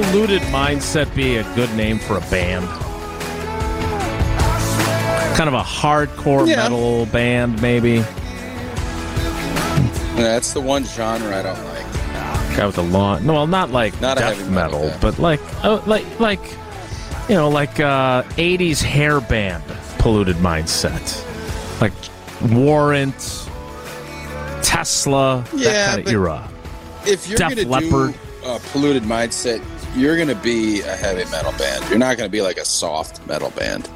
polluted 0.00 0.40
mindset 0.44 1.14
be 1.14 1.36
a 1.36 1.42
good 1.54 1.72
name 1.74 1.98
for 1.98 2.16
a 2.16 2.20
band? 2.22 2.66
Kind 5.36 5.46
of 5.48 5.54
a 5.54 5.62
hardcore 5.62 6.46
Yeah. 6.48 6.56
metal 6.56 7.04
band, 7.06 7.60
maybe. 7.60 7.98
That's 10.16 10.52
the 10.52 10.60
one 10.60 10.84
genre 10.84 11.38
I 11.38 11.42
don't 11.42 11.64
like. 11.66 12.56
Guy 12.56 12.66
with 12.66 12.76
the 12.76 12.82
long. 12.82 13.24
No, 13.26 13.34
well, 13.34 13.46
not 13.46 13.70
like 13.70 13.98
Not 14.00 14.16
a 14.16 14.20
death 14.20 14.38
heavy 14.38 14.50
metal 14.50 14.80
metal, 14.84 14.98
but 15.02 15.18
like, 15.18 15.40
oh, 15.64 15.82
like, 15.86 16.04
like, 16.18 16.40
you 17.28 17.34
know, 17.34 17.48
like 17.50 17.78
uh, 17.78 18.22
'80s 18.36 18.82
hair 18.82 19.20
band, 19.20 19.62
polluted 19.98 20.36
mindset, 20.36 21.24
like 21.80 21.92
Warrant, 22.50 23.48
Tesla, 24.62 25.44
Yeah, 25.54 25.72
that 25.72 25.88
kind 25.96 26.06
of 26.08 26.12
era. 26.12 26.48
If 27.06 27.28
you're 27.28 27.38
Def 27.38 27.54
going 27.54 27.66
to 27.66 27.68
Leppard. 27.68 28.14
do 28.42 28.48
a 28.48 28.58
polluted 28.72 29.04
mindset, 29.04 29.62
you're 29.96 30.16
going 30.16 30.28
to 30.28 30.34
be 30.36 30.80
a 30.82 30.96
heavy 30.96 31.28
metal 31.30 31.52
band. 31.52 31.88
You're 31.88 31.98
not 31.98 32.16
going 32.16 32.28
to 32.28 32.32
be 32.32 32.42
like 32.42 32.56
a 32.58 32.64
soft 32.64 33.26
metal 33.26 33.50
band. 33.50 33.88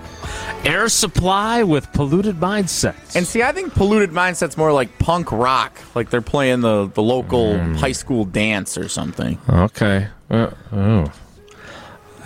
Air 0.64 0.88
Supply 0.88 1.62
with 1.62 1.92
polluted 1.92 2.36
mindset. 2.36 2.94
And 3.14 3.26
see, 3.26 3.42
I 3.42 3.52
think 3.52 3.74
polluted 3.74 4.10
mindset's 4.10 4.56
more 4.56 4.72
like 4.72 4.98
punk 4.98 5.30
rock, 5.30 5.78
like 5.94 6.08
they're 6.10 6.22
playing 6.22 6.60
the 6.62 6.86
the 6.94 7.02
local 7.02 7.54
Mm. 7.54 7.76
high 7.76 7.92
school 7.92 8.24
dance 8.24 8.78
or 8.78 8.88
something. 8.88 9.38
Okay. 9.48 10.08
Uh, 10.30 10.50
oh. 10.72 11.12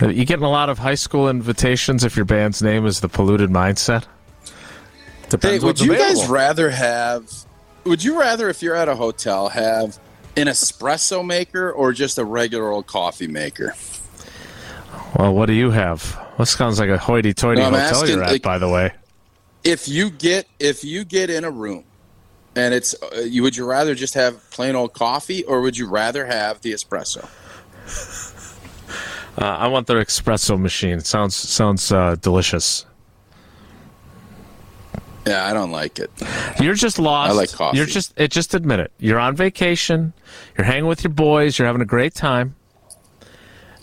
Uh, 0.01 0.07
You 0.07 0.23
getting 0.23 0.45
a 0.45 0.49
lot 0.49 0.69
of 0.69 0.79
high 0.79 0.95
school 0.95 1.27
invitations 1.29 2.05
if 2.05 2.15
your 2.15 2.23
band's 2.25 2.61
name 2.61 2.85
is 2.85 3.01
the 3.01 3.09
Polluted 3.09 3.49
Mindset? 3.49 4.05
Hey, 5.41 5.59
would 5.59 5.79
you 5.79 5.93
available. 5.93 6.21
guys 6.21 6.27
rather 6.29 6.69
have? 6.69 7.29
Would 7.83 8.03
you 8.03 8.19
rather, 8.19 8.49
if 8.49 8.63
you're 8.63 8.75
at 8.75 8.87
a 8.87 8.95
hotel, 8.95 9.49
have 9.49 9.99
an 10.39 10.47
espresso 10.47 11.25
maker 11.25 11.71
or 11.71 11.93
just 11.93 12.17
a 12.17 12.23
regular 12.25 12.69
old 12.69 12.87
coffee 12.87 13.27
maker? 13.27 13.75
Well, 15.17 15.33
what 15.33 15.47
do 15.47 15.53
you 15.53 15.71
have? 15.71 16.19
This 16.37 16.51
sounds 16.51 16.79
like 16.79 16.89
a 16.89 16.97
hoity-toity 16.97 17.61
No, 17.61 17.69
hotel 17.69 17.79
asking, 17.81 18.15
you're 18.15 18.23
at, 18.23 18.31
like- 18.31 18.41
by 18.41 18.57
the 18.57 18.69
way. 18.69 18.91
If 19.63 19.87
you 19.89 20.09
get 20.09 20.47
if 20.59 20.85
you 20.85 21.03
get 21.03 21.29
in 21.29 21.43
a 21.43 21.51
room, 21.51 21.83
and 22.55 22.73
it's 22.73 22.95
uh, 23.03 23.19
you, 23.21 23.43
would 23.43 23.57
you 23.57 23.65
rather 23.65 23.93
just 23.93 24.13
have 24.13 24.49
plain 24.51 24.73
old 24.75 24.93
coffee 24.93 25.43
or 25.43 25.59
would 25.61 25.77
you 25.77 25.87
rather 25.89 26.25
have 26.25 26.61
the 26.61 26.71
espresso? 26.71 27.27
Uh, 29.37 29.45
I 29.45 29.67
want 29.67 29.87
their 29.87 30.03
espresso 30.03 30.59
machine. 30.59 31.01
Sounds 31.01 31.35
sounds 31.35 31.91
uh, 31.91 32.15
delicious. 32.21 32.85
Yeah, 35.29 35.45
I 35.45 35.53
don't 35.53 35.71
like 35.71 35.99
it. 35.99 36.09
You're 36.59 36.73
just 36.73 36.97
lost. 36.97 37.29
I 37.29 37.33
like 37.33 37.51
coffee. 37.51 37.77
You're 37.77 37.85
just 37.85 38.13
it. 38.17 38.31
Just 38.31 38.55
admit 38.55 38.79
it. 38.79 38.91
You're 38.97 39.19
on 39.19 39.35
vacation. 39.35 40.13
You're 40.57 40.65
hanging 40.65 40.87
with 40.87 41.03
your 41.03 41.13
boys. 41.13 41.59
You're 41.59 41.67
having 41.67 41.83
a 41.83 41.85
great 41.85 42.15
time. 42.15 42.55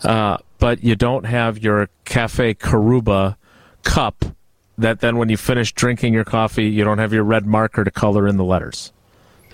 Uh, 0.03 0.39
but 0.59 0.83
you 0.83 0.97
don't 0.97 1.25
have 1.25 1.59
your 1.59 1.89
Cafe 2.05 2.55
Caruba 2.55 3.37
cup. 3.85 4.25
That 4.79 5.01
then, 5.01 5.17
when 5.19 5.29
you 5.29 5.37
finish 5.37 5.73
drinking 5.73 6.13
your 6.13 6.25
coffee, 6.25 6.67
you 6.67 6.85
don't 6.85 6.99
have 6.99 7.13
your 7.13 7.23
red 7.23 7.47
marker 7.47 7.85
to 7.85 7.91
color 7.91 8.27
in 8.27 8.37
the 8.37 8.45
letters. 8.45 8.93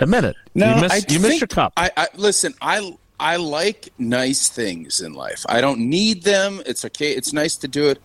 Admit 0.01 0.25
it. 0.25 0.37
you 0.55 0.65
miss, 0.65 0.93
I 0.93 1.13
you 1.13 1.21
miss 1.21 1.41
your 1.41 1.47
cup. 1.47 1.75
I, 1.77 1.91
I 1.97 2.09
listen. 2.17 2.55
I 2.61 2.97
I 3.21 3.37
like 3.37 3.91
nice 3.99 4.49
things 4.49 5.01
in 5.01 5.13
life. 5.13 5.45
I 5.49 5.61
don't 5.61 5.79
need 5.79 6.23
them. 6.23 6.63
It's 6.67 6.85
okay. 6.87 7.13
It's 7.13 7.33
nice 7.33 7.55
to 7.57 7.69
do 7.69 7.89
it. 7.91 8.01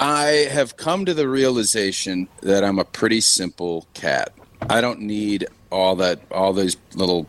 I 0.00 0.48
have 0.50 0.76
come 0.76 1.04
to 1.06 1.14
the 1.14 1.28
realization 1.28 2.28
that 2.42 2.62
I'm 2.64 2.78
a 2.78 2.84
pretty 2.84 3.20
simple 3.20 3.86
cat. 3.94 4.32
I 4.68 4.80
don't 4.80 5.00
need 5.00 5.46
all 5.70 5.96
that, 5.96 6.20
all 6.30 6.52
those 6.52 6.76
little 6.94 7.26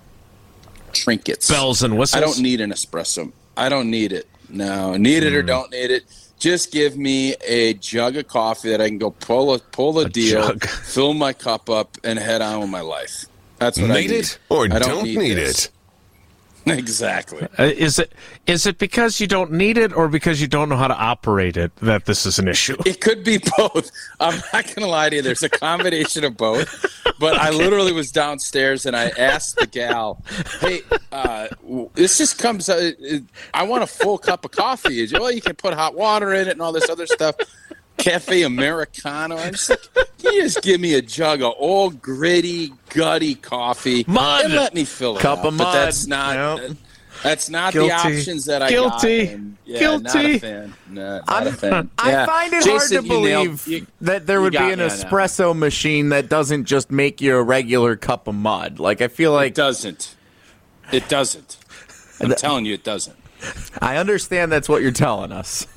trinkets. 0.94 1.50
Bells 1.50 1.84
and 1.84 1.98
whistles. 1.98 2.22
I 2.22 2.26
don't 2.26 2.40
need 2.40 2.62
an 2.62 2.72
espresso. 2.72 3.32
I 3.58 3.70
don't 3.70 3.90
need 3.90 4.12
it. 4.14 4.28
No, 4.50 4.96
need 4.96 5.24
Hmm. 5.24 5.28
it 5.28 5.34
or 5.34 5.44
don't 5.44 5.72
need 5.72 5.92
it. 5.92 6.04
Just 6.40 6.72
give 6.72 6.98
me 6.98 7.36
a 7.46 7.74
jug 7.76 8.16
of 8.16 8.28
coffee 8.28 8.70
that 8.70 8.80
I 8.82 8.88
can 8.88 8.98
go 8.98 9.12
pull 9.12 9.54
a 9.54 9.60
pull 9.60 10.00
a, 10.00 10.08
deal, 10.10 10.42
jug. 10.42 10.64
fill 10.66 11.14
my 11.14 11.34
cup 11.34 11.70
up, 11.70 11.98
and 12.04 12.18
head 12.18 12.42
on 12.42 12.62
with 12.62 12.70
my 12.70 12.80
life. 12.82 13.26
That's 13.58 13.78
what 13.78 13.92
I 13.92 13.96
Need 14.02 14.12
need. 14.12 14.20
it 14.22 14.40
or 14.48 14.64
I 14.72 14.80
don't, 14.80 15.04
need, 15.04 15.18
this. 15.36 15.66
it. 15.66 15.72
Exactly. 16.80 17.48
Uh, 17.58 17.64
is 17.64 18.00
it 18.00 18.14
is 18.48 18.66
it 18.66 18.78
because 18.78 19.20
you 19.20 19.28
don't 19.28 19.52
need 19.52 19.78
it 19.78 19.94
or 19.94 20.08
because 20.08 20.42
you 20.42 20.48
don't 20.48 20.70
know 20.70 20.78
how 20.78 20.88
to 20.88 20.96
operate 20.96 21.58
it 21.58 21.76
that 21.78 22.06
this 22.06 22.26
is 22.26 22.40
an 22.40 22.48
issue? 22.48 22.76
It 22.86 23.02
could 23.02 23.24
be 23.24 23.40
both. 23.58 23.92
I'm 24.20 24.42
not 24.54 24.74
gonna 24.76 24.88
lie 24.88 25.10
to 25.10 25.18
you. 25.18 25.22
There's 25.22 25.44
a 25.44 25.50
combination 25.50 26.24
of 26.24 26.38
both. 26.38 26.86
But 27.20 27.38
I 27.38 27.50
literally 27.64 27.92
was 27.92 28.12
downstairs 28.12 28.86
and 28.86 28.96
I 28.96 29.10
asked 29.18 29.58
the 29.58 29.68
gal, 29.68 30.24
"Hey, 30.60 30.82
uh, 31.12 31.48
this 31.94 32.18
just 32.18 32.40
comes. 32.40 32.70
Uh, 32.70 32.92
I 33.54 33.64
want 33.64 33.84
a 33.84 33.88
full 33.88 34.18
cup 34.18 34.46
of 34.46 34.52
coffee. 34.52 35.08
Well, 35.12 35.32
you 35.32 35.42
can 35.42 35.56
put 35.56 35.74
hot 35.74 35.96
water 35.96 36.34
in 36.34 36.48
it 36.48 36.52
and 36.52 36.62
all 36.62 36.72
this 36.72 36.90
other 36.90 37.08
stuff. 37.08 37.36
Cafe 38.00 38.44
Americano. 38.44 39.38
I'm 39.38 39.52
just 39.54 39.70
like, 39.70 39.80
can 40.18 40.34
you 40.34 40.42
just 40.44 40.62
give 40.64 40.80
me 40.82 40.96
a 40.96 41.02
jug 41.02 41.42
of 41.42 41.54
old 41.58 42.02
gritty, 42.02 42.74
gutty 42.90 43.36
coffee 43.36 44.04
Mud. 44.08 44.46
and 44.46 44.54
let 44.56 44.74
me 44.74 44.86
fill 44.86 45.18
it 45.18 45.22
Cup 45.22 45.40
up. 45.40 45.46
of 45.46 45.58
But 45.58 45.64
mud. 45.66 45.76
that's 45.76 46.08
not. 46.08 46.62
Yep. 46.62 46.78
That's 47.22 47.50
not 47.50 47.74
Guilty. 47.74 47.90
the 47.90 47.96
options 47.96 48.46
that 48.46 48.62
I 48.62 48.70
Guilty. 48.70 49.26
got. 49.26 49.34
and, 49.36 49.58
yeah, 49.66 49.80
Not 49.98 50.14
Guilty. 50.14 50.36
a 50.36 50.40
fan. 50.40 50.74
No, 50.90 51.22
not 51.28 51.48
a 51.48 51.52
fan. 51.52 51.90
I 52.00 52.26
find 52.26 52.54
it 52.54 52.64
Jason, 52.64 52.78
hard 52.78 52.90
to 52.92 53.02
believe 53.10 53.68
you- 53.68 53.88
that 54.00 54.26
there 54.26 54.40
would 54.40 54.54
be 54.54 54.58
an 54.58 54.66
me 54.66 54.72
on 54.72 54.78
that 54.80 54.90
one. 54.90 54.98
espresso 55.12 55.54
machine 55.58 56.10
that 56.10 56.30
doesn't 56.30 56.64
just 56.64 56.92
make 56.92 57.20
you 57.20 57.36
a 57.36 57.44
regular 57.44 57.98
cup 57.98 58.28
of 58.30 58.36
mud. 58.36 58.80
Like 58.80 59.02
I 59.02 59.10
feel 59.10 59.34
like 59.34 59.50
It 59.50 59.56
doesn't. 59.56 60.16
It 60.94 61.10
doesn't. 61.10 61.58
I'm 62.22 62.34
telling 62.36 62.66
you, 62.66 62.74
it 62.74 62.84
doesn't. 62.86 63.18
I 63.82 63.98
understand 63.98 64.52
that's 64.52 64.70
what 64.70 64.82
you're 64.82 64.92
telling 64.92 65.32
us. 65.34 65.68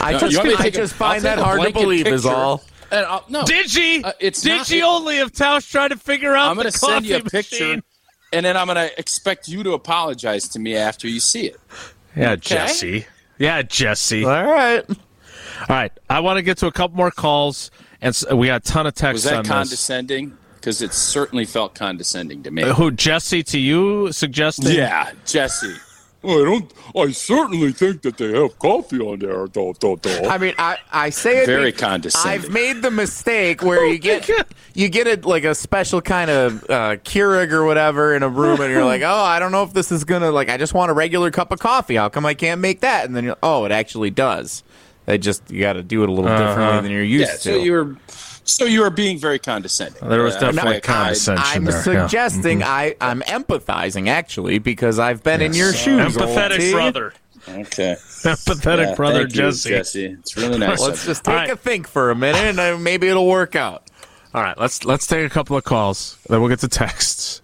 I 0.00 0.12
No, 0.12 0.18
just 0.18 0.32
you 0.32 0.38
want 0.38 0.48
me 0.50 0.56
to 0.56 0.60
I 0.60 0.64
take 0.70 0.76
a- 0.76 0.88
find 0.88 1.22
that 1.24 1.38
hard 1.38 1.56
to 1.58 1.62
blanket 1.70 1.80
believe 1.80 2.06
is 2.06 2.26
all. 2.26 2.64
And 2.90 3.04
I'll, 3.06 3.24
no, 3.28 3.44
Did 3.44 3.68
she? 3.70 4.02
Uh, 4.04 4.12
it's 4.20 4.40
Did 4.42 4.58
not- 4.58 4.66
she 4.66 4.78
it- 4.78 4.84
only 4.84 5.18
if 5.18 5.32
Tausch 5.32 5.70
trying 5.70 5.90
to 5.90 5.96
figure 5.96 6.34
out 6.36 6.48
I'm 6.50 6.56
going 6.56 6.70
to 6.70 6.76
send 6.78 7.04
you 7.06 7.16
a 7.16 7.20
coffee 7.20 7.30
picture, 7.30 7.64
machine? 7.66 7.82
and 8.32 8.46
then 8.46 8.56
I'm 8.56 8.66
going 8.66 8.76
to 8.88 8.98
expect 8.98 9.48
you 9.48 9.62
to 9.64 9.72
apologize 9.72 10.48
to 10.50 10.58
me 10.58 10.76
after 10.76 11.08
you 11.08 11.18
see 11.20 11.46
it. 11.46 11.60
Yeah, 12.14 12.36
Jesse. 12.36 13.06
Yeah, 13.38 13.62
Jesse. 13.62 14.24
All 14.24 14.30
All 14.30 14.44
right. 14.44 14.84
right, 15.68 15.92
I 16.08 16.20
want 16.20 16.36
to 16.38 16.42
get 16.42 16.58
to 16.58 16.66
a 16.66 16.72
couple 16.72 16.96
more 16.96 17.10
calls, 17.10 17.70
and 18.00 18.10
s- 18.10 18.24
we 18.32 18.46
got 18.46 18.66
a 18.68 18.72
ton 18.72 18.86
of 18.86 18.94
texts. 18.94 19.24
Was 19.24 19.32
texts 19.32 19.48
that 19.48 19.54
on 19.54 19.60
this. 19.62 19.68
condescending? 19.70 20.38
Because 20.56 20.80
it 20.82 20.92
certainly 20.94 21.44
felt 21.44 21.74
condescending 21.74 22.42
to 22.44 22.50
me. 22.50 22.62
Uh, 22.64 22.74
Who 22.74 22.90
Jesse 22.90 23.42
to 23.44 23.58
you 23.58 24.10
suggesting? 24.12 24.72
yeah, 24.74 25.10
Jesse. 25.24 25.74
I 26.24 26.28
don't. 26.28 26.72
I 26.96 27.10
certainly 27.12 27.72
think 27.72 28.02
that 28.02 28.16
they 28.16 28.32
have 28.32 28.58
coffee 28.58 28.98
on 28.98 29.20
there. 29.20 29.46
I 30.28 30.38
mean, 30.38 30.54
I, 30.58 30.78
I 30.90 31.10
say 31.10 31.42
it. 31.42 31.46
Very 31.46 31.72
condescending. 31.72 32.30
I've 32.30 32.50
made 32.50 32.82
the 32.82 32.90
mistake 32.90 33.62
where 33.62 33.86
you 33.86 33.98
get 33.98 34.28
you 34.74 34.88
get 34.88 35.06
it 35.06 35.24
like 35.24 35.44
a 35.44 35.54
special 35.54 36.00
kind 36.00 36.30
of 36.30 36.64
uh, 36.64 36.96
Keurig 36.96 37.52
or 37.52 37.64
whatever 37.64 38.14
in 38.14 38.22
a 38.22 38.28
room, 38.28 38.60
and 38.60 38.72
you're 38.72 38.84
like, 38.84 39.02
oh, 39.04 39.08
I 39.08 39.38
don't 39.38 39.52
know 39.52 39.62
if 39.62 39.72
this 39.72 39.92
is 39.92 40.04
gonna 40.04 40.30
like. 40.30 40.48
I 40.48 40.56
just 40.56 40.74
want 40.74 40.90
a 40.90 40.94
regular 40.94 41.30
cup 41.30 41.52
of 41.52 41.60
coffee. 41.60 41.96
How 41.96 42.08
come 42.08 42.26
I 42.26 42.34
can't 42.34 42.60
make 42.60 42.80
that? 42.80 43.04
And 43.04 43.14
then 43.14 43.24
you're, 43.24 43.38
oh, 43.42 43.64
it 43.64 43.72
actually 43.72 44.10
does. 44.10 44.64
It 45.06 45.18
just 45.18 45.48
you 45.50 45.60
got 45.60 45.74
to 45.74 45.84
do 45.84 46.02
it 46.02 46.08
a 46.08 46.12
little 46.12 46.36
differently 46.36 46.80
than 46.82 46.90
you're 46.90 47.02
used 47.02 47.28
yeah, 47.28 47.36
to. 47.36 47.38
so 47.38 47.56
you 47.56 47.72
were. 47.72 47.96
So 48.46 48.64
you 48.64 48.82
are 48.84 48.90
being 48.90 49.18
very 49.18 49.38
condescending. 49.38 50.08
There 50.08 50.22
was 50.22 50.34
definitely 50.36 50.74
I- 50.74 50.76
I- 50.76 50.80
condescension 50.80 51.44
I'm 51.46 51.64
there. 51.64 51.74
yeah. 51.74 51.82
suggesting 52.06 52.62
I 52.62 52.94
I'm 53.00 53.20
empathizing 53.22 54.08
actually 54.08 54.58
because 54.58 54.98
I've 54.98 55.22
been 55.22 55.42
in 55.42 55.52
your 55.52 55.72
shoes. 55.72 56.16
Empathetic 56.16 56.58
T. 56.58 56.72
brother. 56.72 57.12
Okay. 57.48 57.96
Empathetic 57.98 58.86
Yeah, 58.88 58.94
brother 58.94 59.18
thank 59.20 59.34
you, 59.34 59.42
Jesse. 59.42 59.68
Jesse. 59.70 60.04
It's 60.06 60.36
really 60.36 60.58
nice. 60.58 60.80
Let's 60.80 61.04
just 61.04 61.24
take 61.24 61.32
All 61.34 61.40
right. 61.40 61.50
a 61.50 61.56
think 61.56 61.86
for 61.88 62.10
a 62.10 62.14
minute, 62.16 62.40
and 62.40 62.58
uh, 62.58 62.76
maybe 62.78 63.08
it'll 63.08 63.28
work 63.28 63.54
out. 63.54 63.82
All 64.34 64.42
right, 64.42 64.58
let's 64.58 64.84
let's 64.84 65.06
take 65.06 65.24
a 65.26 65.30
couple 65.30 65.56
of 65.56 65.64
calls. 65.64 66.18
Then 66.28 66.40
we'll 66.40 66.48
get 66.48 66.58
to 66.60 66.68
texts. 66.68 67.42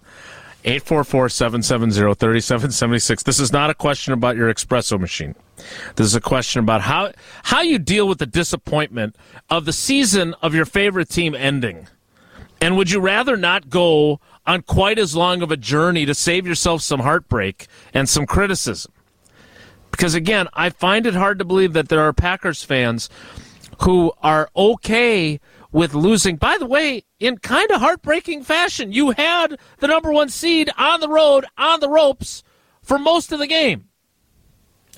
844-770-3776. 0.65 3.23
This 3.23 3.39
is 3.39 3.51
not 3.51 3.69
a 3.69 3.73
question 3.73 4.13
about 4.13 4.37
your 4.37 4.53
espresso 4.53 4.97
machine. 4.99 5.35
This 5.95 6.07
is 6.07 6.15
a 6.15 6.21
question 6.21 6.59
about 6.59 6.81
how 6.81 7.11
how 7.43 7.61
you 7.61 7.79
deal 7.79 8.07
with 8.07 8.19
the 8.19 8.25
disappointment 8.25 9.15
of 9.49 9.65
the 9.65 9.73
season 9.73 10.33
of 10.41 10.53
your 10.53 10.65
favorite 10.65 11.09
team 11.09 11.35
ending. 11.35 11.87
And 12.61 12.77
would 12.77 12.91
you 12.91 13.01
rather 13.01 13.35
not 13.35 13.69
go 13.69 14.21
on 14.45 14.61
quite 14.61 14.97
as 14.97 15.15
long 15.15 15.41
of 15.41 15.51
a 15.51 15.57
journey 15.57 16.05
to 16.05 16.15
save 16.15 16.47
yourself 16.47 16.81
some 16.81 17.01
heartbreak 17.01 17.67
and 17.93 18.07
some 18.07 18.25
criticism? 18.25 18.93
Because 19.91 20.15
again, 20.15 20.47
I 20.53 20.69
find 20.69 21.05
it 21.05 21.13
hard 21.13 21.39
to 21.39 21.45
believe 21.45 21.73
that 21.73 21.89
there 21.89 22.01
are 22.01 22.13
Packers 22.13 22.63
fans 22.63 23.09
who 23.81 24.13
are 24.21 24.49
okay 24.55 25.39
with 25.73 25.93
losing. 25.93 26.37
By 26.37 26.57
the 26.57 26.65
way, 26.65 27.03
in 27.19 27.37
kind 27.39 27.69
of 27.71 27.81
heartbreaking 27.81 28.43
fashion, 28.43 28.93
you 28.93 29.11
had 29.11 29.59
the 29.79 29.87
number 29.87 30.11
one 30.11 30.29
seed 30.29 30.69
on 30.77 30.99
the 30.99 31.09
road, 31.09 31.45
on 31.57 31.79
the 31.79 31.89
ropes 31.89 32.43
for 32.81 32.97
most 32.97 33.31
of 33.31 33.39
the 33.39 33.47
game. 33.47 33.89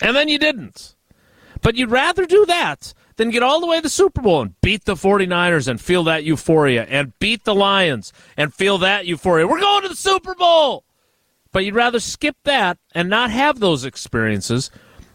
And 0.02 0.16
then 0.16 0.28
you 0.28 0.38
didn't. 0.38 0.96
But 1.62 1.76
you'd 1.76 1.92
rather 1.92 2.26
do 2.26 2.46
that 2.46 2.94
than 3.16 3.32
get 3.32 3.44
all 3.44 3.60
the 3.60 3.68
way 3.68 3.78
to 3.78 3.82
the 3.82 3.90
Super 3.90 4.22
Bowl 4.22 4.42
and 4.42 4.60
beat 4.62 4.86
the 4.86 4.96
49ers 4.96 5.68
and 5.68 5.80
feel 5.80 6.04
that 6.04 6.24
euphoria 6.24 6.86
and 6.86 7.18
beat 7.20 7.44
the 7.44 7.56
Lions 7.56 8.12
and 8.36 8.54
feel 8.54 8.78
that 8.80 9.06
euphoria. 9.06 9.48
We're 9.48 9.60
going 9.60 9.84
to 9.84 9.90
the 9.90 9.96
Super 9.96 10.36
Bowl! 10.36 10.84
But 11.52 11.64
you'd 11.64 11.76
rather 11.76 12.02
skip 12.02 12.36
that 12.44 12.78
and 12.94 13.10
not 13.10 13.32
have 13.32 13.60
those 13.60 13.86
experiences 13.86 14.70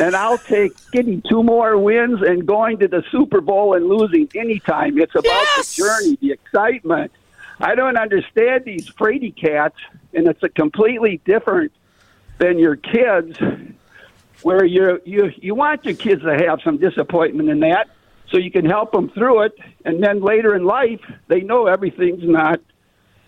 and 0.00 0.14
I'll 0.16 0.38
take 0.38 0.72
getting 0.90 1.22
two 1.22 1.42
more 1.42 1.76
wins 1.78 2.22
and 2.22 2.46
going 2.46 2.78
to 2.78 2.88
the 2.88 3.04
Super 3.10 3.40
Bowl 3.40 3.74
and 3.74 3.86
losing 3.86 4.28
anytime. 4.34 4.98
It's 4.98 5.14
about 5.14 5.24
Yes! 5.24 5.76
the 5.76 5.82
journey, 5.82 6.18
the 6.20 6.32
excitement. 6.32 7.12
I 7.60 7.74
don't 7.74 7.96
understand 7.96 8.64
these 8.64 8.88
fraidy 8.90 9.34
cats, 9.36 9.76
and 10.14 10.26
it's 10.26 10.42
a 10.42 10.48
completely 10.48 11.20
different 11.24 11.72
than 12.38 12.58
your 12.58 12.74
kids, 12.76 13.38
where 14.42 14.64
you 14.64 15.00
you 15.04 15.32
you 15.36 15.54
want 15.54 15.84
your 15.84 15.94
kids 15.94 16.22
to 16.22 16.36
have 16.36 16.60
some 16.62 16.78
disappointment 16.78 17.48
in 17.48 17.60
that, 17.60 17.88
so 18.30 18.38
you 18.38 18.50
can 18.50 18.64
help 18.64 18.92
them 18.92 19.10
through 19.10 19.42
it, 19.42 19.58
and 19.84 20.02
then 20.02 20.20
later 20.20 20.54
in 20.54 20.64
life 20.64 21.00
they 21.28 21.40
know 21.40 21.66
everything's 21.66 22.24
not 22.24 22.60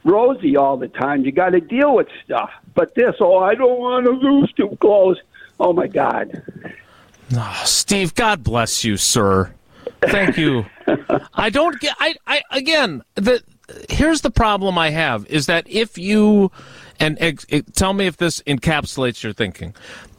rosy 0.05 0.56
all 0.56 0.76
the 0.76 0.88
time. 0.88 1.25
You 1.25 1.32
got 1.32 1.50
to 1.50 1.61
deal 1.61 1.94
with 1.94 2.08
stuff. 2.25 2.50
But 2.75 2.94
this, 2.94 3.16
oh, 3.20 3.38
I 3.38 3.55
don't 3.55 3.78
want 3.78 4.06
to 4.06 4.12
lose 4.12 4.52
too 4.52 4.76
close. 4.81 5.20
Oh 5.58 5.72
my 5.72 5.87
God. 5.87 6.43
Oh, 7.34 7.62
Steve, 7.64 8.14
God 8.14 8.43
bless 8.43 8.84
you, 8.84 8.96
sir. 8.96 9.52
Thank 10.02 10.37
you. 10.37 10.66
I 11.34 11.50
don't 11.50 11.81
get. 11.81 11.96
I. 11.99 12.14
I 12.26 12.43
again. 12.50 13.02
The 13.14 13.43
here's 13.88 14.20
the 14.20 14.31
problem 14.31 14.76
I 14.76 14.90
have 14.90 15.26
is 15.26 15.46
that 15.46 15.69
if 15.69 15.96
you 15.96 16.50
and 17.00 17.16
ex, 17.20 17.46
tell 17.75 17.93
me 17.93 18.06
if 18.06 18.16
this 18.16 18.40
encapsulates 18.43 19.22
your 19.22 19.32
thinking. 19.32 19.75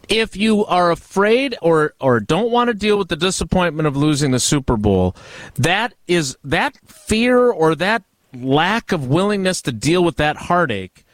If 0.08 0.36
you 0.36 0.66
are 0.66 0.92
afraid 0.92 1.56
or 1.62 1.94
or 2.00 2.20
don't 2.20 2.52
want 2.52 2.68
to 2.68 2.74
deal 2.74 2.98
with 2.98 3.08
the 3.08 3.16
disappointment 3.16 3.88
of 3.88 3.98
losing 3.98 4.32
the 4.32 4.40
Super 4.40 4.78
Bowl, 4.78 5.16
that 5.56 5.94
is 6.08 6.38
that 6.44 6.78
fear 6.86 7.50
or 7.50 7.76
that 7.76 8.04
lack 8.34 8.92
of 8.92 9.08
willingness 9.08 9.62
to 9.64 9.72
deal 9.72 10.04
with 10.04 10.18
that 10.18 10.36
heartache 10.36 11.06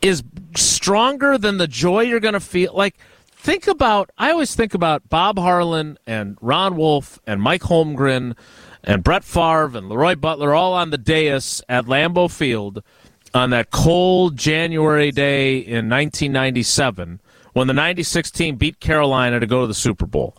is 0.00 0.22
stronger 0.56 1.36
than 1.38 1.58
the 1.58 1.66
joy 1.66 2.02
you're 2.02 2.20
going 2.20 2.34
to 2.34 2.40
feel. 2.40 2.72
Like, 2.74 2.96
think 3.32 3.66
about, 3.66 4.10
I 4.18 4.30
always 4.30 4.54
think 4.54 4.74
about 4.74 5.08
Bob 5.08 5.38
Harlan 5.38 5.98
and 6.06 6.38
Ron 6.40 6.76
Wolf 6.76 7.18
and 7.26 7.42
Mike 7.42 7.62
Holmgren 7.62 8.36
and 8.84 9.02
Brett 9.02 9.24
Favre 9.24 9.76
and 9.76 9.90
LeRoy 9.90 10.20
Butler 10.20 10.54
all 10.54 10.74
on 10.74 10.90
the 10.90 10.98
dais 10.98 11.62
at 11.68 11.86
Lambeau 11.86 12.30
Field 12.30 12.82
on 13.34 13.50
that 13.50 13.70
cold 13.70 14.36
January 14.36 15.10
day 15.10 15.58
in 15.58 15.88
1997 15.88 17.20
when 17.58 17.66
the 17.66 17.74
96 17.74 18.30
team 18.30 18.54
beat 18.54 18.78
Carolina 18.78 19.40
to 19.40 19.46
go 19.46 19.62
to 19.62 19.66
the 19.66 19.74
Super 19.74 20.06
Bowl. 20.06 20.36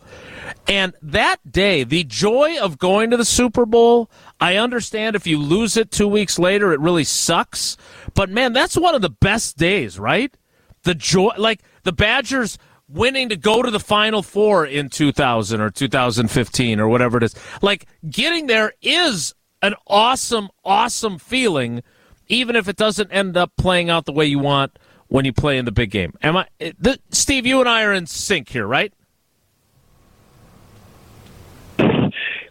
And 0.69 0.93
that 1.01 1.51
day, 1.51 1.83
the 1.83 2.05
joy 2.05 2.57
of 2.61 2.77
going 2.77 3.11
to 3.11 3.17
the 3.17 3.25
Super 3.25 3.65
Bowl, 3.65 4.09
I 4.39 4.55
understand 4.55 5.17
if 5.17 5.27
you 5.27 5.37
lose 5.37 5.75
it 5.75 5.91
two 5.91 6.07
weeks 6.07 6.39
later, 6.39 6.71
it 6.71 6.79
really 6.79 7.03
sucks. 7.03 7.75
But 8.13 8.29
man, 8.29 8.53
that's 8.53 8.77
one 8.77 8.95
of 8.95 9.01
the 9.01 9.09
best 9.09 9.57
days, 9.57 9.99
right? 9.99 10.33
The 10.83 10.95
joy, 10.95 11.31
like 11.37 11.61
the 11.83 11.91
Badgers 11.91 12.57
winning 12.87 13.27
to 13.29 13.35
go 13.35 13.61
to 13.61 13.69
the 13.69 13.81
Final 13.81 14.23
Four 14.23 14.65
in 14.65 14.87
2000 14.87 15.59
or 15.59 15.69
2015 15.69 16.79
or 16.79 16.87
whatever 16.87 17.17
it 17.17 17.23
is. 17.23 17.35
Like 17.61 17.85
getting 18.09 18.47
there 18.47 18.71
is 18.81 19.35
an 19.61 19.75
awesome, 19.87 20.47
awesome 20.63 21.19
feeling, 21.19 21.83
even 22.29 22.55
if 22.55 22.69
it 22.69 22.77
doesn't 22.77 23.11
end 23.11 23.35
up 23.35 23.51
playing 23.57 23.89
out 23.89 24.05
the 24.05 24.13
way 24.13 24.25
you 24.25 24.39
want 24.39 24.79
when 25.09 25.25
you 25.25 25.33
play 25.33 25.57
in 25.57 25.65
the 25.65 25.71
big 25.71 25.91
game. 25.91 26.13
Am 26.23 26.37
I, 26.37 26.47
eh, 26.59 26.71
the, 26.79 26.97
Steve? 27.11 27.45
You 27.45 27.59
and 27.59 27.67
I 27.69 27.83
are 27.83 27.93
in 27.93 28.05
sync 28.07 28.49
here, 28.49 28.65
right? 28.65 28.93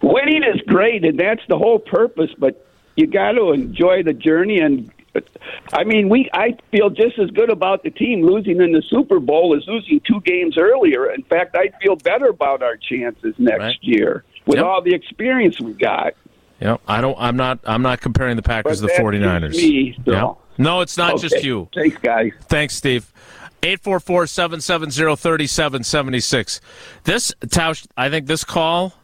Winning 0.02 0.42
is 0.44 0.60
great, 0.66 1.04
and 1.04 1.18
that's 1.18 1.42
the 1.48 1.58
whole 1.58 1.78
purpose. 1.78 2.30
But 2.38 2.64
you 2.96 3.06
got 3.06 3.32
to 3.32 3.52
enjoy 3.52 4.02
the 4.02 4.12
journey. 4.12 4.58
And 4.60 4.90
I 5.72 5.84
mean, 5.84 6.08
we 6.08 6.30
I 6.32 6.56
feel 6.70 6.88
just 6.90 7.18
as 7.18 7.30
good 7.30 7.50
about 7.50 7.82
the 7.82 7.90
team 7.90 8.22
losing 8.24 8.60
in 8.60 8.72
the 8.72 8.82
Super 8.82 9.18
Bowl 9.20 9.56
as 9.56 9.66
losing 9.66 10.00
two 10.00 10.20
games 10.22 10.56
earlier. 10.56 11.10
In 11.12 11.22
fact, 11.24 11.56
I 11.56 11.70
feel 11.82 11.96
better 11.96 12.26
about 12.26 12.62
our 12.62 12.76
chances 12.76 13.34
next 13.38 13.58
Right. 13.60 13.78
year 13.82 14.24
with 14.46 14.56
Yep. 14.56 14.64
all 14.64 14.82
the 14.82 14.94
experience 14.94 15.60
we 15.60 15.72
got. 15.74 16.14
Yeah, 16.60 16.76
I 16.88 17.00
don't. 17.00 17.16
I'm 17.18 17.36
not. 17.36 17.58
I'm 17.64 17.82
not 17.82 18.00
comparing 18.00 18.36
the 18.36 18.42
Packers 18.42 18.76
to 18.78 18.82
the 18.82 18.86
that's 18.88 18.98
49ers. 19.00 19.56
me, 19.56 19.96
so. 20.04 20.12
Yeah. 20.12 20.32
No, 20.58 20.80
it's 20.80 20.96
not 20.96 21.20
just 21.20 21.44
you. 21.44 21.68
Thanks, 21.74 21.96
guys. 21.98 22.32
Thanks, 22.42 22.74
Steve. 22.74 23.12
844-770-3776. 23.62 26.60
This 27.04 27.32
Tausch, 27.46 27.86
I 27.96 28.10
think 28.10 28.26
this 28.26 28.44
call 28.44 28.94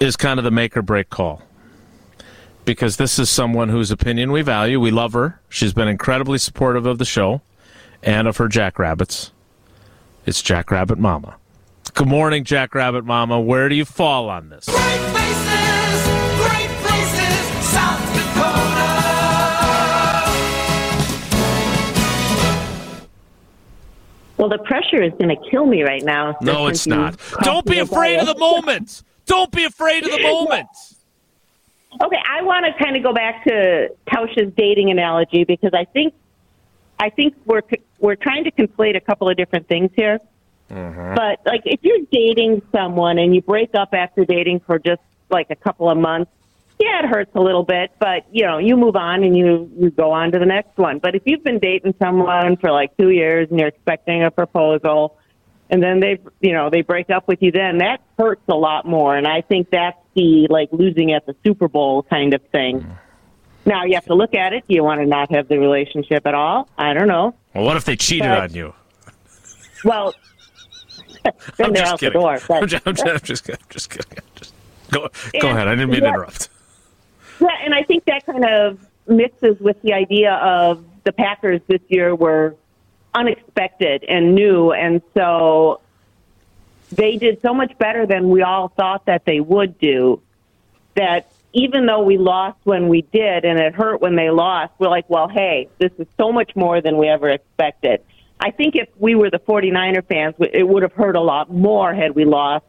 is 0.00 0.16
kind 0.16 0.38
of 0.38 0.44
the 0.44 0.50
make 0.50 0.76
or 0.76 0.82
break 0.82 1.08
call. 1.10 1.42
Because 2.64 2.96
this 2.96 3.18
is 3.18 3.30
someone 3.30 3.68
whose 3.68 3.90
opinion 3.90 4.32
we 4.32 4.42
value. 4.42 4.80
We 4.80 4.90
love 4.90 5.12
her. 5.12 5.40
She's 5.48 5.72
been 5.72 5.88
incredibly 5.88 6.38
supportive 6.38 6.86
of 6.86 6.98
the 6.98 7.04
show 7.04 7.42
and 8.02 8.26
of 8.26 8.38
her 8.38 8.48
Jackrabbits. 8.48 9.30
It's 10.26 10.40
Jackrabbit 10.40 10.98
Mama. 10.98 11.36
Good 11.92 12.08
morning, 12.08 12.44
Jackrabbit 12.44 13.04
Mama. 13.04 13.38
Where 13.40 13.68
do 13.68 13.74
you 13.74 13.84
fall 13.84 14.30
on 14.30 14.48
this? 14.48 14.66
Well, 24.44 24.58
the 24.58 24.62
pressure 24.62 25.02
is 25.02 25.10
going 25.12 25.34
to 25.34 25.50
kill 25.50 25.64
me 25.64 25.84
right 25.84 26.02
now. 26.02 26.36
No, 26.42 26.66
it's 26.66 26.86
not. 26.86 27.18
Don't 27.40 27.64
be 27.64 27.78
afraid 27.78 28.18
of 28.18 28.26
the 28.26 28.34
moment. 28.38 29.02
Don't 29.24 29.50
be 29.50 29.64
afraid 29.64 30.04
of 30.04 30.10
the 30.10 30.22
moment. 30.22 30.68
Okay, 32.02 32.18
I 32.30 32.42
want 32.42 32.66
to 32.66 32.84
kind 32.84 32.94
of 32.94 33.02
go 33.02 33.14
back 33.14 33.42
to 33.44 33.88
Tausch's 34.06 34.52
dating 34.54 34.90
analogy 34.90 35.44
because 35.44 35.70
I 35.72 35.86
think, 35.86 36.12
I 36.98 37.08
think 37.08 37.34
we're 37.46 37.62
we're 37.98 38.16
trying 38.16 38.44
to 38.44 38.50
conflate 38.50 38.98
a 38.98 39.00
couple 39.00 39.30
of 39.30 39.36
different 39.38 39.66
things 39.66 39.90
here. 39.96 40.20
Mm-hmm. 40.70 41.14
But 41.14 41.40
like, 41.46 41.62
if 41.64 41.80
you're 41.82 42.04
dating 42.12 42.60
someone 42.70 43.16
and 43.16 43.34
you 43.34 43.40
break 43.40 43.74
up 43.74 43.94
after 43.94 44.26
dating 44.26 44.60
for 44.60 44.78
just 44.78 45.00
like 45.30 45.46
a 45.48 45.56
couple 45.56 45.88
of 45.88 45.96
months, 45.96 46.30
yeah, 46.80 47.00
it 47.04 47.06
hurts 47.08 47.30
a 47.34 47.40
little 47.40 47.62
bit, 47.62 47.92
but 48.00 48.24
you 48.32 48.44
know, 48.44 48.58
you 48.58 48.76
move 48.76 48.96
on 48.96 49.22
and 49.24 49.36
you 49.36 49.70
you 49.78 49.90
go 49.90 50.10
on 50.12 50.32
to 50.32 50.38
the 50.38 50.46
next 50.46 50.76
one. 50.76 50.98
But 50.98 51.14
if 51.14 51.22
you've 51.24 51.44
been 51.44 51.58
dating 51.60 51.94
someone 52.02 52.56
for 52.56 52.70
like 52.72 52.96
two 52.96 53.10
years 53.10 53.48
and 53.50 53.58
you're 53.58 53.68
expecting 53.68 54.22
a 54.24 54.30
proposal, 54.30 55.16
and 55.70 55.82
then 55.82 56.00
they 56.00 56.18
you 56.40 56.52
know 56.52 56.70
they 56.70 56.82
break 56.82 57.10
up 57.10 57.28
with 57.28 57.40
you, 57.42 57.52
then 57.52 57.78
that 57.78 58.00
hurts 58.18 58.42
a 58.48 58.54
lot 58.54 58.86
more. 58.86 59.16
And 59.16 59.26
I 59.26 59.40
think 59.42 59.70
that's 59.70 59.96
the 60.14 60.46
like 60.50 60.68
losing 60.72 61.12
at 61.12 61.26
the 61.26 61.36
Super 61.44 61.68
Bowl 61.68 62.02
kind 62.02 62.34
of 62.34 62.42
thing. 62.52 62.84
Now 63.66 63.84
you 63.84 63.94
have 63.94 64.04
to 64.06 64.14
look 64.14 64.34
at 64.34 64.52
it. 64.52 64.64
Do 64.68 64.74
you 64.74 64.82
want 64.84 65.00
to 65.00 65.06
not 65.06 65.30
have 65.32 65.48
the 65.48 65.58
relationship 65.58 66.26
at 66.26 66.34
all? 66.34 66.68
I 66.76 66.92
don't 66.92 67.08
know. 67.08 67.34
Well, 67.54 67.64
what 67.64 67.76
if 67.76 67.84
they 67.84 67.96
cheated 67.96 68.28
But- 68.28 68.40
on 68.42 68.52
you? 68.54 68.74
Well, 69.84 70.14
then 71.24 71.32
I'm 71.60 71.72
they're 71.72 71.82
just 71.82 71.92
out 71.92 72.00
the 72.00 72.06
kidding. 72.06 72.20
door. 72.20 72.38
But- 72.46 72.62
I'm 72.62 72.68
just, 72.68 72.86
I'm 72.86 72.94
just, 72.94 73.06
I'm 73.08 73.20
just 73.20 73.44
kidding. 73.44 73.60
I'm 73.62 73.70
just 73.70 73.90
kidding. 73.90 74.18
Just- 74.34 74.54
go, 74.90 75.00
go 75.00 75.08
And- 75.34 75.44
ahead. 75.56 75.68
I 75.68 75.70
didn't 75.76 75.90
mean 75.90 76.00
to 76.00 76.06
yeah. 76.06 76.12
interrupt. 76.12 76.48
Yeah, 77.40 77.48
and 77.64 77.74
I 77.74 77.82
think 77.82 78.04
that 78.04 78.24
kind 78.26 78.44
of 78.44 78.78
mixes 79.06 79.58
with 79.60 79.80
the 79.82 79.92
idea 79.92 80.34
of 80.34 80.84
the 81.04 81.12
Packers 81.12 81.60
this 81.66 81.80
year 81.88 82.14
were 82.14 82.56
unexpected 83.14 84.04
and 84.04 84.34
new, 84.34 84.72
and 84.72 85.02
so 85.14 85.80
they 86.92 87.16
did 87.16 87.40
so 87.42 87.54
much 87.54 87.76
better 87.78 88.06
than 88.06 88.30
we 88.30 88.42
all 88.42 88.68
thought 88.68 89.06
that 89.06 89.24
they 89.24 89.40
would 89.40 89.78
do. 89.78 90.20
That 90.94 91.30
even 91.52 91.86
though 91.86 92.02
we 92.02 92.18
lost 92.18 92.58
when 92.64 92.88
we 92.88 93.02
did, 93.02 93.44
and 93.44 93.58
it 93.58 93.74
hurt 93.74 94.00
when 94.00 94.16
they 94.16 94.30
lost, 94.30 94.72
we're 94.78 94.88
like, 94.88 95.08
well, 95.08 95.28
hey, 95.28 95.68
this 95.78 95.92
is 95.98 96.06
so 96.16 96.32
much 96.32 96.54
more 96.56 96.80
than 96.80 96.98
we 96.98 97.08
ever 97.08 97.30
expected. 97.30 98.00
I 98.40 98.50
think 98.50 98.74
if 98.74 98.88
we 98.98 99.14
were 99.14 99.30
the 99.30 99.38
49er 99.38 100.06
fans, 100.06 100.34
it 100.38 100.66
would 100.66 100.82
have 100.82 100.92
hurt 100.92 101.16
a 101.16 101.20
lot 101.20 101.52
more 101.52 101.94
had 101.94 102.14
we 102.14 102.24
lost. 102.24 102.64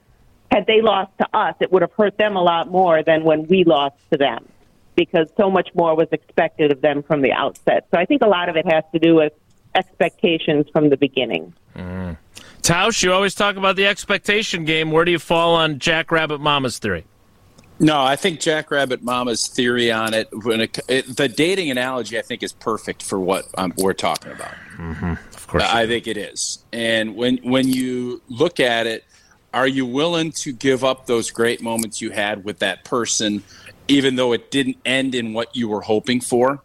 Had 0.51 0.67
they 0.67 0.81
lost 0.81 1.11
to 1.19 1.27
us, 1.35 1.55
it 1.59 1.71
would 1.71 1.81
have 1.81 1.91
hurt 1.93 2.17
them 2.17 2.35
a 2.35 2.41
lot 2.41 2.69
more 2.69 3.03
than 3.03 3.23
when 3.23 3.47
we 3.47 3.63
lost 3.63 3.95
to 4.11 4.17
them 4.17 4.47
because 4.95 5.27
so 5.37 5.49
much 5.49 5.69
more 5.75 5.95
was 5.95 6.07
expected 6.11 6.71
of 6.71 6.81
them 6.81 7.03
from 7.03 7.21
the 7.21 7.31
outset. 7.31 7.87
So 7.93 7.99
I 7.99 8.05
think 8.05 8.21
a 8.21 8.27
lot 8.27 8.49
of 8.49 8.55
it 8.55 8.65
has 8.65 8.83
to 8.93 8.99
do 8.99 9.15
with 9.15 9.33
expectations 9.75 10.67
from 10.71 10.89
the 10.89 10.97
beginning. 10.97 11.53
Tausch, 12.61 13.03
you 13.03 13.11
always 13.13 13.35
talk 13.35 13.57
about 13.57 13.75
the 13.75 13.85
expectation 13.85 14.65
game. 14.65 14.89
Where 14.91 15.05
do 15.05 15.11
you 15.11 15.19
fall 15.19 15.53
on 15.55 15.77
Jackrabbit 15.79 16.39
Mama's 16.39 16.79
theory? 16.79 17.03
No, 17.77 18.01
I 18.01 18.15
think 18.15 18.39
Jackrabbit 18.39 19.03
Mama's 19.03 19.47
theory 19.49 19.91
on 19.91 20.13
it, 20.13 20.29
when 20.31 20.61
it, 20.61 20.79
it 20.87 21.17
the 21.17 21.27
dating 21.27 21.69
analogy, 21.71 22.17
I 22.17 22.21
think 22.21 22.41
is 22.41 22.53
perfect 22.53 23.03
for 23.03 23.19
what 23.19 23.45
um, 23.57 23.73
we're 23.77 23.93
talking 23.93 24.31
about. 24.31 24.53
Of 25.33 25.45
course. 25.45 25.63
I 25.63 25.85
think 25.85 26.07
it 26.07 26.15
is. 26.15 26.63
And 26.71 27.15
when 27.17 27.37
when 27.37 27.67
you 27.67 28.21
look 28.29 28.61
at 28.61 28.87
it, 28.87 29.03
Are 29.53 29.67
you 29.69 29.85
willing 29.85 30.33
to 30.43 30.51
give 30.51 30.83
up 30.83 31.05
those 31.05 31.31
great 31.31 31.61
moments 31.61 32.01
you 32.01 32.11
had 32.11 32.43
with 32.43 32.59
that 32.59 32.83
person, 32.83 33.41
even 33.87 34.15
though 34.15 34.33
it 34.33 34.51
didn't 34.51 34.77
end 34.85 35.15
in 35.15 35.33
what 35.33 35.55
you 35.55 35.67
were 35.67 35.81
hoping 35.81 36.21
for? 36.21 36.61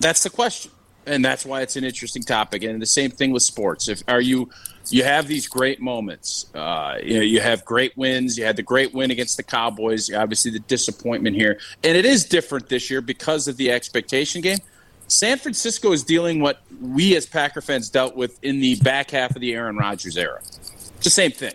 That's 0.00 0.22
the 0.22 0.30
question, 0.30 0.70
and 1.06 1.24
that's 1.24 1.44
why 1.44 1.62
it's 1.62 1.76
an 1.76 1.84
interesting 1.84 2.22
topic. 2.22 2.62
And 2.62 2.80
the 2.80 2.86
same 2.86 3.10
thing 3.10 3.32
with 3.32 3.42
sports. 3.42 3.88
If 3.88 4.02
are 4.06 4.20
you, 4.20 4.48
you 4.90 5.04
have 5.04 5.26
these 5.26 5.48
great 5.48 5.80
moments. 5.80 6.46
Uh, 6.54 6.98
you 7.02 7.14
know, 7.16 7.22
you 7.22 7.40
have 7.40 7.64
great 7.64 7.96
wins. 7.96 8.38
You 8.38 8.44
had 8.44 8.56
the 8.56 8.62
great 8.62 8.94
win 8.94 9.10
against 9.10 9.36
the 9.36 9.42
Cowboys. 9.42 10.12
Obviously, 10.12 10.50
the 10.50 10.60
disappointment 10.60 11.36
here, 11.36 11.58
and 11.82 11.96
it 11.96 12.04
is 12.04 12.24
different 12.24 12.68
this 12.68 12.90
year 12.90 13.00
because 13.00 13.48
of 13.48 13.56
the 13.56 13.70
expectation 13.70 14.40
game. 14.40 14.58
San 15.08 15.38
Francisco 15.38 15.92
is 15.92 16.04
dealing 16.04 16.40
what 16.40 16.60
we 16.82 17.16
as 17.16 17.24
Packer 17.24 17.62
fans 17.62 17.88
dealt 17.88 18.14
with 18.14 18.38
in 18.44 18.60
the 18.60 18.76
back 18.76 19.10
half 19.10 19.34
of 19.34 19.40
the 19.40 19.54
Aaron 19.54 19.76
Rodgers 19.76 20.18
era. 20.18 20.38
It's 20.40 21.04
the 21.04 21.10
same 21.10 21.32
thing. 21.32 21.54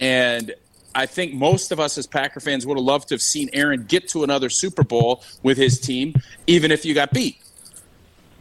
And 0.00 0.52
I 0.94 1.06
think 1.06 1.34
most 1.34 1.72
of 1.72 1.80
us 1.80 1.98
as 1.98 2.06
Packer 2.06 2.40
fans 2.40 2.66
would 2.66 2.76
have 2.78 2.84
loved 2.84 3.08
to 3.08 3.14
have 3.14 3.22
seen 3.22 3.50
Aaron 3.52 3.84
get 3.84 4.08
to 4.10 4.24
another 4.24 4.48
Super 4.48 4.84
Bowl 4.84 5.24
with 5.42 5.58
his 5.58 5.80
team, 5.80 6.14
even 6.46 6.70
if 6.70 6.84
you 6.84 6.94
got 6.94 7.12
beat. 7.12 7.38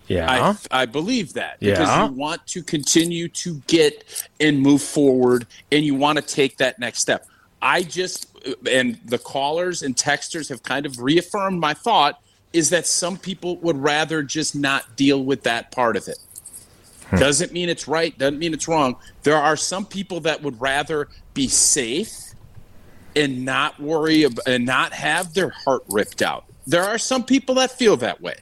Yeah. 0.07 0.55
I, 0.71 0.81
I 0.81 0.85
believe 0.85 1.33
that 1.33 1.59
because 1.59 2.09
you 2.09 2.15
want 2.15 2.45
to 2.47 2.61
continue 2.61 3.29
to 3.29 3.55
get 3.67 4.27
and 4.39 4.59
move 4.59 4.81
forward 4.81 5.47
and 5.71 5.85
you 5.85 5.95
want 5.95 6.17
to 6.17 6.21
take 6.21 6.57
that 6.57 6.77
next 6.77 6.99
step. 6.99 7.25
I 7.61 7.83
just, 7.83 8.27
and 8.69 8.99
the 9.05 9.17
callers 9.17 9.81
and 9.81 9.95
texters 9.95 10.49
have 10.49 10.61
kind 10.61 10.85
of 10.85 10.99
reaffirmed 10.99 11.59
my 11.59 11.73
thought 11.73 12.21
is 12.51 12.69
that 12.69 12.85
some 12.85 13.17
people 13.17 13.57
would 13.57 13.77
rather 13.77 14.21
just 14.21 14.55
not 14.55 14.95
deal 14.95 15.23
with 15.23 15.43
that 15.43 15.71
part 15.71 15.95
of 15.95 16.07
it. 16.07 16.19
Hmm. 17.07 17.17
Doesn't 17.17 17.53
mean 17.53 17.69
it's 17.69 17.87
right, 17.87 18.15
doesn't 18.17 18.37
mean 18.37 18.53
it's 18.53 18.67
wrong. 18.67 18.97
There 19.23 19.37
are 19.37 19.55
some 19.55 19.85
people 19.85 20.19
that 20.21 20.43
would 20.43 20.59
rather 20.61 21.07
be 21.33 21.47
safe 21.47 22.22
and 23.15 23.45
not 23.45 23.79
worry 23.79 24.25
ab- 24.25 24.39
and 24.47 24.65
not 24.65 24.93
have 24.93 25.33
their 25.33 25.49
heart 25.49 25.83
ripped 25.89 26.21
out. 26.21 26.45
There 26.65 26.83
are 26.83 26.97
some 26.97 27.23
people 27.23 27.55
that 27.55 27.71
feel 27.71 27.97
that 27.97 28.21
way 28.21 28.35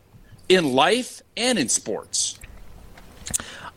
in 0.49 0.73
life 0.73 1.21
and 1.37 1.57
in 1.57 1.69
sports. 1.69 2.37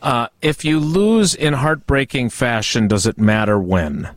Uh, 0.01 0.27
if 0.41 0.63
you 0.63 0.79
lose 0.79 1.33
in 1.33 1.53
heartbreaking 1.53 2.29
fashion, 2.29 2.87
does 2.87 3.05
it 3.07 3.17
matter 3.17 3.59
when? 3.59 4.09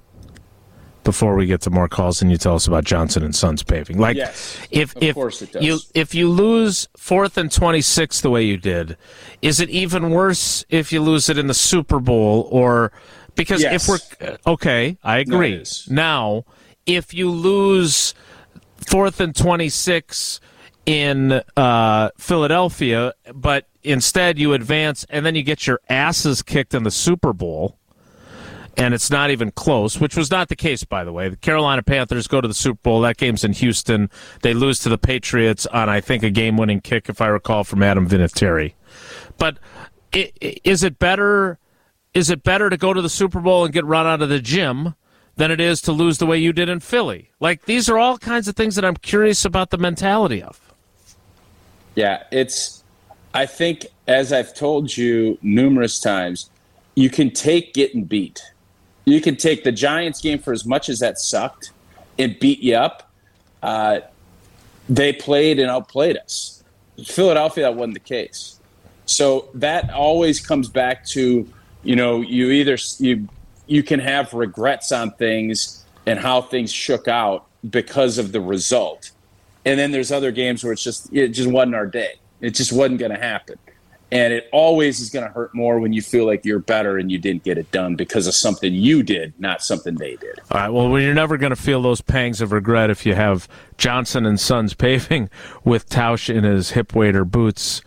Before 1.05 1.37
we 1.37 1.47
get 1.47 1.63
to 1.63 1.71
more 1.71 1.89
calls, 1.89 2.21
and 2.21 2.31
you 2.31 2.37
tell 2.37 2.55
us 2.55 2.67
about 2.67 2.85
Johnson 2.85 3.23
and 3.25 3.35
Sons 3.35 3.63
paving, 3.63 3.97
like 3.99 4.15
Yes, 4.19 4.59
if 4.71 4.95
of 4.95 5.03
if 5.03 5.15
course 5.15 5.41
it 5.41 5.53
does. 5.53 5.63
you 5.63 5.79
if 5.95 6.15
you 6.15 6.29
lose 6.29 6.87
fourth 6.99 7.39
and 7.39 7.51
twenty 7.51 7.81
six 7.81 8.21
the 8.21 8.29
way 8.29 8.43
you 8.43 8.59
did, 8.59 8.99
is 9.41 9.59
it 9.59 9.71
even 9.71 10.11
worse 10.11 10.67
if 10.69 10.93
you 10.93 11.01
lose 11.01 11.31
it 11.31 11.39
in 11.39 11.47
the 11.47 11.55
Super 11.55 11.99
Bowl 11.99 12.47
or 12.53 12.93
because 13.37 13.63
Yes. 13.63 13.89
if 13.89 13.89
we're 14.21 14.37
okay, 14.47 14.99
I 15.03 15.19
agree. 15.19 15.55
is. 15.55 15.89
now, 15.91 16.45
if 16.89 17.13
you 17.13 17.31
lose 17.31 18.15
fourth 18.89 19.21
and 19.21 19.37
26 19.37 20.41
in 20.87 21.43
uh, 21.57 22.11
Philadelphia, 22.17 23.13
but 23.35 23.69
instead 23.85 24.39
you 24.39 24.55
advance 24.55 25.05
and 25.11 25.25
then 25.25 25.35
you 25.35 25.43
get 25.43 25.67
your 25.67 25.81
asses 25.89 26.43
kicked 26.43 26.75
in 26.75 26.83
the 26.83 26.91
Super 26.91 27.35
Bowl, 27.35 27.79
and 28.79 28.95
it's 28.95 29.11
not 29.11 29.31
even 29.31 29.51
close, 29.51 30.01
which 30.01 30.17
was 30.17 30.31
not 30.31 30.49
the 30.49 30.57
case, 30.57 30.85
by 30.85 31.05
the 31.05 31.13
way. 31.13 31.29
The 31.29 31.37
Carolina 31.37 31.83
Panthers 31.83 32.27
go 32.27 32.41
to 32.41 32.49
the 32.49 32.55
Super 32.55 32.81
Bowl. 32.83 33.01
That 33.03 33.19
game's 33.19 33.45
in 33.45 33.53
Houston. 33.53 34.09
They 34.43 34.55
lose 34.55 34.79
to 34.81 34.89
the 34.89 34.99
Patriots 34.99 35.67
on, 35.67 35.89
I 35.91 36.01
think, 36.01 36.23
a 36.23 36.31
game 36.31 36.57
winning 36.57 36.81
kick, 36.81 37.09
if 37.09 37.21
I 37.21 37.27
recall, 37.27 37.65
from 37.65 37.83
Adam 37.83 38.09
Vinatieri. 38.09 38.73
But 39.37 39.59
is 40.13 40.83
it 40.83 40.99
better? 40.99 41.59
Is 42.15 42.31
it 42.31 42.43
better 42.43 42.71
to 42.71 42.79
go 42.79 42.95
to 42.95 43.03
the 43.03 43.11
Super 43.11 43.41
Bowl 43.41 43.65
and 43.65 43.75
get 43.75 43.85
run 43.85 44.07
out 44.07 44.23
of 44.23 44.31
the 44.31 44.41
gym 44.41 44.95
than 45.39 45.51
it 45.53 45.61
is 45.61 45.81
to 45.83 45.93
lose 45.93 46.19
the 46.19 46.27
way 46.27 46.37
you 46.37 46.53
did 46.53 46.69
in 46.69 46.81
Philly? 46.81 47.31
Like 47.41 47.65
these 47.65 47.89
are 47.89 47.97
all 47.97 48.19
kinds 48.19 48.49
of 48.49 48.57
things 48.57 48.75
that 48.75 48.85
I'm 48.85 48.97
curious 48.97 49.45
about 49.45 49.71
the 49.71 49.79
mentality 49.79 50.43
of. 50.43 50.61
Yeah, 51.95 52.25
it's. 52.31 52.85
I 53.35 53.47
think, 53.47 53.87
as 54.07 54.33
I've 54.33 54.55
told 54.55 54.97
you 54.97 55.39
numerous 55.43 56.01
times, 56.01 56.51
you 56.95 57.09
can 57.09 57.31
take 57.31 57.73
getting 57.73 58.05
beat. 58.05 58.43
You 59.05 59.21
can 59.21 59.37
take 59.37 59.65
the 59.65 59.73
Giants 59.73 60.21
game 60.21 60.39
for 60.39 60.53
as 60.53 60.67
much 60.67 60.89
as 60.89 60.99
that 60.99 61.19
sucked 61.19 61.71
and 62.19 62.39
beat 62.39 62.61
you 62.61 62.75
up. 62.75 63.11
Uh, 63.63 64.01
they 64.89 65.13
played 65.13 65.59
and 65.59 65.71
outplayed 65.71 66.17
us. 66.17 66.65
Philadelphia, 67.05 67.65
that 67.65 67.77
wasn't 67.77 67.95
the 67.95 68.01
case. 68.01 68.59
So 69.07 69.49
that 69.55 69.91
always 69.91 70.45
comes 70.45 70.69
back 70.69 71.05
to, 71.07 71.49
you 71.83 71.97
know, 71.97 72.21
you 72.21 72.51
either 72.51 72.77
you 72.99 73.29
you 73.69 73.83
can 73.83 74.01
have 74.01 74.35
regrets 74.35 74.91
on 74.93 75.13
things 75.13 75.85
and 76.07 76.19
how 76.19 76.41
things 76.41 76.73
shook 76.73 77.07
out 77.07 77.47
because 77.69 78.19
of 78.19 78.33
the 78.33 78.41
result. 78.41 79.13
And 79.65 79.79
then 79.79 79.93
there's 79.93 80.11
other 80.11 80.33
games 80.33 80.65
where 80.65 80.73
it's 80.73 80.83
just 80.83 81.13
it 81.13 81.29
just 81.29 81.51
wasn't 81.51 81.75
our 81.75 81.87
day. 81.87 82.15
It 82.41 82.51
just 82.51 82.73
wasn't 82.73 82.99
going 82.99 83.13
to 83.13 83.19
happen. 83.19 83.59
And 84.11 84.33
it 84.33 84.49
always 84.53 85.01
is 85.01 85.11
going 85.11 85.27
to 85.27 85.31
hurt 85.31 85.55
more 85.55 85.79
when 85.81 85.93
you 85.93 86.01
feel 86.01 86.25
like 86.25 86.43
you're 86.43 86.61
better 86.61 86.97
and 86.97 87.13
you 87.13 87.19
didn't 87.19 87.45
get 87.45 87.59
it 87.59 87.71
done 87.73 87.95
because 87.95 88.27
of 88.27 88.33
something 88.35 88.73
you 88.73 89.03
did, 89.03 89.39
not 89.39 89.63
something 89.63 89.97
they 89.97 90.17
did. 90.17 90.41
All 90.51 90.61
right. 90.61 90.69
Well, 90.71 90.99
you're 90.99 91.13
never 91.13 91.37
going 91.37 91.51
to 91.51 91.57
feel 91.57 91.83
those 91.83 92.01
pangs 92.01 92.41
of 92.41 92.53
regret 92.53 92.89
if 92.89 93.05
you 93.05 93.15
have 93.15 93.47
Johnson 93.77 94.25
and 94.25 94.41
Sons 94.41 94.73
paving 94.73 95.29
with 95.65 95.91
Tausch 95.91 96.35
in 96.35 96.45
his 96.45 96.71
hip 96.71 96.95
waiter 96.95 97.27
boots 97.27 97.83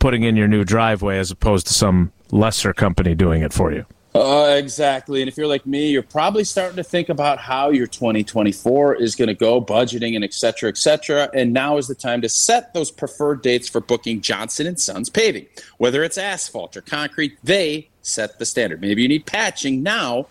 putting 0.00 0.24
in 0.24 0.34
your 0.34 0.48
new 0.48 0.64
driveway 0.64 1.18
as 1.18 1.30
opposed 1.30 1.68
to 1.68 1.72
some 1.72 2.10
lesser 2.32 2.72
company 2.72 3.14
doing 3.14 3.42
it 3.42 3.52
for 3.52 3.72
you. 3.72 3.86
Uh, 4.14 4.56
exactly. 4.58 5.22
And 5.22 5.28
if 5.28 5.38
you're 5.38 5.46
like 5.46 5.64
me, 5.64 5.88
you're 5.88 6.02
probably 6.02 6.44
starting 6.44 6.76
to 6.76 6.84
think 6.84 7.08
about 7.08 7.38
how 7.38 7.70
your 7.70 7.86
2024 7.86 8.96
is 8.96 9.16
going 9.16 9.28
to 9.28 9.34
go, 9.34 9.60
budgeting 9.60 10.14
and 10.14 10.22
et 10.22 10.34
cetera, 10.34 10.68
et 10.68 10.76
cetera. 10.76 11.30
And 11.32 11.52
now 11.52 11.78
is 11.78 11.88
the 11.88 11.94
time 11.94 12.20
to 12.20 12.28
set 12.28 12.74
those 12.74 12.90
preferred 12.90 13.40
dates 13.42 13.68
for 13.68 13.80
booking 13.80 14.20
Johnson 14.20 14.66
and 14.66 14.78
Sons 14.78 15.08
paving. 15.08 15.46
Whether 15.78 16.04
it's 16.04 16.18
asphalt 16.18 16.76
or 16.76 16.82
concrete, 16.82 17.38
they 17.42 17.88
set 18.02 18.38
the 18.38 18.44
standard. 18.44 18.82
Maybe 18.82 19.00
you 19.00 19.08
need 19.08 19.24
patching 19.24 19.82
now, 19.82 20.26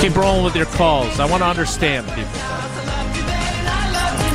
Keep 0.00 0.16
rolling 0.16 0.44
with 0.44 0.54
your 0.54 0.66
calls. 0.66 1.18
I 1.18 1.26
want 1.26 1.42
to 1.42 1.46
understand 1.46 2.06
people. 2.08 2.22
Loved 2.22 3.16
you 3.16 3.22
then, 3.22 3.66
I 3.66 3.90
love 3.92 4.24
you 4.24 4.32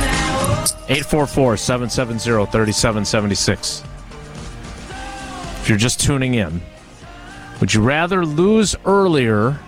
now. 0.88 0.94
844-770-3776. 0.94 3.84
If 5.60 5.68
you're 5.68 5.78
just 5.78 6.00
tuning 6.00 6.34
in, 6.34 6.60
would 7.60 7.72
you 7.72 7.82
rather 7.82 8.26
lose 8.26 8.76
earlier 8.84 9.58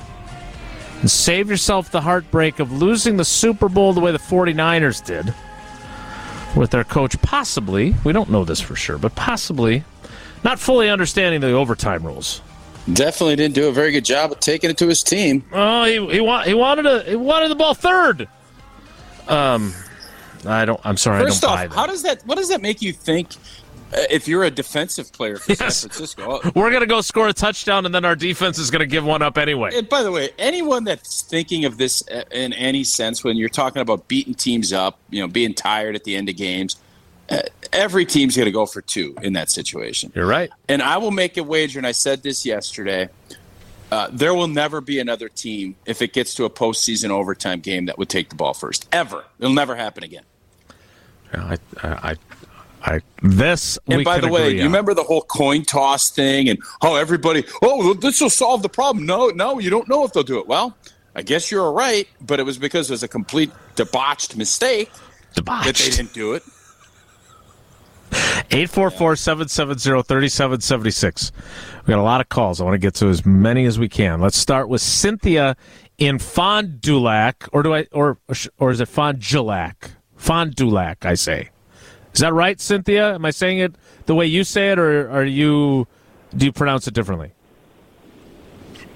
and 1.01 1.11
save 1.11 1.49
yourself 1.49 1.91
the 1.91 2.03
heartbreak 2.03 2.59
of 2.59 2.73
losing 2.73 3.17
the 3.17 3.25
Super 3.25 3.69
Bowl 3.69 3.95
the 3.95 4.01
way 4.01 4.13
the 4.13 4.19
49ers 4.19 5.05
did 5.05 5.35
with 6.55 6.71
their 6.71 6.85
coach 6.85 7.21
possibly, 7.23 7.95
we 8.05 8.13
don't 8.13 8.31
know 8.31 8.45
this 8.45 8.61
for 8.61 8.77
sure, 8.77 8.99
but 8.99 9.15
possibly 9.15 9.85
not 10.45 10.59
fully 10.59 10.89
understanding 10.89 11.41
the 11.41 11.53
overtime 11.53 12.05
rules. 12.05 12.41
Definitely 12.93 13.37
didn't 13.37 13.55
do 13.55 13.69
a 13.69 13.73
very 13.73 13.91
good 13.91 14.05
job 14.05 14.33
of 14.33 14.41
taking 14.41 14.71
it 14.71 14.79
to 14.79 14.87
his 14.87 15.03
team. 15.03 15.45
Oh, 15.53 15.85
he 15.85 15.95
he, 16.15 16.21
wa- 16.21 16.45
he 16.45 16.55
wanted 16.55 16.87
a, 16.87 17.03
he 17.03 17.17
wanted 17.17 17.49
the 17.49 17.57
ball 17.57 17.75
third. 17.75 18.29
Um, 19.29 19.75
I 20.47 20.65
don't. 20.65 20.81
I'm 20.85 20.97
sorry. 20.97 21.25
First 21.25 21.45
I 21.45 21.49
don't 21.49 21.51
off, 21.51 21.57
buy 21.59 21.67
that. 21.67 21.75
how 21.75 21.87
does 21.87 22.03
that? 22.05 22.25
What 22.27 22.37
does 22.39 22.49
that 22.51 22.63
make 22.63 22.81
you 22.83 22.93
think? 22.93 23.29
Uh, 23.93 23.99
if 24.11 24.27
you're 24.27 24.43
a 24.45 24.51
defensive 24.51 25.13
player 25.13 25.37
for 25.37 25.51
Yes. 25.61 25.79
San 25.79 25.91
Francisco, 25.91 26.41
We're 26.55 26.73
gonna 26.73 26.87
go 26.87 27.01
score 27.01 27.29
a 27.29 27.33
touchdown, 27.33 27.87
and 27.87 27.95
then 27.95 28.05
our 28.05 28.17
defense 28.17 28.59
is 28.59 28.71
gonna 28.71 28.87
give 28.87 29.05
one 29.05 29.23
up 29.23 29.37
anyway. 29.39 29.71
And 29.75 29.89
by 29.89 30.03
the 30.03 30.11
way, 30.13 30.31
anyone 30.39 30.85
that's 30.85 31.23
thinking 31.23 31.65
of 31.65 31.79
this 31.79 32.03
uh, 32.09 32.23
in 32.33 32.53
any 32.53 32.83
sense 32.85 33.23
when 33.25 33.37
you're 33.37 33.49
talking 33.49 33.83
about 33.83 34.07
beating 34.09 34.35
teams 34.35 34.73
up, 34.73 34.99
you 35.11 35.21
know, 35.21 35.29
being 35.29 35.55
tired 35.55 35.95
at 35.97 36.03
the 36.05 36.17
end 36.17 36.29
of 36.29 36.37
games, 36.37 36.77
every 37.73 38.07
team's 38.07 38.37
going 38.37 38.47
to 38.47 38.53
go 38.53 38.67
for 38.67 38.81
two 38.81 39.15
in 39.23 39.35
that 39.35 39.51
situation. 39.51 40.13
You're 40.15 40.27
right. 40.27 40.51
And 40.69 40.83
I 40.83 40.99
will 40.99 41.11
make 41.11 41.37
a 41.37 41.43
wager, 41.43 41.79
and 41.79 41.87
I 41.87 41.93
said 41.93 42.23
this 42.23 42.45
yesterday. 42.47 43.09
Uh, 43.93 44.09
there 44.11 44.35
will 44.35 44.49
never 44.49 44.81
be 44.81 44.99
another 44.99 45.29
team 45.29 45.77
if 45.87 46.03
it 46.03 46.13
gets 46.13 46.35
to 46.35 46.45
a 46.45 46.51
postseason 46.51 47.11
overtime 47.11 47.61
game 47.61 47.87
that 47.87 47.99
would 47.99 48.09
take 48.09 48.31
the 48.31 48.35
ball 48.35 48.53
first. 48.53 48.89
Ever. 48.91 49.25
It'll 49.39 49.55
never 49.55 49.77
happen 49.77 50.03
again. 50.03 50.25
I, 51.33 51.57
I, 51.83 51.89
I, 51.89 52.17
I 52.83 53.01
this. 53.23 53.79
And 53.87 54.05
by 54.05 54.19
the 54.19 54.29
way, 54.29 54.51
do 54.51 54.57
you 54.57 54.63
on. 54.63 54.67
remember 54.67 54.93
the 54.93 55.05
whole 55.05 55.23
coin 55.23 55.63
toss 55.65 56.11
thing 56.11 56.49
and 56.49 56.59
how 56.83 56.97
everybody, 56.97 57.45
oh, 57.63 57.95
this 57.95 58.21
will 58.21 58.31
solve 58.31 58.63
the 58.63 58.69
problem? 58.69 59.07
No, 59.07 59.29
no, 59.29 59.61
you 59.61 59.71
don't 59.71 59.89
know 59.89 60.05
if 60.05 60.13
they'll 60.13 60.25
do 60.25 60.41
it. 60.41 60.49
Well, 60.49 60.77
I 61.15 61.23
guess 61.23 61.53
you're 61.53 61.71
right, 61.71 62.09
but 62.21 62.41
it 62.41 62.43
was 62.43 62.59
because 62.59 62.91
it 62.91 62.93
was 62.93 63.05
a 63.05 63.09
complete 63.09 63.53
debauched 63.77 64.37
mistake 64.37 64.91
that 65.35 65.63
they 65.65 65.91
didn't 65.91 66.13
do 66.13 66.35
it. 66.35 66.43
844-770-3776. 68.57 71.33
We 71.87 71.93
got 71.93 71.99
a 71.99 72.03
lot 72.03 72.21
of 72.23 72.29
calls. 72.31 72.61
I 72.61 72.65
want 72.65 72.75
to 72.75 72.79
get 72.79 72.95
to 72.95 73.09
as 73.09 73.27
many 73.27 73.67
as 73.67 73.79
we 73.79 73.89
can. 73.89 74.21
Let's 74.21 74.39
start 74.39 74.69
with 74.71 74.81
Cynthia 74.81 75.57
in 75.99 76.19
Fond 76.19 76.81
du 76.81 76.99
Lac, 76.99 77.47
or 77.53 77.63
do 77.63 77.75
I, 77.75 77.87
or 77.93 78.17
or 78.59 78.71
is 78.71 78.81
it 78.81 78.89
Fond 78.89 79.21
du 79.21 79.43
Lac? 79.43 79.91
Fond 80.17 80.55
du 80.55 80.69
Lac, 80.71 81.05
I 81.05 81.13
say. 81.15 81.51
Is 82.15 82.21
that 82.21 82.33
right, 82.33 82.59
Cynthia? 82.59 83.15
Am 83.15 83.27
I 83.27 83.31
saying 83.31 83.59
it 83.59 83.75
the 84.07 84.15
way 84.15 84.25
you 84.25 84.43
say 84.43 84.73
it, 84.73 84.79
or 84.79 85.11
are 85.11 85.25
you? 85.25 85.87
Do 86.35 86.47
you 86.47 86.53
pronounce 86.53 86.89
it 86.89 86.95
differently? 86.95 87.33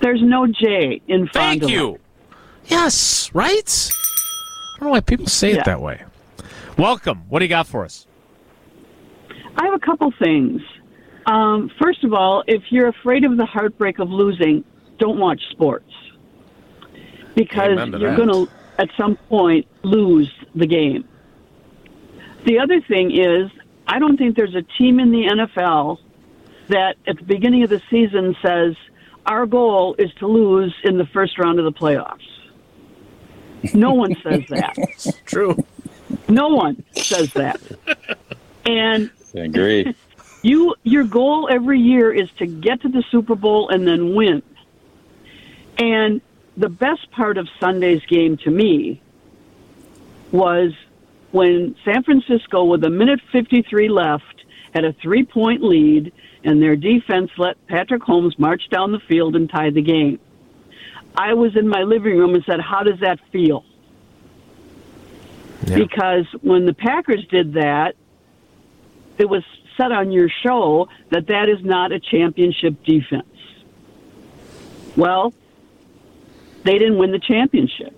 There's 0.00 0.22
no 0.22 0.46
J 0.46 1.02
in 1.06 1.28
Fond 1.28 1.60
Thank 1.60 1.70
you. 1.70 1.98
Yes, 2.66 3.30
right. 3.34 3.50
I 3.52 4.78
don't 4.80 4.86
know 4.86 4.92
why 4.92 5.00
people 5.00 5.26
say 5.26 5.52
Yeah. 5.52 5.58
it 5.58 5.64
that 5.66 5.82
way. 5.82 6.02
Welcome. 6.78 7.24
What 7.28 7.40
do 7.40 7.44
you 7.44 7.50
got 7.50 7.66
for 7.66 7.84
us? 7.84 8.06
I 9.60 9.64
have 9.64 9.74
a 9.74 9.78
couple 9.78 10.10
things. 10.18 10.62
Um, 11.26 11.70
first 11.78 12.02
of 12.02 12.14
all, 12.14 12.42
if 12.46 12.62
you're 12.70 12.88
afraid 12.88 13.24
of 13.24 13.36
the 13.36 13.44
heartbreak 13.44 13.98
of 13.98 14.08
losing, 14.08 14.64
don't 14.98 15.18
watch 15.18 15.42
sports 15.50 15.92
because 17.34 17.72
Amen 17.72 17.92
to 17.92 17.98
you're 17.98 18.16
going 18.16 18.30
to, 18.30 18.50
at 18.78 18.88
some 18.96 19.16
point, 19.28 19.66
lose 19.82 20.32
the 20.54 20.66
game. 20.66 21.06
The 22.44 22.58
other 22.58 22.80
thing 22.80 23.14
is, 23.14 23.50
I 23.86 23.98
don't 23.98 24.16
think 24.16 24.34
there's 24.34 24.54
a 24.54 24.62
team 24.62 24.98
in 24.98 25.12
the 25.12 25.24
NFL 25.24 25.98
that 26.68 26.96
at 27.06 27.18
the 27.18 27.24
beginning 27.24 27.62
of 27.62 27.68
the 27.68 27.82
season 27.90 28.34
says, 28.42 28.76
our 29.26 29.44
goal 29.44 29.94
is 29.98 30.10
to 30.20 30.26
lose 30.26 30.74
in 30.84 30.96
the 30.96 31.06
first 31.06 31.38
round 31.38 31.58
of 31.58 31.66
the 31.66 31.78
playoffs. 31.78 32.16
No 33.74 33.92
one 33.92 34.16
says 34.22 34.42
that. 34.48 34.74
True. 35.26 35.54
No 36.30 36.48
one 36.48 36.82
says 36.96 37.30
that. 37.34 37.60
And 38.64 39.10
I 39.34 39.40
agree. 39.40 39.94
you 40.42 40.74
your 40.82 41.04
goal 41.04 41.48
every 41.50 41.80
year 41.80 42.12
is 42.12 42.30
to 42.38 42.46
get 42.46 42.82
to 42.82 42.88
the 42.88 43.04
Super 43.10 43.34
Bowl 43.34 43.68
and 43.68 43.86
then 43.86 44.14
win. 44.14 44.42
And 45.78 46.20
the 46.56 46.68
best 46.68 47.10
part 47.10 47.38
of 47.38 47.48
Sunday's 47.58 48.04
game 48.06 48.36
to 48.38 48.50
me 48.50 49.00
was 50.30 50.72
when 51.30 51.76
San 51.84 52.02
Francisco 52.02 52.64
with 52.64 52.84
a 52.84 52.90
minute 52.90 53.20
53 53.32 53.88
left 53.88 54.24
had 54.74 54.84
a 54.84 54.92
3-point 54.94 55.62
lead 55.62 56.12
and 56.44 56.62
their 56.62 56.76
defense 56.76 57.30
let 57.38 57.64
Patrick 57.66 58.02
Mahomes 58.02 58.38
march 58.38 58.68
down 58.70 58.92
the 58.92 59.00
field 59.00 59.36
and 59.36 59.48
tie 59.50 59.70
the 59.70 59.82
game. 59.82 60.18
I 61.16 61.34
was 61.34 61.56
in 61.56 61.68
my 61.68 61.82
living 61.82 62.16
room 62.16 62.34
and 62.34 62.44
said, 62.44 62.60
"How 62.60 62.82
does 62.82 63.00
that 63.00 63.18
feel?" 63.32 63.64
Yeah. 65.66 65.76
Because 65.76 66.26
when 66.40 66.66
the 66.66 66.72
Packers 66.72 67.26
did 67.26 67.54
that, 67.54 67.94
it 69.20 69.28
was 69.28 69.42
said 69.76 69.92
on 69.92 70.10
your 70.10 70.28
show 70.28 70.88
that 71.10 71.26
that 71.28 71.48
is 71.48 71.64
not 71.64 71.92
a 71.92 72.00
championship 72.00 72.82
defense. 72.84 73.26
Well, 74.96 75.32
they 76.64 76.78
didn't 76.78 76.98
win 76.98 77.12
the 77.12 77.18
championship 77.18 77.94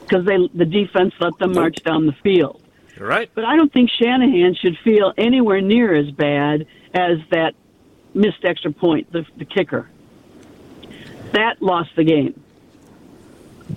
because 0.00 0.24
they 0.26 0.36
the 0.54 0.64
defense 0.64 1.14
let 1.20 1.38
them 1.38 1.52
march 1.52 1.76
down 1.84 2.06
the 2.06 2.16
field. 2.22 2.62
You're 2.96 3.08
right. 3.08 3.30
But 3.34 3.44
I 3.44 3.56
don't 3.56 3.72
think 3.72 3.90
Shanahan 3.90 4.54
should 4.54 4.78
feel 4.84 5.12
anywhere 5.16 5.60
near 5.60 5.94
as 5.94 6.10
bad 6.10 6.66
as 6.94 7.18
that 7.30 7.54
missed 8.14 8.44
extra 8.44 8.72
point, 8.72 9.10
the, 9.12 9.24
the 9.36 9.44
kicker. 9.44 9.88
That 11.32 11.62
lost 11.62 11.90
the 11.96 12.04
game. 12.04 12.38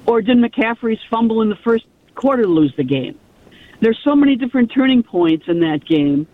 Or 0.06 0.22
did 0.22 0.38
McCaffrey's 0.38 1.00
fumble 1.10 1.42
in 1.42 1.50
the 1.50 1.56
first 1.56 1.86
quarter 2.16 2.46
lose 2.46 2.74
the 2.76 2.84
game? 2.84 3.18
There's 3.80 4.00
so 4.04 4.16
many 4.16 4.36
different 4.36 4.72
turning 4.74 5.04
points 5.04 5.48
in 5.48 5.62
that 5.62 5.86
game, 5.86 6.28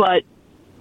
but 0.00 0.22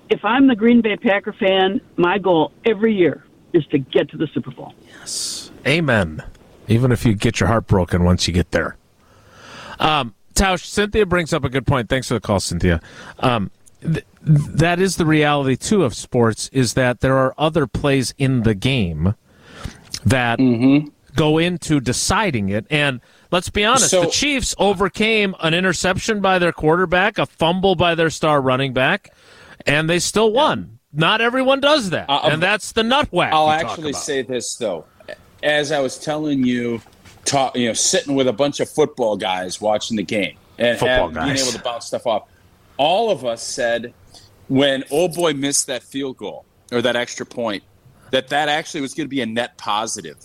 if 0.10 0.24
I'm 0.24 0.48
the 0.48 0.56
Green 0.56 0.80
Bay 0.80 0.96
Packer 0.96 1.34
fan, 1.34 1.82
my 1.98 2.18
goal 2.18 2.54
every 2.64 2.96
year 2.96 3.26
is 3.52 3.68
to 3.68 3.78
get 3.78 4.10
to 4.12 4.18
the 4.18 4.28
Super 4.34 4.50
Bowl. 4.50 4.74
Yes. 4.88 5.52
Amen. 5.68 6.24
Even 6.70 6.94
if 6.94 7.06
you 7.06 7.16
get 7.16 7.42
your 7.42 7.48
heart 7.48 7.68
broken 7.68 8.06
once 8.06 8.30
you 8.30 8.34
get 8.34 8.52
there. 8.52 8.78
Um, 9.78 10.16
Tausch, 10.36 10.64
Cynthia 10.64 11.06
brings 11.06 11.34
up 11.34 11.44
a 11.44 11.50
good 11.50 11.68
point. 11.68 11.90
Thanks 11.90 12.08
for 12.08 12.14
the 12.14 12.22
call, 12.22 12.40
Cynthia. 12.40 12.80
Um, 13.20 13.52
th- 13.82 14.06
that 14.22 14.80
is 14.80 14.96
the 14.96 15.06
reality 15.06 15.58
too 15.58 15.84
of 15.84 15.94
sports 15.94 16.48
is 16.54 16.76
that 16.76 17.02
there 17.02 17.18
are 17.18 17.34
other 17.38 17.68
plays 17.68 18.14
in 18.18 18.44
the 18.44 18.56
game 18.56 19.16
that 20.06 20.40
go 21.16 21.38
into 21.38 21.80
deciding 21.80 22.50
it. 22.50 22.66
And 22.70 23.02
let's 23.32 23.50
be 23.50 23.66
honest, 23.66 23.90
So- 23.90 24.02
the 24.06 24.12
Chiefs 24.12 24.56
overcame 24.58 25.36
an 25.42 25.54
interception 25.54 26.22
by 26.22 26.40
their 26.40 26.52
quarterback, 26.52 27.18
a 27.18 27.26
fumble 27.26 27.76
by 27.76 27.96
their 27.96 28.10
star 28.10 28.42
running 28.42 28.74
back, 28.74 29.14
and 29.66 29.90
they 29.90 30.00
still 30.00 30.32
won. 30.32 30.80
Not 30.92 31.22
everyone 31.22 31.60
does 31.60 31.92
that, 31.92 32.10
Uh, 32.10 32.22
and 32.24 32.42
that's 32.42 32.72
the 32.72 32.82
nut 32.84 33.10
whack. 33.12 33.32
I'll 33.32 33.50
actually 33.52 33.94
say 33.94 34.24
this 34.24 34.56
though, 34.56 34.86
as 35.44 35.72
I 35.72 35.80
was 35.80 35.98
telling 36.00 36.44
you, 36.44 36.82
talk, 37.26 37.56
you 37.56 37.68
know, 37.68 37.74
sitting 37.74 38.16
with 38.16 38.28
a 38.28 38.34
bunch 38.34 38.60
of 38.60 38.68
football 38.70 39.16
guys 39.16 39.62
watching 39.62 39.98
the 39.98 40.04
game 40.04 40.36
and 40.58 40.80
have- 40.80 41.14
being 41.14 41.38
able 41.38 41.52
to 41.52 41.60
bounce 41.60 41.86
stuff 41.86 42.08
off. 42.08 42.24
All 42.78 43.12
of 43.12 43.24
us 43.24 43.44
said 43.44 43.94
when 44.48 44.84
old 44.90 45.14
boy 45.14 45.34
missed 45.34 45.68
that 45.68 45.84
field 45.84 46.18
goal 46.18 46.44
or 46.72 46.82
that 46.82 46.96
extra 46.96 47.26
point 47.26 47.62
that 48.10 48.30
that 48.30 48.50
actually 48.50 48.82
was 48.82 48.96
going 48.96 49.06
to 49.06 49.10
be 49.10 49.22
a 49.22 49.26
net 49.28 49.58
positive 49.58 50.18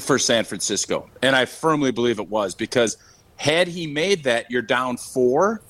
for 0.00 0.18
San 0.18 0.44
Francisco, 0.44 1.08
and 1.22 1.34
I 1.34 1.46
firmly 1.46 1.90
believe 1.90 2.18
it 2.20 2.28
was 2.28 2.54
because 2.54 2.96
had 3.36 3.66
he 3.68 3.86
made 3.86 4.24
that, 4.24 4.50
you're 4.50 4.62
down 4.62 4.96
four, 4.96 5.62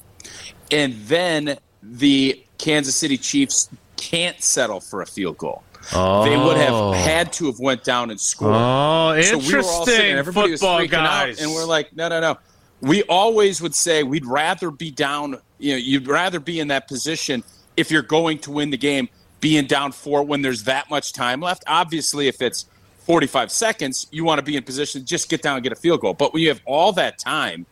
and 0.70 0.94
then 1.06 1.56
the 1.82 2.42
Kansas 2.58 2.94
City 2.96 3.16
Chiefs 3.16 3.70
can't 3.96 4.42
settle 4.42 4.80
for 4.80 5.00
a 5.02 5.06
field 5.06 5.38
goal. 5.38 5.62
They 5.92 5.96
would 6.36 6.58
Oh. 6.58 6.92
have 6.92 7.04
had 7.04 7.32
to 7.34 7.46
have 7.46 7.58
went 7.58 7.84
down 7.84 8.10
and 8.10 8.20
scored. 8.20 8.52
Oh, 8.54 9.18
So 9.22 9.38
we 9.38 9.54
were 9.54 9.62
all 9.62 9.86
sitting, 9.86 10.16
interesting. 10.18 10.50
was 10.50 10.60
Football 10.60 10.80
freaking 10.80 10.90
guys. 10.90 11.38
out, 11.38 11.44
and 11.44 11.54
we're 11.54 11.64
like, 11.64 11.96
no, 11.96 12.08
no, 12.08 12.20
no. 12.20 12.38
We 12.82 13.02
always 13.04 13.60
would 13.62 13.74
say 13.74 14.02
we'd 14.02 14.26
rather 14.26 14.70
be 14.70 14.90
down. 14.90 15.38
You 15.58 15.72
know, 15.72 15.76
you'd 15.78 16.06
rather 16.08 16.38
be 16.40 16.60
in 16.60 16.68
that 16.68 16.86
position 16.88 17.44
if 17.76 17.90
you're 17.90 18.02
going 18.02 18.38
to 18.40 18.50
win 18.50 18.70
the 18.70 18.76
game, 18.78 19.08
being 19.40 19.66
down 19.66 19.92
four 19.92 20.22
when 20.22 20.42
there's 20.42 20.64
that 20.64 20.90
much 20.90 21.12
time 21.14 21.40
left. 21.40 21.64
Obviously, 21.66 22.28
if 22.28 22.40
it's 22.42 22.66
45 23.00 23.50
seconds, 23.50 24.06
you 24.10 24.24
want 24.24 24.38
to 24.38 24.42
be 24.42 24.56
in 24.56 24.62
position 24.62 25.00
to 25.00 25.06
just 25.06 25.28
get 25.28 25.42
down 25.42 25.56
and 25.56 25.62
get 25.62 25.72
a 25.72 25.76
field 25.76 26.00
goal. 26.00 26.14
But 26.14 26.32
when 26.32 26.42
you 26.42 26.48
have 26.48 26.60
all 26.64 26.92
that 26.92 27.18
time, 27.18 27.66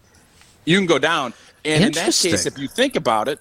you 0.64 0.76
can 0.78 0.86
go 0.86 0.98
down. 0.98 1.34
And 1.64 1.84
in 1.84 1.92
that 1.92 2.14
case, 2.14 2.46
if 2.46 2.58
you 2.58 2.68
think 2.68 2.96
about 2.96 3.28
it, 3.28 3.38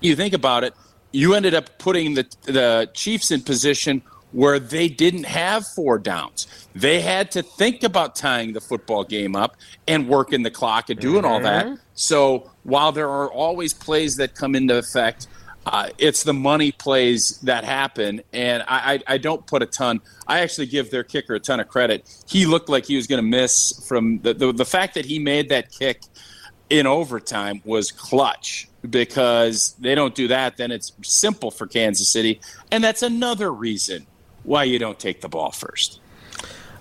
you 0.00 0.16
think 0.16 0.34
about 0.34 0.64
it, 0.64 0.74
you 1.12 1.34
ended 1.34 1.54
up 1.54 1.78
putting 1.78 2.14
the 2.14 2.26
the 2.42 2.90
Chiefs 2.92 3.30
in 3.30 3.42
position 3.42 4.02
where 4.32 4.58
they 4.58 4.88
didn't 4.88 5.24
have 5.24 5.64
four 5.64 5.96
downs. 5.96 6.48
They 6.74 7.00
had 7.00 7.30
to 7.32 7.42
think 7.42 7.84
about 7.84 8.16
tying 8.16 8.52
the 8.52 8.60
football 8.60 9.04
game 9.04 9.36
up 9.36 9.56
and 9.86 10.08
working 10.08 10.42
the 10.42 10.50
clock 10.50 10.90
and 10.90 10.98
doing 10.98 11.24
all 11.24 11.40
that. 11.40 11.66
Mm-hmm. 11.66 11.74
So 11.94 12.50
while 12.64 12.90
there 12.90 13.08
are 13.08 13.30
always 13.30 13.72
plays 13.72 14.16
that 14.16 14.34
come 14.34 14.56
into 14.56 14.76
effect, 14.76 15.28
uh, 15.66 15.88
it's 15.98 16.22
the 16.24 16.34
money 16.34 16.72
plays 16.72 17.38
that 17.42 17.64
happen, 17.64 18.22
and 18.32 18.62
I, 18.68 18.94
I, 18.94 19.14
I 19.14 19.18
don't 19.18 19.46
put 19.46 19.62
a 19.62 19.66
ton. 19.66 20.00
I 20.26 20.40
actually 20.40 20.66
give 20.66 20.90
their 20.90 21.04
kicker 21.04 21.34
a 21.34 21.40
ton 21.40 21.60
of 21.60 21.68
credit. 21.68 22.24
He 22.28 22.46
looked 22.46 22.68
like 22.68 22.84
he 22.84 22.96
was 22.96 23.06
going 23.06 23.22
to 23.22 23.26
miss 23.28 23.84
from 23.86 24.18
the, 24.20 24.34
the 24.34 24.52
the 24.52 24.64
fact 24.64 24.94
that 24.94 25.04
he 25.06 25.18
made 25.18 25.48
that 25.48 25.70
kick 25.70 26.02
in 26.70 26.86
overtime 26.86 27.62
was 27.64 27.90
clutch 27.90 28.68
because 28.88 29.74
they 29.78 29.94
don't 29.94 30.14
do 30.14 30.28
that, 30.28 30.56
then 30.56 30.70
it's 30.70 30.92
simple 31.02 31.50
for 31.50 31.66
Kansas 31.66 32.08
City. 32.08 32.40
And 32.70 32.82
that's 32.82 33.02
another 33.02 33.52
reason 33.52 34.06
why 34.42 34.64
you 34.64 34.78
don't 34.78 34.98
take 34.98 35.20
the 35.20 35.28
ball 35.28 35.52
first. 35.52 36.00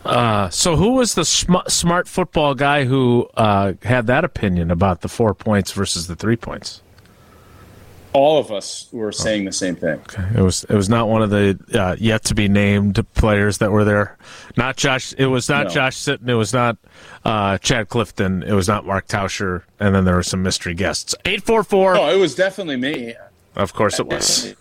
Uh, 0.06 0.50
so 0.50 0.76
who 0.76 0.93
was 0.93 1.13
the 1.15 1.24
sm- 1.24 1.67
smart 1.67 2.10
football 2.10 2.56
guy 2.56 2.84
who 2.84 3.30
uh, 3.36 3.74
had 3.84 4.08
that 4.08 4.26
opinion 4.26 4.69
about 4.69 5.02
the 5.02 5.08
four 5.08 5.34
points 5.34 5.72
versus 5.72 6.08
the 6.08 6.15
three 6.15 6.36
points? 6.36 6.82
All 8.13 8.38
of 8.39 8.52
us 8.52 8.88
were 8.91 9.12
saying 9.12 9.45
the 9.45 9.52
same 9.52 9.76
thing. 9.76 9.99
It 10.36 10.41
was 10.41 10.63
it 10.65 10.76
was 10.76 10.88
not 10.88 11.10
one 11.10 11.21
of 11.23 11.30
the 11.32 11.60
uh, 11.73 11.95
yet 11.99 12.23
to 12.26 12.36
be 12.36 12.47
named 12.47 13.04
players 13.15 13.58
that 13.58 13.71
were 13.71 13.84
there. 13.84 14.17
Not 14.56 14.78
Josh. 14.78 15.13
It 15.17 15.26
was 15.28 15.49
not 15.49 15.65
No. 15.67 15.69
Josh 15.73 15.97
Sitton. 15.97 16.30
It 16.30 16.36
was 16.36 16.54
not 16.54 16.78
uh, 17.26 17.58
Chad 17.58 17.89
Clifton. 17.89 18.43
It 18.43 18.54
was 18.54 18.67
not 18.67 18.86
Mark 18.86 19.08
Tauscher. 19.08 19.63
And 19.80 19.95
then 19.95 20.06
there 20.06 20.15
were 20.15 20.23
some 20.23 20.43
mystery 20.43 20.76
guests. 20.76 21.15
Eight 21.26 21.43
four 21.43 21.63
four. 21.63 21.95
Oh, 21.97 22.10
it 22.10 22.19
was 22.19 22.36
definitely 22.36 22.78
me. 22.78 23.15
Of 23.56 23.73
course 23.73 23.99
it 23.99 24.08
was. 24.08 24.54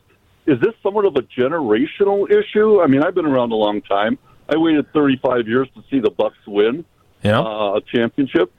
is 0.47 0.59
this 0.59 0.73
somewhat 0.81 1.05
of 1.05 1.15
a 1.17 1.21
generational 1.21 2.27
issue? 2.31 2.81
I 2.81 2.87
mean, 2.87 3.03
I've 3.03 3.13
been 3.13 3.27
around 3.27 3.51
a 3.51 3.55
long 3.55 3.83
time. 3.83 4.17
I 4.49 4.57
waited 4.57 4.91
35 4.91 5.47
years 5.47 5.67
to 5.75 5.83
see 5.87 5.99
the 5.99 6.09
Bucks 6.09 6.39
win 6.47 6.83
yeah 7.21 7.39
uh, 7.39 7.75
a 7.75 7.81
championship. 7.81 8.51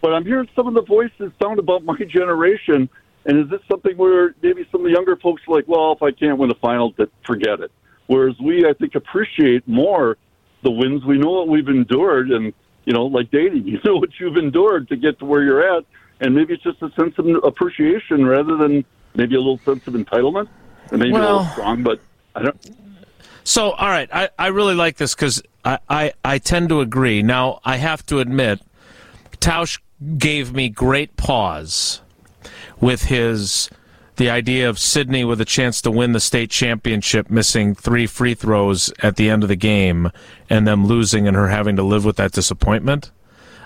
But 0.00 0.14
I'm 0.14 0.24
hearing 0.24 0.48
some 0.56 0.66
of 0.66 0.74
the 0.74 0.82
voices 0.82 1.30
sound 1.40 1.60
about 1.60 1.84
my 1.84 1.96
generation. 2.08 2.88
And 3.24 3.38
is 3.38 3.48
this 3.50 3.60
something 3.70 3.96
where 3.96 4.34
maybe 4.42 4.66
some 4.72 4.80
of 4.80 4.86
the 4.86 4.92
younger 4.94 5.14
folks 5.14 5.42
are 5.46 5.54
like, 5.54 5.68
well, 5.68 5.92
if 5.92 6.02
I 6.02 6.10
can't 6.10 6.36
win 6.36 6.48
the 6.48 6.56
final, 6.56 6.92
forget 7.24 7.60
it. 7.60 7.70
Whereas 8.08 8.34
we, 8.42 8.66
I 8.68 8.72
think, 8.72 8.96
appreciate 8.96 9.68
more 9.68 10.18
the 10.64 10.72
wins. 10.72 11.04
We 11.04 11.18
know 11.18 11.30
what 11.30 11.46
we've 11.46 11.68
endured, 11.68 12.32
and 12.32 12.52
you 12.84 12.94
know, 12.94 13.06
like 13.06 13.30
dating, 13.30 13.64
you 13.68 13.78
know 13.84 13.94
what 13.94 14.10
you've 14.18 14.38
endured 14.38 14.88
to 14.88 14.96
get 14.96 15.20
to 15.20 15.24
where 15.24 15.44
you're 15.44 15.76
at, 15.78 15.84
and 16.20 16.34
maybe 16.34 16.54
it's 16.54 16.62
just 16.62 16.82
a 16.82 16.90
sense 16.92 17.14
of 17.18 17.26
appreciation 17.44 18.24
rather 18.26 18.56
than 18.56 18.84
maybe 19.14 19.34
a 19.34 19.38
little 19.38 19.58
sense 19.58 19.86
of 19.86 19.94
entitlement. 19.94 20.48
And 20.90 21.00
maybe 21.00 21.14
a 21.14 21.18
little 21.18 21.44
strong, 21.46 21.82
but 21.82 22.00
I 22.34 22.42
don't. 22.42 22.56
So, 23.44 23.70
all 23.72 23.88
right, 23.88 24.08
I, 24.12 24.28
I 24.38 24.48
really 24.48 24.74
like 24.74 24.96
this 24.96 25.14
because 25.14 25.42
I, 25.64 25.78
I, 25.88 26.12
I 26.24 26.38
tend 26.38 26.68
to 26.70 26.80
agree. 26.80 27.22
Now, 27.22 27.60
I 27.64 27.76
have 27.76 28.04
to 28.06 28.20
admit, 28.20 28.60
Tausch 29.40 29.78
gave 30.18 30.52
me 30.52 30.68
great 30.68 31.16
pause 31.16 32.00
with 32.80 33.04
his 33.04 33.70
the 34.16 34.30
idea 34.30 34.68
of 34.68 34.78
Sydney 34.78 35.24
with 35.24 35.40
a 35.40 35.44
chance 35.44 35.82
to 35.82 35.90
win 35.90 36.12
the 36.12 36.20
state 36.20 36.50
championship, 36.50 37.30
missing 37.30 37.74
three 37.74 38.06
free 38.06 38.34
throws 38.34 38.92
at 39.00 39.16
the 39.16 39.28
end 39.28 39.42
of 39.42 39.48
the 39.48 39.56
game, 39.56 40.10
and 40.48 40.68
them 40.68 40.86
losing 40.86 41.26
and 41.26 41.36
her 41.36 41.48
having 41.48 41.76
to 41.76 41.82
live 41.82 42.04
with 42.04 42.16
that 42.16 42.30
disappointment. 42.30 43.10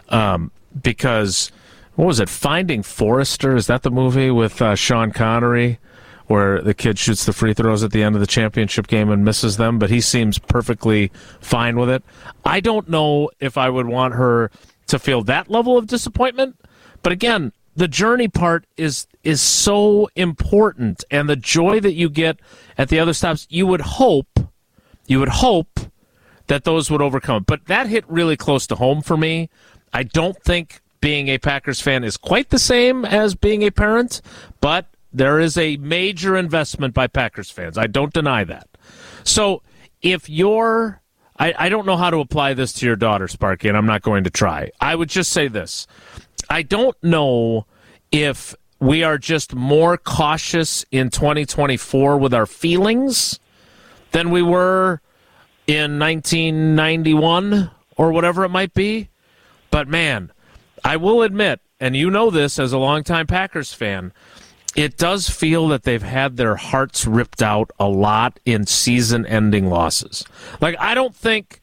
Um, 0.09 0.51
because 0.81 1.53
what 1.99 2.07
was 2.07 2.21
it? 2.21 2.29
Finding 2.29 2.85
Forrester 2.85 3.57
is 3.57 3.67
that 3.67 3.83
the 3.83 3.91
movie 3.91 4.31
with 4.31 4.63
uh, 4.63 4.77
Sean 4.77 5.11
Connery? 5.11 5.81
where 6.29 6.61
the 6.61 6.75
kid 6.75 6.99
shoots 6.99 7.25
the 7.25 7.33
free 7.33 7.55
throws 7.55 7.83
at 7.83 7.91
the 7.91 8.03
end 8.03 8.15
of 8.15 8.21
the 8.21 8.27
championship 8.27 8.87
game 8.87 9.11
and 9.11 9.25
misses 9.25 9.57
them, 9.57 9.79
but 9.79 9.89
he 9.89 9.99
seems 9.99 10.39
perfectly 10.39 11.11
fine 11.41 11.79
with 11.79 11.89
it. 11.89 12.05
I 12.45 12.61
don't 12.61 12.87
know 12.87 13.31
if 13.41 13.57
I 13.57 13.71
would 13.71 13.87
want 13.87 14.15
her 14.15 14.51
to 14.89 14.99
feel 14.99 15.23
that 15.25 15.51
level 15.51 15.79
of 15.79 15.87
disappointment, 15.87 16.61
but 17.03 17.13
again, 17.13 17.53
the 17.77 17.89
journey 17.89 18.29
part 18.29 18.67
is 18.77 19.07
is 19.25 19.41
so 19.41 20.11
important 20.17 21.03
and 21.11 21.31
the 21.31 21.37
joy 21.37 21.81
that 21.81 21.95
you 21.95 22.11
get 22.11 22.39
at 22.77 22.91
the 22.91 23.01
other 23.01 23.15
stops, 23.15 23.47
you 23.49 23.67
would 23.67 23.81
hope 23.81 24.39
you 25.07 25.19
would 25.19 25.31
hope 25.31 25.81
that 26.47 26.65
those 26.65 26.91
would 26.91 27.01
overcome. 27.01 27.45
But 27.45 27.67
that 27.67 27.87
hit 27.87 28.05
really 28.07 28.37
close 28.37 28.67
to 28.67 28.75
home 28.75 29.01
for 29.01 29.17
me. 29.17 29.49
I 29.95 30.03
don't 30.03 30.37
think 30.45 30.83
being 31.01 31.29
a 31.29 31.39
Packers 31.39 31.81
fan 31.81 32.05
is 32.05 32.17
quite 32.17 32.51
the 32.51 32.59
same 32.59 33.05
as 33.05 33.35
being 33.35 33.63
a 33.63 33.71
parent, 33.71 34.21
but 34.61 34.87
there 35.13 35.41
is 35.41 35.57
a 35.57 35.77
major 35.79 36.37
investment 36.37 36.95
by 36.95 37.07
Packers 37.07 37.51
fans. 37.51 37.79
I 37.79 37.87
don't 37.87 38.13
deny 38.13 38.45
that. 38.45 38.69
So 39.25 39.63
if 40.03 40.29
you're, 40.29 41.01
I, 41.39 41.55
I 41.59 41.69
don't 41.69 41.87
know 41.87 41.97
how 41.97 42.11
to 42.11 42.19
apply 42.19 42.55
this 42.55 42.73
to 42.75 42.87
your 42.87 42.97
daughter, 42.97 43.29
Sparky, 43.29 43.69
and 43.69 43.77
I'm 43.77 43.87
not 43.87 44.03
going 44.03 44.25
to 44.25 44.31
try. 44.31 44.71
I 44.81 44.95
would 44.95 45.09
just 45.09 45.33
say 45.33 45.49
this 45.49 45.87
I 46.51 46.63
don't 46.63 46.97
know 47.03 47.67
if 48.11 48.55
we 48.81 49.03
are 49.03 49.19
just 49.19 49.55
more 49.55 49.97
cautious 49.97 50.85
in 50.91 51.11
2024 51.11 52.19
with 52.19 52.33
our 52.33 52.47
feelings 52.47 53.41
than 54.13 54.31
we 54.31 54.43
were 54.43 55.01
in 55.67 55.99
1991 55.99 57.71
or 57.97 58.13
whatever 58.13 58.45
it 58.45 58.51
might 58.51 58.73
be. 58.73 59.09
But 59.71 59.89
man, 59.89 60.33
I 60.85 60.97
will 60.97 61.23
admit, 61.23 61.61
and 61.81 61.97
you 61.97 62.11
know 62.11 62.31
this 62.31 62.59
as 62.59 62.73
a 62.73 62.79
longtime 62.79 63.27
Packers 63.27 63.73
fan, 63.73 64.13
it 64.77 64.97
does 64.97 65.29
feel 65.29 65.69
that 65.69 65.83
they've 65.83 66.03
had 66.03 66.37
their 66.37 66.57
hearts 66.57 67.07
ripped 67.07 67.43
out 67.43 67.71
a 67.81 67.89
lot 67.89 68.39
in 68.45 68.67
season 68.67 69.27
ending 69.27 69.69
losses. 69.69 70.25
Like, 70.61 70.77
I 70.79 70.95
don't 70.95 71.15
think 71.17 71.61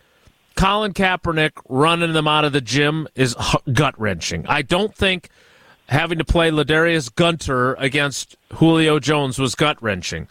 Colin 0.55 0.93
Kaepernick 0.93 1.51
running 1.69 2.13
them 2.13 2.27
out 2.27 2.45
of 2.45 2.53
the 2.53 2.61
gym 2.61 3.07
is 3.15 3.35
gut 3.71 3.99
wrenching. 3.99 4.45
I 4.47 4.61
don't 4.61 4.95
think 4.95 5.29
having 5.87 6.17
to 6.17 6.25
play 6.25 6.49
LaDarius 6.49 7.13
Gunter 7.13 7.75
against 7.75 8.35
Julio 8.53 8.99
Jones 8.99 9.37
was 9.37 9.55
gut 9.55 9.81
wrenching. 9.81 10.27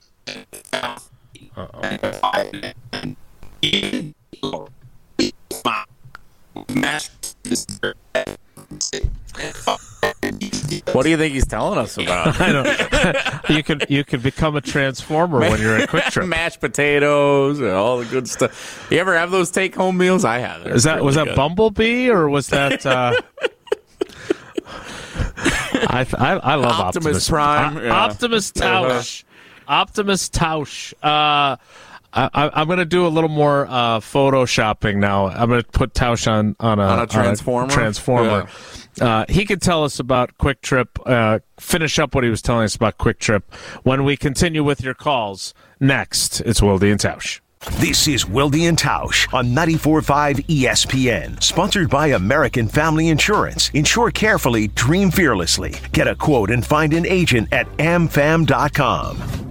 Mashed 6.69 7.35
What 10.91 11.03
do 11.03 11.09
you 11.09 11.17
think 11.17 11.33
he's 11.33 11.45
telling 11.47 11.79
us 11.79 11.97
about? 11.97 12.39
I 12.41 12.51
know. 12.51 12.63
you 13.55 13.63
could 13.63 13.85
you 13.89 14.03
could 14.03 14.21
become 14.21 14.55
a 14.55 14.61
transformer 14.61 15.39
when 15.39 15.61
you're 15.61 15.77
at 15.77 15.89
Kwik 15.89 16.03
Trip. 16.11 16.27
Mashed 16.27 16.59
potatoes 16.59 17.59
and 17.59 17.69
all 17.69 17.99
the 17.99 18.05
good 18.05 18.27
stuff. 18.27 18.87
You 18.91 18.97
ever 18.99 19.17
have 19.17 19.31
those 19.31 19.51
take 19.51 19.75
home 19.75 19.97
meals? 19.97 20.25
I 20.25 20.39
have. 20.39 20.67
Is 20.67 20.83
that 20.83 21.03
was 21.03 21.15
that 21.15 21.35
Bumblebee 21.35 22.09
or 22.09 22.29
was 22.29 22.47
that? 22.47 22.85
Uh, 22.85 23.13
I, 25.37 26.05
I 26.17 26.33
I 26.35 26.55
love 26.55 26.71
Optimus 26.71 27.05
Optimus, 27.05 27.29
Prime, 27.29 27.77
O- 27.77 27.81
yeah. 27.81 27.93
Optimus 27.93 28.51
Tausch, 28.51 29.23
Optimus 29.67 30.29
Tausch. 30.29 30.93
Uh, 31.01 31.55
I, 32.13 32.29
I- 32.33 32.61
I'm 32.61 32.67
going 32.67 32.79
to 32.79 32.85
do 32.85 33.05
a 33.05 33.09
little 33.09 33.29
more 33.29 33.65
uh, 33.67 33.99
photoshopping 33.99 34.97
now. 34.97 35.27
I'm 35.27 35.49
going 35.49 35.61
to 35.61 35.67
put 35.69 35.93
Tausch 35.93 36.29
on 36.31 36.55
on 36.59 36.79
a, 36.79 36.83
On 36.83 36.99
a 36.99 37.07
transformer? 37.07 37.71
transformer. 37.71 38.47
Uh, 38.99 39.25
he 39.29 39.45
could 39.45 39.61
tell 39.61 39.83
us 39.83 39.99
about 39.99 40.37
Kwik 40.37 40.61
Trip. 40.61 40.89
Uh, 41.05 41.39
finish 41.59 41.99
up 41.99 42.15
what 42.15 42.23
he 42.23 42.29
was 42.29 42.41
telling 42.41 42.63
us 42.65 42.75
about 42.75 42.97
Kwik 42.97 43.19
Trip 43.19 43.53
when 43.83 44.03
we 44.03 44.17
continue 44.17 44.63
with 44.63 44.81
your 44.81 44.93
calls 44.93 45.53
next. 45.79 46.41
It's 46.41 46.61
Wilde 46.61 46.83
and 46.83 46.99
Tausch. 46.99 47.39
This 47.79 48.07
is 48.07 48.25
Wilde 48.25 48.55
and 48.55 48.77
Tausch 48.77 49.31
on 49.33 49.47
94.5 49.49 50.45
ESPN, 50.47 51.43
sponsored 51.43 51.89
by 51.89 52.07
American 52.07 52.67
Family 52.69 53.09
Insurance. 53.09 53.69
Insure 53.73 54.11
carefully, 54.11 54.69
dream 54.69 55.11
fearlessly. 55.11 55.75
Get 55.91 56.07
a 56.07 56.15
quote 56.15 56.51
and 56.51 56.65
find 56.65 56.93
an 56.93 57.05
agent 57.05 57.49
at 57.51 57.67
amfam.com. 57.77 59.48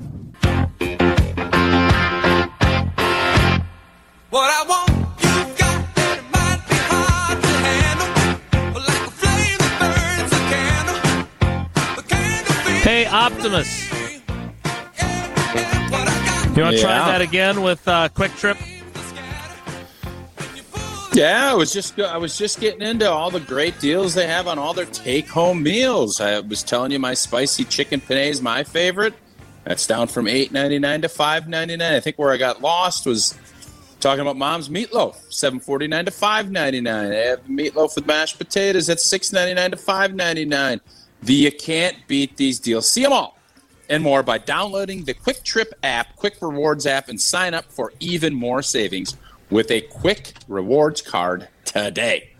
The 11.96 12.02
candle 12.06 12.54
feels 12.62 12.82
Hey, 12.82 13.06
Optimus. 13.06 13.90
what 13.90 14.22
I 15.94 16.26
got. 16.26 16.56
You 16.56 16.62
want 16.62 16.76
to 16.76 16.82
try 16.82 16.98
that 16.98 17.20
again 17.20 17.62
with 17.62 17.86
uh, 17.88 18.08
Kwik 18.10 18.34
Trip? 18.36 18.56
Yeah, 21.14 21.50
I 21.50 21.54
was 21.54 21.72
just 21.72 21.98
I 21.98 22.16
was 22.18 22.36
just 22.38 22.60
getting 22.60 22.82
into 22.82 23.10
all 23.10 23.30
the 23.30 23.40
great 23.40 23.80
deals 23.80 24.14
they 24.14 24.26
have 24.26 24.46
on 24.46 24.58
all 24.58 24.74
their 24.74 24.84
take 24.84 25.26
home 25.28 25.62
meals. 25.62 26.20
I 26.20 26.40
was 26.40 26.62
telling 26.62 26.92
you 26.92 26.98
my 26.98 27.14
spicy 27.14 27.64
chicken 27.64 28.00
penne 28.00 28.18
is 28.28 28.40
my 28.42 28.62
favorite. 28.62 29.14
That's 29.64 29.86
down 29.86 30.06
from 30.06 30.28
eight 30.28 30.52
ninety 30.52 30.78
nine 30.78 31.02
to 31.02 31.08
five 31.08 31.48
ninety 31.48 31.76
nine. 31.76 31.94
I 31.94 32.00
think 32.00 32.18
where 32.18 32.30
I 32.30 32.36
got 32.36 32.60
lost 32.62 33.04
was 33.06 33.36
talking 34.00 34.20
about 34.20 34.37
mom's 34.37 34.68
meatloaf, 34.68 35.16
seven 35.32 35.61
forty 35.61 35.87
nine 35.87 36.04
to 36.04 36.11
five 36.11 36.50
ninety 36.50 36.80
nine. 36.80 37.11
They 37.11 37.26
have 37.26 37.46
the 37.46 37.52
meatloaf 37.52 37.94
with 37.96 38.06
mashed 38.06 38.38
potatoes 38.38 38.88
at 38.88 39.00
six 39.00 39.32
ninety 39.32 39.54
nine 39.54 39.70
to 39.70 39.76
five 39.76 40.14
ninety 40.14 40.44
nine. 40.44 40.80
The 41.22 41.34
you 41.34 41.52
can't 41.52 41.96
beat 42.06 42.37
these 42.37 42.61
deals. 42.61 42.90
See 42.90 43.02
them 43.02 43.12
all 43.12 43.38
and 43.88 44.02
more 44.02 44.22
by 44.22 44.38
downloading 44.38 45.04
the 45.04 45.14
Kwik 45.14 45.42
Trip 45.42 45.72
app, 45.82 46.16
Kwik 46.16 46.40
Rewards 46.40 46.87
app, 46.87 47.08
and 47.08 47.20
sign 47.20 47.54
up 47.54 47.64
for 47.66 47.92
even 48.00 48.34
more 48.34 48.62
savings 48.62 49.16
with 49.50 49.70
a 49.70 49.80
Kwik 49.82 50.34
Rewards 50.46 51.02
card 51.02 51.48
today. 51.64 52.30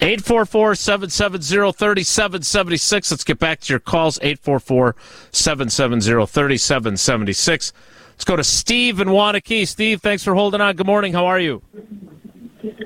844 0.00 0.74
770 0.74 1.72
3776. 1.72 3.10
Let's 3.10 3.24
get 3.24 3.38
back 3.38 3.60
to 3.60 3.72
your 3.72 3.80
calls. 3.80 4.18
844 4.18 4.96
770 5.30 6.26
3776. 6.26 7.72
Let's 8.14 8.24
go 8.24 8.36
to 8.36 8.44
Steve 8.44 9.00
in 9.00 9.08
Waunakee. 9.08 9.66
Steve, 9.66 10.00
thanks 10.00 10.22
for 10.22 10.34
holding 10.34 10.60
on. 10.60 10.76
Good 10.76 10.86
morning. 10.86 11.12
How 11.12 11.26
are 11.26 11.40
you? 11.40 11.62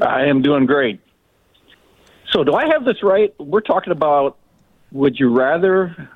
I 0.01 0.25
am 0.25 0.43
doing 0.43 0.67
great. 0.67 1.01
So, 2.33 2.45
do 2.45 2.55
I 2.55 2.67
have 2.67 2.85
this 2.85 3.03
right? 3.03 3.33
We're 3.39 3.61
talking 3.61 3.93
about 3.93 4.37
would 4.91 5.19
you 5.19 5.37
rather 5.37 6.11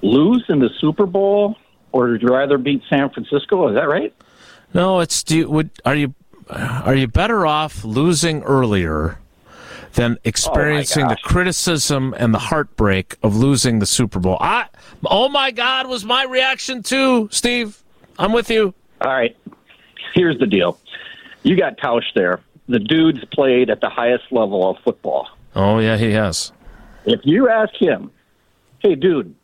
lose 0.00 0.44
in 0.48 0.58
the 0.58 0.70
Super 0.80 1.06
Bowl 1.06 1.56
or 1.92 2.08
would 2.08 2.22
you 2.22 2.28
rather 2.28 2.58
beat 2.58 2.82
San 2.88 3.10
Francisco? 3.10 3.68
Is 3.68 3.74
that 3.74 3.88
right? 3.88 4.14
No, 4.74 5.00
it's 5.00 5.22
do 5.22 5.36
you, 5.38 5.50
would 5.50 5.70
are 5.84 5.94
you 5.94 6.14
are 6.48 6.94
you 6.94 7.06
better 7.06 7.46
off 7.46 7.84
losing 7.84 8.42
earlier 8.42 9.18
than 9.94 10.14
oh, 10.14 10.20
experiencing 10.24 11.06
the 11.08 11.16
criticism 11.22 12.14
and 12.16 12.32
the 12.32 12.38
heartbreak 12.38 13.16
of 13.22 13.36
losing 13.36 13.78
the 13.78 13.86
Super 13.86 14.18
Bowl? 14.18 14.38
I 14.40 14.68
oh 15.04 15.28
my 15.28 15.50
God 15.50 15.86
was 15.88 16.04
my 16.04 16.24
reaction 16.24 16.82
too, 16.82 17.28
Steve. 17.30 17.81
I'm 18.18 18.32
with 18.32 18.50
you. 18.50 18.74
All 19.00 19.12
right. 19.12 19.36
Here's 20.14 20.38
the 20.38 20.46
deal 20.46 20.78
you 21.42 21.56
got 21.56 21.78
Tausch 21.78 22.12
there. 22.14 22.40
The 22.68 22.78
dude's 22.78 23.24
played 23.26 23.70
at 23.70 23.80
the 23.80 23.88
highest 23.88 24.24
level 24.30 24.68
of 24.70 24.78
football. 24.84 25.28
Oh 25.54 25.78
yeah, 25.78 25.96
he 25.96 26.12
has. 26.12 26.52
If 27.04 27.20
you 27.24 27.48
ask 27.48 27.74
him, 27.74 28.10
hey, 28.78 28.94
dude, 28.94 29.34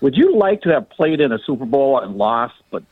would 0.00 0.16
you 0.16 0.36
like 0.36 0.62
to 0.62 0.68
have 0.70 0.88
played 0.90 1.20
in 1.20 1.32
a 1.32 1.38
Super 1.38 1.64
Bowl 1.64 1.98
and 1.98 2.16
lost, 2.16 2.54
but 2.70 2.82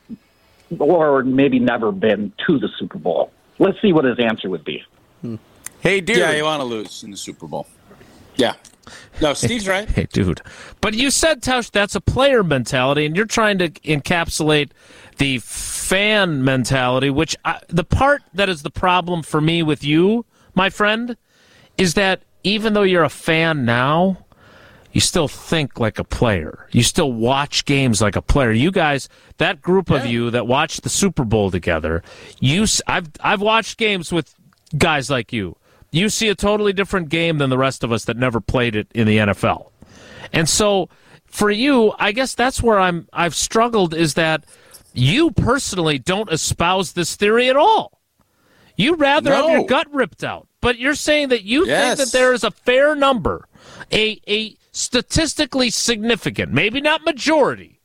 or 0.79 1.23
maybe 1.23 1.59
never 1.59 1.93
been 1.93 2.33
to 2.47 2.59
the 2.59 2.69
Super 2.79 2.99
Bowl? 2.99 3.31
Let's 3.59 3.81
see 3.81 3.93
what 3.93 4.05
his 4.05 4.19
answer 4.19 4.49
would 4.49 4.65
be. 4.65 4.85
Hmm. 5.21 5.37
Hey, 5.81 6.01
dude. 6.01 6.17
Yeah, 6.17 6.33
you 6.33 6.45
want 6.45 6.61
to 6.61 6.65
lose 6.65 7.03
in 7.05 7.11
the 7.11 7.17
Super 7.17 7.47
Bowl. 7.47 7.67
Yeah. 8.37 8.55
No, 9.21 9.35
Steve's 9.35 9.69
right. 9.69 9.89
Hey, 9.97 10.07
dude. 10.13 10.41
But 10.81 10.95
you 10.95 11.11
said, 11.11 11.43
Tausch, 11.43 11.71
that's 11.71 11.95
a 11.95 12.01
player 12.01 12.43
mentality, 12.43 13.07
and 13.07 13.17
you're 13.17 13.27
trying 13.27 13.59
to 13.59 13.71
encapsulate 13.71 14.71
the 15.19 15.39
fan 15.39 16.45
mentality, 16.45 17.11
which 17.11 17.37
I, 17.45 17.61
the 17.69 17.85
part 17.85 18.23
that 18.35 18.49
is 18.49 18.63
the 18.63 18.71
problem 18.71 19.23
for 19.23 19.41
me 19.41 19.63
with 19.63 19.83
you, 19.83 20.27
my 20.55 20.69
friend, 20.71 21.17
is 21.79 21.95
that 21.95 22.23
even 22.43 22.75
though 22.75 22.83
you're 22.83 23.05
a 23.05 23.09
fan 23.09 23.65
now, 23.65 24.19
you 24.93 25.01
still 25.01 25.29
think 25.29 25.79
like 25.79 25.99
a 25.99 26.05
player. 26.05 26.67
You 26.73 26.83
still 26.83 27.13
watch 27.13 27.65
games 27.67 28.01
like 28.01 28.17
a 28.17 28.23
player. 28.23 28.53
You 28.53 28.71
guys, 28.71 29.09
that 29.37 29.61
group 29.61 29.91
of 29.91 30.07
you 30.07 30.31
that 30.31 30.47
watched 30.47 30.85
the 30.85 30.89
Super 30.89 31.25
Bowl 31.25 31.51
together, 31.51 32.03
you, 32.41 32.65
I've 32.87 33.09
I've 33.21 33.43
watched 33.43 33.77
games 33.77 34.11
with 34.11 34.35
guys 34.79 35.11
like 35.11 35.35
you. 35.35 35.57
You 35.93 36.09
see 36.09 36.29
a 36.29 36.35
totally 36.35 36.73
different 36.73 37.09
game 37.09 37.39
than 37.39 37.51
the 37.51 37.59
rest 37.59 37.83
of 37.85 37.93
us 37.93 38.05
that 38.05 38.17
never 38.17 38.41
played 38.41 38.77
it 38.77 38.89
in 38.95 39.07
the 39.07 39.19
NFL. 39.19 39.71
And 40.33 40.49
so 40.49 40.89
for 41.27 41.51
you, 41.51 41.93
I 41.99 42.13
guess 42.13 42.35
that's 42.35 42.63
where 42.63 42.79
I'm 42.79 43.09
I've 43.13 43.35
struggled 43.35 43.95
is 43.95 44.15
that 44.15 44.45
you 44.93 45.31
personally 45.31 45.99
don't 45.99 46.31
espouse 46.33 46.93
this 46.93 47.17
theory 47.17 47.49
at 47.49 47.57
all. 47.57 48.01
You 48.77 48.95
rather 48.97 49.33
have 49.33 49.49
your 49.51 49.65
gut 49.67 49.87
ripped 49.93 50.23
out. 50.25 50.49
But 50.61 50.79
you're 50.79 50.95
saying 50.95 51.29
that 51.29 51.45
you 51.45 51.67
Yes. 51.67 51.97
think 51.99 52.09
that 52.11 52.19
there 52.19 52.33
is 52.33 52.43
a 52.43 52.51
fair 52.51 52.95
number, 52.97 53.47
a 53.93 54.21
a 54.29 54.57
statistically 54.73 55.71
significant, 55.71 56.53
maybe 56.53 56.81
not 56.81 57.05
majority, 57.05 57.76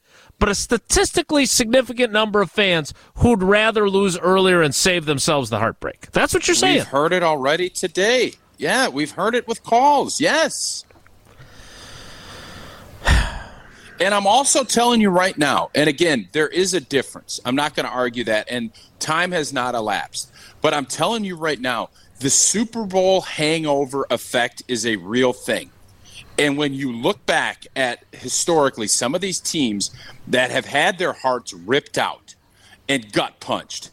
but 0.41 0.49
a 0.49 0.55
statistically 0.55 1.45
significant 1.45 2.11
number 2.11 2.41
of 2.41 2.49
fans 2.49 2.95
who'd 3.17 3.43
rather 3.43 3.87
lose 3.87 4.17
earlier 4.17 4.63
and 4.63 4.73
save 4.73 5.05
themselves 5.05 5.51
the 5.51 5.59
heartbreak. 5.59 6.09
That's 6.13 6.33
what 6.33 6.47
you're 6.47 6.55
saying. 6.55 6.77
We've 6.77 6.87
heard 6.87 7.13
it 7.13 7.21
already 7.21 7.69
today. 7.69 8.33
Yeah, 8.57 8.87
we've 8.87 9.11
heard 9.11 9.35
it 9.35 9.47
with 9.47 9.63
calls. 9.63 10.19
Yes. 10.19 10.83
And 13.05 14.15
I'm 14.15 14.25
also 14.25 14.63
telling 14.63 14.99
you 14.99 15.11
right 15.11 15.37
now, 15.37 15.69
and 15.75 15.87
again, 15.87 16.27
there 16.31 16.47
is 16.47 16.73
a 16.73 16.81
difference. 16.81 17.39
I'm 17.45 17.55
not 17.55 17.75
going 17.75 17.85
to 17.85 17.91
argue 17.91 18.23
that, 18.23 18.47
and 18.49 18.71
time 18.97 19.31
has 19.33 19.53
not 19.53 19.75
elapsed. 19.75 20.31
But 20.59 20.73
I'm 20.73 20.87
telling 20.87 21.23
you 21.23 21.35
right 21.35 21.61
now, 21.61 21.91
the 22.19 22.31
Super 22.31 22.85
Bowl 22.85 23.21
hangover 23.21 24.07
effect 24.09 24.63
is 24.67 24.87
a 24.87 24.95
real 24.95 25.33
thing. 25.33 25.69
And 26.41 26.57
when 26.57 26.73
you 26.73 26.91
look 26.91 27.23
back 27.27 27.67
at 27.75 28.03
historically 28.11 28.87
some 28.87 29.13
of 29.13 29.21
these 29.21 29.39
teams 29.39 29.91
that 30.27 30.49
have 30.49 30.65
had 30.65 30.97
their 30.97 31.13
hearts 31.13 31.53
ripped 31.53 31.99
out 31.99 32.33
and 32.89 33.13
gut 33.13 33.39
punched, 33.39 33.91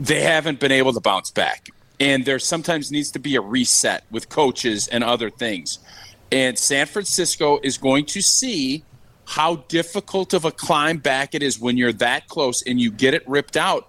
they 0.00 0.22
haven't 0.22 0.58
been 0.58 0.72
able 0.72 0.92
to 0.92 1.00
bounce 1.00 1.30
back. 1.30 1.68
And 2.00 2.24
there 2.24 2.40
sometimes 2.40 2.90
needs 2.90 3.12
to 3.12 3.20
be 3.20 3.36
a 3.36 3.40
reset 3.40 4.02
with 4.10 4.28
coaches 4.28 4.88
and 4.88 5.04
other 5.04 5.30
things. 5.30 5.78
And 6.32 6.58
San 6.58 6.86
Francisco 6.86 7.60
is 7.62 7.78
going 7.78 8.06
to 8.06 8.20
see 8.20 8.82
how 9.26 9.56
difficult 9.68 10.34
of 10.34 10.44
a 10.44 10.50
climb 10.50 10.98
back 10.98 11.36
it 11.36 11.42
is 11.42 11.60
when 11.60 11.76
you're 11.76 11.92
that 11.92 12.26
close 12.26 12.62
and 12.62 12.80
you 12.80 12.90
get 12.90 13.14
it 13.14 13.22
ripped 13.28 13.56
out. 13.56 13.88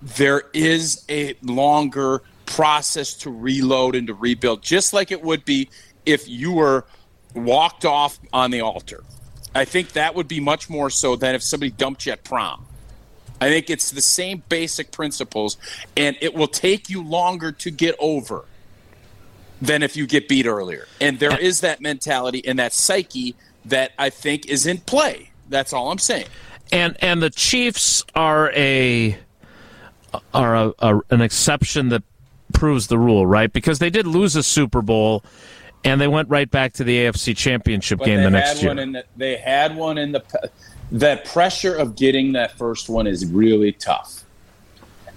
There 0.00 0.44
is 0.54 1.04
a 1.08 1.34
longer 1.42 2.22
process 2.46 3.14
to 3.14 3.30
reload 3.30 3.96
and 3.96 4.06
to 4.06 4.14
rebuild, 4.14 4.62
just 4.62 4.92
like 4.92 5.10
it 5.10 5.20
would 5.20 5.44
be 5.44 5.68
if 6.08 6.28
you 6.28 6.52
were 6.52 6.84
walked 7.34 7.84
off 7.84 8.18
on 8.32 8.50
the 8.50 8.62
altar. 8.62 9.04
I 9.54 9.64
think 9.64 9.92
that 9.92 10.14
would 10.14 10.28
be 10.28 10.40
much 10.40 10.68
more 10.70 10.90
so 10.90 11.16
than 11.16 11.34
if 11.34 11.42
somebody 11.42 11.70
dumped 11.70 12.06
you 12.06 12.12
at 12.12 12.24
prom. 12.24 12.66
I 13.40 13.48
think 13.48 13.70
it's 13.70 13.90
the 13.92 14.00
same 14.02 14.42
basic 14.48 14.90
principles, 14.90 15.56
and 15.96 16.16
it 16.20 16.34
will 16.34 16.48
take 16.48 16.90
you 16.90 17.02
longer 17.04 17.52
to 17.52 17.70
get 17.70 17.94
over 18.00 18.46
than 19.60 19.82
if 19.82 19.96
you 19.96 20.06
get 20.06 20.28
beat 20.28 20.46
earlier. 20.46 20.86
And 21.00 21.18
there 21.18 21.38
is 21.38 21.60
that 21.60 21.80
mentality 21.80 22.44
and 22.46 22.58
that 22.58 22.72
psyche 22.72 23.36
that 23.66 23.92
I 23.98 24.10
think 24.10 24.46
is 24.46 24.66
in 24.66 24.78
play. 24.78 25.30
That's 25.48 25.72
all 25.72 25.90
I'm 25.90 25.98
saying. 25.98 26.26
and 26.72 26.96
and 27.00 27.22
the 27.22 27.30
Chiefs 27.30 28.04
are 28.14 28.50
a 28.52 29.16
are 30.34 30.56
a, 30.56 30.72
a, 30.78 31.00
an 31.10 31.20
exception 31.20 31.90
that 31.90 32.02
proves 32.52 32.86
the 32.88 32.98
rule, 32.98 33.26
right? 33.26 33.52
Because 33.52 33.78
they 33.78 33.90
did 33.90 34.06
lose 34.06 34.36
a 34.36 34.42
Super 34.42 34.82
Bowl, 34.82 35.22
and 35.84 36.00
they 36.00 36.08
went 36.08 36.28
right 36.28 36.50
back 36.50 36.72
to 36.74 36.84
the 36.84 36.98
AFC 36.98 37.36
Championship 37.36 37.98
But 37.98 38.06
game 38.06 38.22
the 38.22 38.30
next 38.30 38.62
year. 38.62 38.74
the, 38.74 39.04
they 39.16 39.36
had 39.36 39.76
one 39.76 39.98
in 39.98 40.12
the 40.12 40.50
that 40.92 41.24
pressure 41.26 41.74
of 41.74 41.96
getting 41.96 42.32
that 42.32 42.56
first 42.56 42.88
one 42.88 43.06
is 43.06 43.26
really 43.26 43.72
tough. 43.72 44.24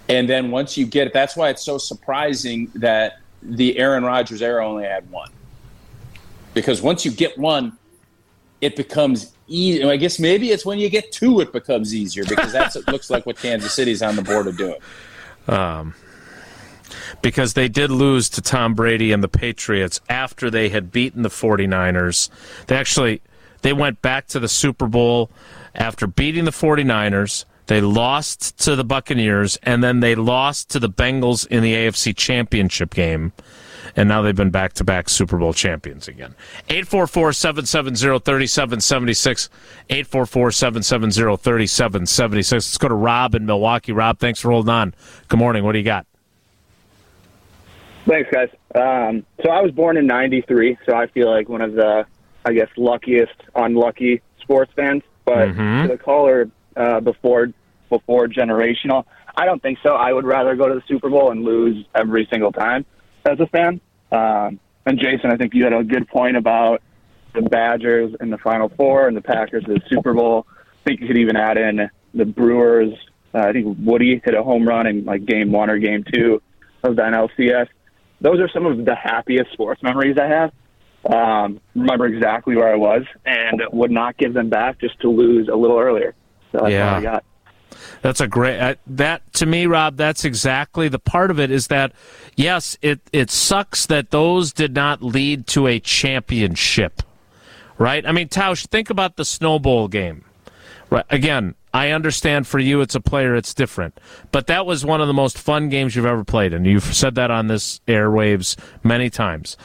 And 0.09 0.27
then 0.27 0.51
once 0.51 0.77
you 0.77 0.85
get 0.85 1.07
it, 1.07 1.13
that's 1.13 1.37
why 1.37 1.49
it's 1.49 1.63
so 1.63 1.77
surprising 1.77 2.69
that 2.75 3.19
the 3.41 3.77
Aaron 3.77 4.03
Rodgers 4.03 4.41
era 4.41 4.67
only 4.67 4.83
had 4.83 5.09
one. 5.09 5.31
Because 6.53 6.81
once 6.81 7.05
you 7.05 7.11
get 7.11 7.37
one, 7.37 7.77
it 8.59 8.75
becomes 8.75 9.33
easy. 9.47 9.83
I 9.83 9.95
guess 9.95 10.19
maybe 10.19 10.51
it's 10.51 10.65
when 10.65 10.79
you 10.79 10.89
get 10.89 11.11
two 11.11 11.39
it 11.39 11.53
becomes 11.53 11.95
easier 11.95 12.25
because 12.25 12.51
that's 12.51 12.75
it 12.75 12.87
looks 12.87 13.09
like 13.09 13.25
what 13.25 13.37
Kansas 13.37 13.73
City's 13.73 14.01
on 14.01 14.15
the 14.15 14.21
board 14.21 14.47
of 14.47 14.57
doing. 14.57 14.79
Um, 15.47 15.95
because 17.21 17.53
they 17.53 17.67
did 17.67 17.91
lose 17.91 18.29
to 18.29 18.41
Tom 18.41 18.73
Brady 18.73 19.11
and 19.11 19.23
the 19.23 19.27
Patriots 19.27 20.01
after 20.09 20.49
they 20.49 20.69
had 20.69 20.91
beaten 20.91 21.21
the 21.21 21.29
49ers. 21.29 22.29
They 22.67 22.75
actually 22.75 23.21
they 23.61 23.73
went 23.73 24.01
back 24.01 24.27
to 24.27 24.39
the 24.39 24.47
Super 24.47 24.87
Bowl 24.87 25.29
after 25.75 26.07
beating 26.07 26.45
the 26.45 26.51
49ers. 26.51 27.45
They 27.67 27.79
lost 27.79 28.57
to 28.59 28.75
the 28.75 28.83
Buccaneers 28.83 29.57
and 29.63 29.83
then 29.83 29.99
they 29.99 30.15
lost 30.15 30.69
to 30.71 30.79
the 30.79 30.89
Bengals 30.89 31.47
in 31.47 31.63
the 31.63 31.73
AFC 31.73 32.15
Championship 32.15 32.93
game. 32.93 33.33
And 33.95 34.07
now 34.07 34.21
they've 34.21 34.35
been 34.35 34.51
back 34.51 34.73
to 34.73 34.83
back 34.83 35.09
Super 35.09 35.37
Bowl 35.37 35.53
champions 35.53 36.07
again. 36.07 36.35
844 36.69 37.33
770 37.33 38.19
3776. 38.19 39.49
844 39.89 40.51
770 40.51 41.37
3776. 41.37 42.51
Let's 42.51 42.77
go 42.77 42.87
to 42.87 42.93
Rob 42.93 43.35
in 43.35 43.45
Milwaukee. 43.45 43.91
Rob, 43.91 44.19
thanks 44.19 44.39
for 44.39 44.51
holding 44.51 44.69
on. 44.69 44.93
Good 45.27 45.39
morning. 45.39 45.63
What 45.63 45.73
do 45.73 45.79
you 45.79 45.85
got? 45.85 46.05
Thanks, 48.05 48.29
guys. 48.31 48.49
Um, 48.75 49.25
so 49.43 49.51
I 49.51 49.61
was 49.61 49.71
born 49.71 49.97
in 49.97 50.07
'93, 50.07 50.77
so 50.85 50.95
I 50.95 51.07
feel 51.07 51.29
like 51.29 51.49
one 51.49 51.61
of 51.61 51.73
the, 51.73 52.05
I 52.45 52.53
guess, 52.53 52.69
luckiest 52.77 53.33
unlucky 53.55 54.21
sports 54.41 54.71
fans. 54.75 55.03
But 55.25 55.49
Mhm. 55.49 55.83
to 55.83 55.87
the 55.89 55.97
caller 55.97 56.49
uh, 56.75 56.99
before 57.01 57.49
before 57.89 58.27
generational, 58.27 59.05
I 59.35 59.45
don't 59.45 59.61
think 59.61 59.77
so. 59.83 59.89
I 59.95 60.13
would 60.13 60.25
rather 60.25 60.55
go 60.55 60.67
to 60.69 60.75
the 60.75 60.83
Super 60.87 61.09
Bowl 61.09 61.29
and 61.31 61.43
lose 61.43 61.85
every 61.93 62.25
single 62.31 62.51
time 62.51 62.85
as 63.25 63.39
a 63.39 63.47
fan. 63.47 63.81
Um, 64.11 64.59
and 64.85 64.97
Jason, 64.97 65.29
I 65.31 65.35
think 65.37 65.53
you 65.53 65.63
had 65.65 65.73
a 65.73 65.83
good 65.83 66.07
point 66.07 66.37
about 66.37 66.81
the 67.33 67.41
Badgers 67.41 68.13
in 68.19 68.29
the 68.29 68.37
Final 68.37 68.69
Four 68.69 69.07
and 69.07 69.15
the 69.15 69.21
Packers 69.21 69.63
in 69.67 69.73
the 69.75 69.81
Super 69.89 70.13
Bowl. 70.13 70.47
I 70.49 70.87
think 70.87 71.01
you 71.01 71.07
could 71.07 71.17
even 71.17 71.35
add 71.35 71.57
in 71.57 71.89
the 72.13 72.25
Brewers. 72.25 72.93
Uh, 73.33 73.39
I 73.39 73.51
think 73.53 73.77
Woody 73.83 74.21
hit 74.23 74.33
a 74.33 74.41
home 74.43 74.67
run 74.67 74.87
in 74.87 75.05
like 75.05 75.25
Game 75.25 75.51
One 75.51 75.69
or 75.69 75.77
Game 75.77 76.03
Two 76.13 76.41
of 76.83 76.95
the 76.95 77.03
NLCS. 77.03 77.67
Those 78.21 78.39
are 78.39 78.49
some 78.49 78.65
of 78.65 78.85
the 78.85 78.95
happiest 78.95 79.51
sports 79.51 79.81
memories 79.83 80.17
I 80.17 80.27
have. 80.27 80.51
Um, 81.11 81.59
remember 81.75 82.05
exactly 82.05 82.55
where 82.55 82.71
I 82.71 82.75
was 82.75 83.03
and 83.25 83.61
would 83.71 83.89
not 83.91 84.17
give 84.17 84.33
them 84.35 84.49
back 84.49 84.79
just 84.79 84.99
to 85.01 85.09
lose 85.09 85.47
a 85.47 85.55
little 85.55 85.79
earlier. 85.79 86.13
So 86.51 86.59
that's 86.59 86.71
Yeah. 86.71 86.91
all 86.93 86.99
I 86.99 87.01
got. 87.01 87.23
That's 88.03 88.21
a 88.21 88.27
great 88.27 88.59
uh, 88.59 88.75
that 88.85 89.33
to 89.33 89.45
me, 89.45 89.65
Rob. 89.65 89.95
That's 89.97 90.25
exactly 90.25 90.87
the 90.89 90.99
part 90.99 91.31
of 91.31 91.39
it. 91.39 91.49
Is 91.49 91.67
that 91.67 91.93
yes, 92.35 92.77
it 92.81 92.99
it 93.11 93.31
sucks 93.31 93.85
that 93.87 94.11
those 94.11 94.51
did 94.53 94.75
not 94.75 95.01
lead 95.01 95.47
to 95.47 95.67
a 95.67 95.79
championship, 95.79 97.01
right? 97.77 98.05
I 98.05 98.11
mean, 98.11 98.27
Tausch, 98.27 98.67
think 98.67 98.89
about 98.89 99.15
the 99.15 99.25
Snow 99.25 99.57
Bowl 99.57 99.87
game. 99.87 100.23
Right. 100.89 101.05
Again, 101.09 101.55
I 101.73 101.91
understand 101.91 102.47
for 102.47 102.59
you, 102.59 102.81
it's 102.81 102.95
a 102.95 102.99
player, 102.99 103.35
it's 103.35 103.53
different, 103.53 103.99
but 104.31 104.47
that 104.47 104.65
was 104.65 104.85
one 104.85 104.99
of 104.99 105.07
the 105.07 105.13
most 105.13 105.37
fun 105.37 105.69
games 105.69 105.95
you've 105.95 106.05
ever 106.05 106.23
played, 106.23 106.53
and 106.53 106.65
you've 106.65 106.83
said 106.83 107.15
that 107.15 107.31
on 107.31 107.47
this 107.47 107.79
airwaves 107.87 108.57
many 108.83 109.09
times. 109.09 109.57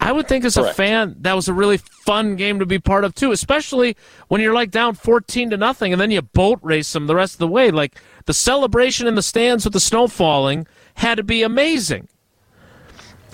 I 0.00 0.12
would 0.12 0.28
think 0.28 0.44
as 0.44 0.56
a 0.56 0.72
fan 0.72 1.16
that 1.20 1.34
was 1.34 1.48
a 1.48 1.52
really 1.52 1.78
fun 1.78 2.36
game 2.36 2.60
to 2.60 2.66
be 2.66 2.78
part 2.78 3.04
of 3.04 3.14
too, 3.14 3.32
especially 3.32 3.96
when 4.28 4.40
you're 4.40 4.54
like 4.54 4.70
down 4.70 4.94
14 4.94 5.50
to 5.50 5.56
nothing 5.56 5.92
and 5.92 6.00
then 6.00 6.10
you 6.10 6.22
boat 6.22 6.60
race 6.62 6.92
them 6.92 7.08
the 7.08 7.16
rest 7.16 7.34
of 7.34 7.38
the 7.40 7.48
way. 7.48 7.70
Like 7.70 8.00
the 8.26 8.32
celebration 8.32 9.08
in 9.08 9.16
the 9.16 9.22
stands 9.22 9.64
with 9.64 9.72
the 9.72 9.80
snow 9.80 10.06
falling 10.06 10.66
had 10.94 11.16
to 11.16 11.24
be 11.24 11.42
amazing. 11.42 12.08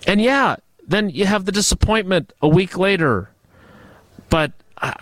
And 0.07 0.23
yeah, 0.23 0.57
then 0.87 1.11
you 1.11 1.27
have 1.27 1.45
the 1.45 1.53
disappointment 1.53 2.33
a 2.41 2.49
week 2.49 2.79
later. 2.79 3.31
But 4.31 4.53
uh, 4.79 4.95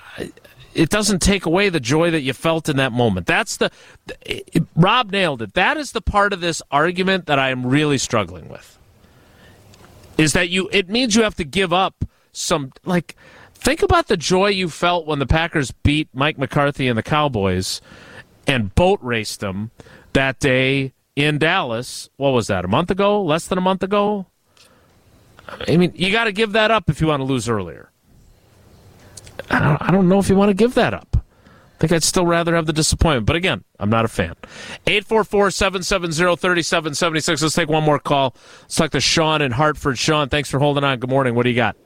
it 0.74 0.88
doesn't 0.90 1.20
take 1.20 1.46
away 1.46 1.68
the 1.68 1.80
joy 1.80 2.10
that 2.10 2.22
you 2.22 2.32
felt 2.32 2.68
in 2.68 2.76
that 2.76 2.92
moment. 2.92 3.26
That's 3.26 3.56
the 3.56 3.70
it- 4.24 4.66
Rob 4.76 5.10
nailed 5.10 5.42
it. 5.42 5.54
That 5.54 5.76
is 5.76 5.92
the 5.92 6.00
part 6.00 6.32
of 6.32 6.40
this 6.40 6.62
argument 6.70 7.26
that 7.26 7.38
I 7.38 7.50
am 7.50 7.66
really 7.66 7.98
struggling 7.98 8.48
with 8.48 8.78
is 10.18 10.32
that 10.34 10.48
you 10.50 10.68
it 10.72 10.88
means 10.88 11.14
you 11.14 11.22
have 11.22 11.36
to 11.36 11.44
give 11.44 11.72
up 11.72 12.04
some 12.32 12.72
like 12.84 13.16
think 13.54 13.82
about 13.82 14.08
the 14.08 14.16
joy 14.16 14.48
you 14.48 14.68
felt 14.68 15.06
when 15.06 15.18
the 15.18 15.26
Packers 15.26 15.70
beat 15.70 16.08
Mike 16.12 16.38
McCarthy 16.38 16.88
and 16.88 16.98
the 16.98 17.02
Cowboys 17.02 17.80
and 18.46 18.74
boat 18.74 18.98
raced 19.02 19.40
them 19.40 19.70
that 20.14 20.38
day 20.40 20.92
in 21.14 21.38
Dallas. 21.38 22.10
What 22.16 22.30
was 22.30 22.48
that? 22.48 22.64
A 22.64 22.68
month 22.68 22.90
ago? 22.90 23.22
Less 23.22 23.46
than 23.46 23.58
a 23.58 23.62
month 23.62 23.82
ago? 23.82 24.26
I 25.68 25.76
mean, 25.76 25.92
you 25.94 26.10
got 26.10 26.24
to 26.24 26.32
give 26.32 26.52
that 26.52 26.70
up 26.70 26.88
if 26.88 27.00
you 27.00 27.06
want 27.08 27.20
to 27.20 27.24
lose 27.24 27.48
earlier. 27.48 27.90
I 29.50 29.58
don't, 29.58 29.82
I 29.82 29.90
don't 29.90 30.08
know 30.08 30.18
if 30.18 30.28
you 30.28 30.36
want 30.36 30.50
to 30.50 30.54
give 30.54 30.74
that 30.74 30.94
up. 30.94 31.16
I 31.16 31.78
think 31.78 31.92
I'd 31.92 32.04
still 32.04 32.26
rather 32.26 32.54
have 32.54 32.66
the 32.66 32.72
disappointment. 32.72 33.26
But 33.26 33.34
again, 33.36 33.64
I'm 33.80 33.90
not 33.90 34.04
a 34.04 34.08
fan. 34.08 34.34
844 34.86 35.50
770 35.50 36.12
3776. 36.36 37.42
Let's 37.42 37.54
take 37.54 37.68
one 37.68 37.82
more 37.82 37.98
call. 37.98 38.36
Let's 38.62 38.76
talk 38.76 38.90
to 38.92 39.00
Sean 39.00 39.42
in 39.42 39.50
Hartford. 39.50 39.98
Sean, 39.98 40.28
thanks 40.28 40.48
for 40.48 40.60
holding 40.60 40.84
on. 40.84 41.00
Good 41.00 41.10
morning. 41.10 41.34
What 41.34 41.42
do 41.42 41.50
you 41.50 41.56
got? 41.56 41.76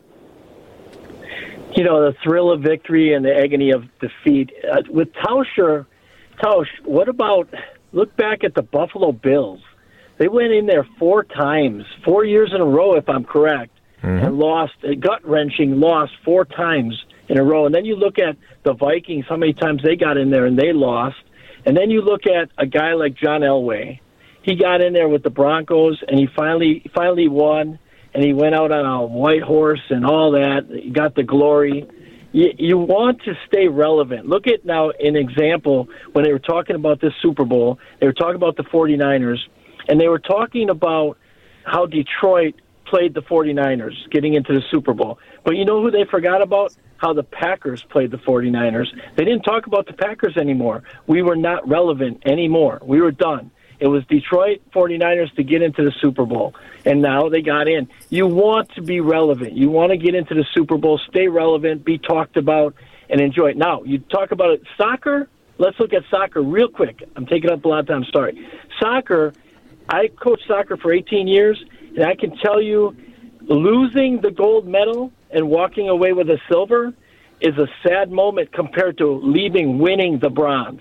you 1.76 1.84
know, 1.84 2.00
the 2.00 2.16
thrill 2.24 2.50
of 2.50 2.62
victory 2.62 3.12
and 3.12 3.24
the 3.24 3.36
agony 3.36 3.70
of 3.70 3.84
defeat. 4.00 4.50
Uh, 4.70 4.82
with 4.88 5.12
Tauscher, 5.12 5.86
Tausch, 6.42 6.68
what 6.84 7.08
about 7.08 7.52
look 7.92 8.16
back 8.16 8.44
at 8.44 8.54
the 8.54 8.62
Buffalo 8.62 9.12
Bills? 9.12 9.60
They 10.18 10.28
went 10.28 10.52
in 10.52 10.64
there 10.64 10.88
four 10.98 11.24
times, 11.24 11.84
four 12.02 12.24
years 12.24 12.52
in 12.54 12.62
a 12.62 12.64
row, 12.64 12.96
if 12.96 13.08
I'm 13.08 13.24
correct, 13.24 13.72
and 14.02 14.38
lost, 14.38 14.74
a 14.84 14.94
gut 14.94 15.26
wrenching 15.28 15.78
loss 15.78 16.08
four 16.24 16.44
times 16.46 17.04
in 17.28 17.38
a 17.38 17.44
row. 17.44 17.66
And 17.66 17.74
then 17.74 17.84
you 17.84 17.96
look 17.96 18.18
at 18.18 18.36
the 18.64 18.74
Vikings, 18.74 19.26
how 19.28 19.36
many 19.36 19.52
times 19.52 19.82
they 19.82 19.96
got 19.96 20.16
in 20.16 20.30
there 20.30 20.46
and 20.46 20.58
they 20.58 20.72
lost. 20.72 21.16
And 21.64 21.76
then 21.76 21.90
you 21.90 22.02
look 22.02 22.26
at 22.26 22.50
a 22.58 22.66
guy 22.66 22.94
like 22.94 23.16
John 23.16 23.40
Elway. 23.40 24.00
He 24.42 24.54
got 24.54 24.80
in 24.80 24.92
there 24.92 25.08
with 25.08 25.24
the 25.24 25.30
Broncos 25.30 26.02
and 26.06 26.18
he 26.18 26.28
finally 26.36 26.88
finally 26.94 27.26
won 27.26 27.78
and 28.14 28.24
he 28.24 28.32
went 28.32 28.54
out 28.54 28.70
on 28.72 28.86
a 28.86 29.04
white 29.04 29.42
horse 29.42 29.82
and 29.90 30.06
all 30.06 30.30
that. 30.32 30.66
He 30.70 30.90
got 30.90 31.14
the 31.14 31.24
glory. 31.24 31.86
You, 32.32 32.50
you 32.56 32.78
want 32.78 33.22
to 33.24 33.34
stay 33.46 33.68
relevant. 33.68 34.26
Look 34.26 34.46
at 34.46 34.64
now 34.64 34.90
an 34.90 35.16
example 35.16 35.88
when 36.12 36.24
they 36.24 36.32
were 36.32 36.38
talking 36.38 36.76
about 36.76 37.00
this 37.00 37.12
Super 37.20 37.44
Bowl. 37.44 37.78
They 38.00 38.06
were 38.06 38.12
talking 38.12 38.36
about 38.36 38.56
the 38.56 38.62
49ers, 38.62 39.38
and 39.88 40.00
they 40.00 40.08
were 40.08 40.18
talking 40.18 40.70
about 40.70 41.18
how 41.64 41.86
Detroit 41.86 42.54
played 42.86 43.14
the 43.14 43.22
49ers 43.22 43.94
getting 44.10 44.34
into 44.34 44.54
the 44.54 44.62
Super 44.70 44.94
Bowl. 44.94 45.18
But 45.44 45.56
you 45.56 45.64
know 45.64 45.82
who 45.82 45.90
they 45.90 46.04
forgot 46.04 46.40
about? 46.40 46.74
How 46.96 47.12
the 47.12 47.22
Packers 47.22 47.82
played 47.82 48.10
the 48.10 48.18
49ers. 48.18 48.86
They 49.16 49.24
didn't 49.24 49.42
talk 49.42 49.66
about 49.66 49.86
the 49.86 49.92
Packers 49.92 50.36
anymore. 50.36 50.82
We 51.06 51.22
were 51.22 51.36
not 51.36 51.68
relevant 51.68 52.22
anymore. 52.26 52.80
We 52.82 53.00
were 53.00 53.12
done. 53.12 53.50
It 53.78 53.88
was 53.88 54.04
Detroit 54.06 54.62
49ers 54.74 55.34
to 55.34 55.42
get 55.42 55.60
into 55.60 55.84
the 55.84 55.92
Super 56.00 56.24
Bowl, 56.24 56.54
and 56.86 57.02
now 57.02 57.28
they 57.28 57.42
got 57.42 57.68
in. 57.68 57.88
You 58.08 58.26
want 58.26 58.70
to 58.74 58.82
be 58.82 59.00
relevant. 59.00 59.52
You 59.52 59.68
want 59.68 59.90
to 59.92 59.98
get 59.98 60.14
into 60.14 60.34
the 60.34 60.46
Super 60.54 60.78
Bowl, 60.78 60.98
stay 61.10 61.28
relevant, 61.28 61.84
be 61.84 61.98
talked 61.98 62.38
about, 62.38 62.74
and 63.10 63.20
enjoy 63.20 63.48
it. 63.48 63.56
Now, 63.56 63.82
you 63.82 63.98
talk 63.98 64.30
about 64.30 64.50
it. 64.50 64.62
Soccer, 64.78 65.28
let's 65.58 65.78
look 65.78 65.92
at 65.92 66.02
soccer 66.10 66.40
real 66.40 66.68
quick. 66.68 67.02
I'm 67.16 67.26
taking 67.26 67.50
up 67.50 67.64
a 67.64 67.68
lot 67.68 67.80
of 67.80 67.86
time. 67.86 68.04
Sorry. 68.12 68.48
Soccer, 68.80 69.34
I 69.88 70.08
coached 70.08 70.44
soccer 70.48 70.78
for 70.78 70.92
18 70.92 71.28
years, 71.28 71.62
and 71.96 72.04
I 72.04 72.14
can 72.14 72.36
tell 72.38 72.62
you 72.62 72.96
losing 73.42 74.20
the 74.22 74.30
gold 74.30 74.66
medal 74.66 75.12
and 75.36 75.50
walking 75.50 75.90
away 75.90 76.14
with 76.14 76.30
a 76.30 76.40
silver 76.50 76.94
is 77.42 77.56
a 77.58 77.68
sad 77.86 78.10
moment 78.10 78.50
compared 78.52 78.96
to 78.96 79.06
leaving 79.22 79.78
winning 79.78 80.18
the 80.18 80.30
bronze. 80.30 80.80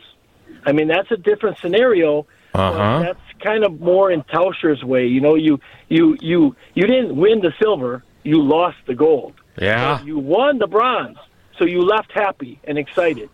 I 0.65 0.71
mean, 0.71 0.87
that's 0.87 1.11
a 1.11 1.17
different 1.17 1.57
scenario. 1.59 2.25
Uh-huh. 2.53 2.99
That's 3.03 3.19
kind 3.43 3.65
of 3.65 3.81
more 3.81 4.09
in 4.09 4.23
Tauscher's 4.23 4.81
way. 4.81 5.07
You 5.07 5.19
know, 5.19 5.35
you 5.35 5.59
you 5.89 6.17
you 6.21 6.55
you 6.73 6.87
didn't 6.87 7.17
win 7.17 7.41
the 7.41 7.53
silver, 7.61 8.01
you 8.23 8.41
lost 8.41 8.77
the 8.87 8.95
gold. 8.95 9.33
Yeah. 9.61 9.97
But 9.97 10.07
you 10.07 10.17
won 10.19 10.57
the 10.57 10.67
bronze, 10.67 11.17
so 11.59 11.65
you 11.65 11.81
left 11.81 12.13
happy 12.13 12.57
and 12.63 12.77
excited. 12.77 13.29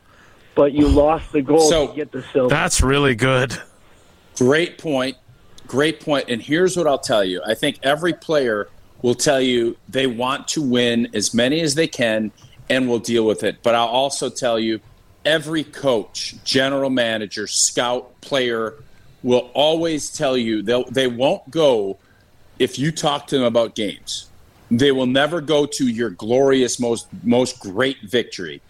But 0.55 0.73
you 0.73 0.87
lost 0.87 1.31
the 1.31 1.43
gold 1.43 1.69
So- 1.69 1.87
to 1.89 1.95
get 1.95 2.11
the 2.11 2.23
silver. 2.33 2.49
That's 2.49 2.81
really 2.81 3.13
good. 3.13 3.55
Great 4.37 4.79
point. 4.79 5.17
Great 5.67 5.99
point. 6.03 6.25
And 6.29 6.41
here's 6.41 6.75
what 6.75 6.87
I'll 6.87 6.97
tell 6.97 7.23
you. 7.23 7.43
I 7.45 7.53
think 7.53 7.77
every 7.83 8.13
player 8.13 8.69
will 9.01 9.15
tell 9.15 9.41
you 9.41 9.77
they 9.89 10.07
want 10.07 10.47
to 10.49 10.61
win 10.61 11.07
as 11.13 11.33
many 11.33 11.61
as 11.61 11.75
they 11.75 11.87
can 11.87 12.31
and 12.69 12.87
will 12.87 12.99
deal 12.99 13.25
with 13.25 13.43
it. 13.43 13.57
But 13.63 13.75
I'll 13.75 13.87
also 13.87 14.29
tell 14.29 14.59
you 14.59 14.79
every 15.25 15.63
coach, 15.63 16.35
general 16.43 16.89
manager, 16.89 17.47
scout, 17.47 18.19
player 18.21 18.75
will 19.23 19.49
always 19.53 20.11
tell 20.11 20.35
you 20.37 20.61
they'll, 20.61 20.85
they 20.89 21.07
won't 21.07 21.49
go 21.51 21.97
if 22.59 22.77
you 22.77 22.91
talk 22.91 23.25
to 23.27 23.35
them 23.37 23.43
about 23.45 23.73
games, 23.73 24.29
they 24.69 24.91
will 24.91 25.07
never 25.07 25.41
go 25.41 25.65
to 25.65 25.87
your 25.87 26.11
glorious, 26.11 26.79
most 26.79 27.07
most 27.23 27.59
great 27.59 27.97
victory. 28.03 28.61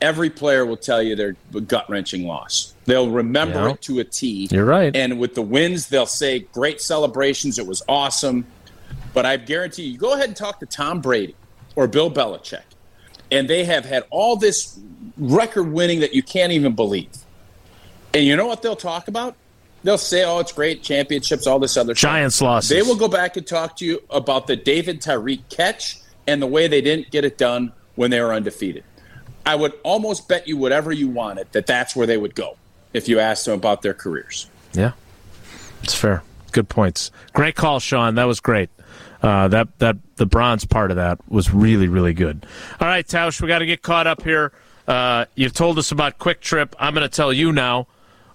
Every 0.00 0.30
player 0.30 0.66
will 0.66 0.76
tell 0.78 1.00
you 1.02 1.14
their 1.14 1.36
gut 1.66 1.88
wrenching 1.88 2.26
loss. 2.26 2.74
They'll 2.86 3.10
remember 3.10 3.60
Yeah. 3.60 3.70
it 3.72 3.82
to 3.82 4.00
a 4.00 4.04
T. 4.04 4.48
You're 4.50 4.64
right. 4.64 4.94
And 4.96 5.20
with 5.20 5.34
the 5.34 5.42
wins, 5.42 5.88
they'll 5.88 6.06
say 6.06 6.40
great 6.40 6.80
celebrations. 6.80 7.58
It 7.58 7.66
was 7.66 7.82
awesome. 7.88 8.46
But 9.12 9.26
I 9.26 9.36
guarantee 9.36 9.84
you, 9.84 9.98
go 9.98 10.14
ahead 10.14 10.28
and 10.28 10.36
talk 10.36 10.60
to 10.60 10.66
Tom 10.66 11.00
Brady 11.00 11.34
or 11.76 11.86
Bill 11.86 12.10
Belichick, 12.10 12.62
and 13.30 13.48
they 13.48 13.64
have 13.64 13.84
had 13.84 14.04
all 14.10 14.36
this 14.36 14.78
record 15.16 15.72
winning 15.72 16.00
that 16.00 16.14
you 16.14 16.22
can't 16.22 16.52
even 16.52 16.74
believe. 16.74 17.10
And 18.14 18.24
you 18.24 18.36
know 18.36 18.46
what 18.46 18.62
they'll 18.62 18.76
talk 18.76 19.08
about? 19.08 19.34
They'll 19.82 19.98
say, 19.98 20.24
"Oh, 20.24 20.40
it's 20.40 20.52
great 20.52 20.82
championships, 20.82 21.46
all 21.46 21.58
this 21.58 21.76
other 21.76 21.94
stuff." 21.94 22.10
Giants 22.10 22.42
losses. 22.42 22.70
They 22.70 22.82
will 22.82 22.96
go 22.96 23.08
back 23.08 23.36
and 23.36 23.46
talk 23.46 23.76
to 23.76 23.84
you 23.84 24.02
about 24.10 24.46
the 24.46 24.56
David 24.56 25.00
Tyree 25.00 25.42
catch 25.48 25.98
and 26.26 26.42
the 26.42 26.46
way 26.46 26.68
they 26.68 26.80
didn't 26.80 27.10
get 27.10 27.24
it 27.24 27.38
done 27.38 27.72
when 27.96 28.10
they 28.10 28.20
were 28.20 28.32
undefeated. 28.32 28.84
I 29.46 29.54
would 29.54 29.72
almost 29.82 30.28
bet 30.28 30.46
you 30.46 30.56
whatever 30.56 30.92
you 30.92 31.08
wanted 31.08 31.50
that 31.52 31.66
that's 31.66 31.96
where 31.96 32.06
they 32.06 32.18
would 32.18 32.34
go 32.34 32.56
if 32.92 33.08
you 33.08 33.20
asked 33.20 33.46
them 33.46 33.54
about 33.54 33.82
their 33.82 33.94
careers. 33.94 34.48
Yeah, 34.74 34.92
it's 35.82 35.94
fair. 35.94 36.22
Good 36.52 36.68
points. 36.68 37.10
Great 37.32 37.54
call, 37.54 37.80
Sean. 37.80 38.16
That 38.16 38.24
was 38.24 38.40
great. 38.40 38.68
Uh, 39.22 39.48
that 39.48 39.78
that 39.78 39.96
the 40.16 40.26
bronze 40.26 40.64
part 40.64 40.90
of 40.90 40.96
that 40.96 41.18
was 41.30 41.52
really 41.52 41.88
really 41.88 42.14
good. 42.14 42.46
All 42.80 42.88
right, 42.88 43.06
Tausch, 43.06 43.40
we 43.40 43.48
got 43.48 43.58
to 43.58 43.66
get 43.66 43.82
caught 43.82 44.06
up 44.06 44.22
here. 44.22 44.52
Uh, 44.88 45.26
you've 45.34 45.52
told 45.52 45.78
us 45.78 45.92
about 45.92 46.18
Kwik 46.18 46.40
Trip. 46.40 46.74
I'm 46.78 46.94
going 46.94 47.08
to 47.08 47.14
tell 47.14 47.32
you 47.32 47.52
now 47.52 47.86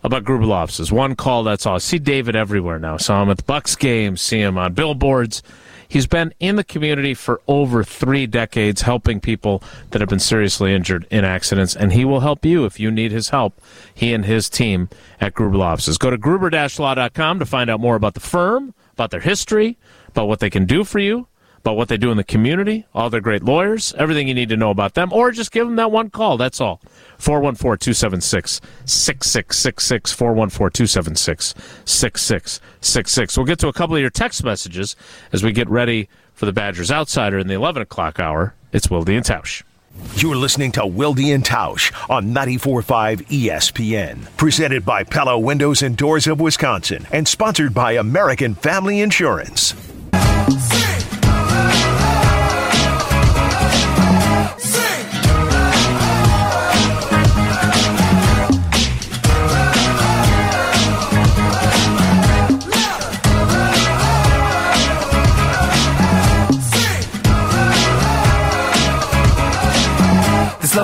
about 0.04 0.24
Gruber 0.24 0.46
Law 0.46 0.62
Offices. 0.62 0.92
One 0.92 1.16
call, 1.16 1.44
that's 1.44 1.66
all. 1.66 1.76
I 1.76 1.80
see 1.80 2.00
David 2.00 2.36
everywhere 2.36 2.80
now. 2.80 2.98
Saw 2.98 3.24
him 3.24 3.30
at 3.30 3.38
the 3.38 3.44
Bucks 3.44 3.76
game. 3.76 4.16
See 4.16 4.40
him 4.40 4.58
on 4.58 4.74
billboards. 4.74 5.42
He's 5.88 6.08
been 6.08 6.34
in 6.40 6.56
the 6.56 6.64
community 6.64 7.14
for 7.14 7.42
over 7.48 7.84
three 7.84 8.26
decades, 8.26 8.82
helping 8.82 9.20
people 9.20 9.62
that 9.92 10.02
have 10.02 10.10
been 10.10 10.20
seriously 10.20 10.74
injured 10.74 11.08
in 11.12 11.24
accidents, 11.24 11.76
and 11.76 11.94
he 11.94 12.06
will 12.06 12.22
help 12.22 12.46
you 12.46 12.66
if 12.66 12.80
you 12.80 12.92
need 12.92 13.12
his 13.12 13.30
help. 13.30 13.62
He 13.94 14.14
and 14.14 14.26
his 14.26 14.50
team 14.50 14.90
at 15.22 15.34
Gruber 15.34 15.58
Law 15.58 15.74
Offices. 15.74 15.98
Go 15.98 16.10
to 16.10 16.18
gruber-law.com 16.18 17.40
to 17.40 17.46
find 17.46 17.70
out 17.70 17.80
more 17.80 17.96
about 17.96 18.14
the 18.14 18.20
firm, 18.20 18.74
about 18.94 19.12
their 19.12 19.20
history, 19.20 19.78
about 20.16 20.30
what 20.30 20.40
they 20.40 20.50
can 20.50 20.66
do 20.66 20.86
for 20.86 21.00
you, 21.00 21.28
about 21.58 21.76
what 21.76 21.90
they 21.90 21.98
do 21.98 22.10
in 22.10 22.16
the 22.16 22.24
community, 22.24 22.86
all 22.94 23.10
their 23.10 23.20
great 23.20 23.44
lawyers, 23.44 23.94
everything 23.98 24.30
you 24.30 24.34
need 24.34 24.48
to 24.48 24.56
know 24.56 24.70
about 24.70 24.94
them, 24.94 25.12
or 25.12 25.30
just 25.32 25.52
give 25.52 25.68
them 25.68 25.76
that 25.76 25.92
one 25.92 26.10
call. 26.10 26.38
That's 26.38 26.62
all. 26.62 26.80
414 27.18 27.80
276 27.80 28.62
6666. 28.86 30.14
414 30.14 30.72
276 30.72 31.54
6666. 31.84 33.38
We'll 33.38 33.46
get 33.46 33.60
to 33.60 33.68
a 33.68 33.74
couple 33.74 33.96
of 33.96 34.02
your 34.02 34.10
text 34.10 34.42
messages 34.44 34.96
as 35.34 35.44
we 35.44 35.52
get 35.52 35.70
ready 35.70 36.08
for 36.34 36.46
the 36.46 36.54
Badgers 36.54 36.92
Outsider 36.92 37.38
in 37.38 37.48
the 37.48 37.56
11 37.56 37.82
o'clock 37.82 38.20
hour. 38.20 38.54
It's 38.72 38.90
Wilde 38.90 39.10
and 39.10 39.26
Tausch. 39.26 39.64
You're 40.16 40.36
listening 40.36 40.72
to 40.74 40.86
Wilde 40.86 41.20
and 41.20 41.44
Tausch 41.44 41.92
on 42.10 42.34
94.5 42.34 43.28
ESPN. 43.28 44.38
Presented 44.38 44.86
by 44.86 45.04
Pella 45.04 45.38
Windows 45.40 45.82
and 45.82 45.98
Doors 45.98 46.28
of 46.28 46.40
Wisconsin 46.40 47.08
and 47.12 47.28
sponsored 47.28 47.74
by 47.74 47.94
American 47.94 48.56
Family 48.56 49.02
Insurance. 49.02 49.74
This 50.48 51.05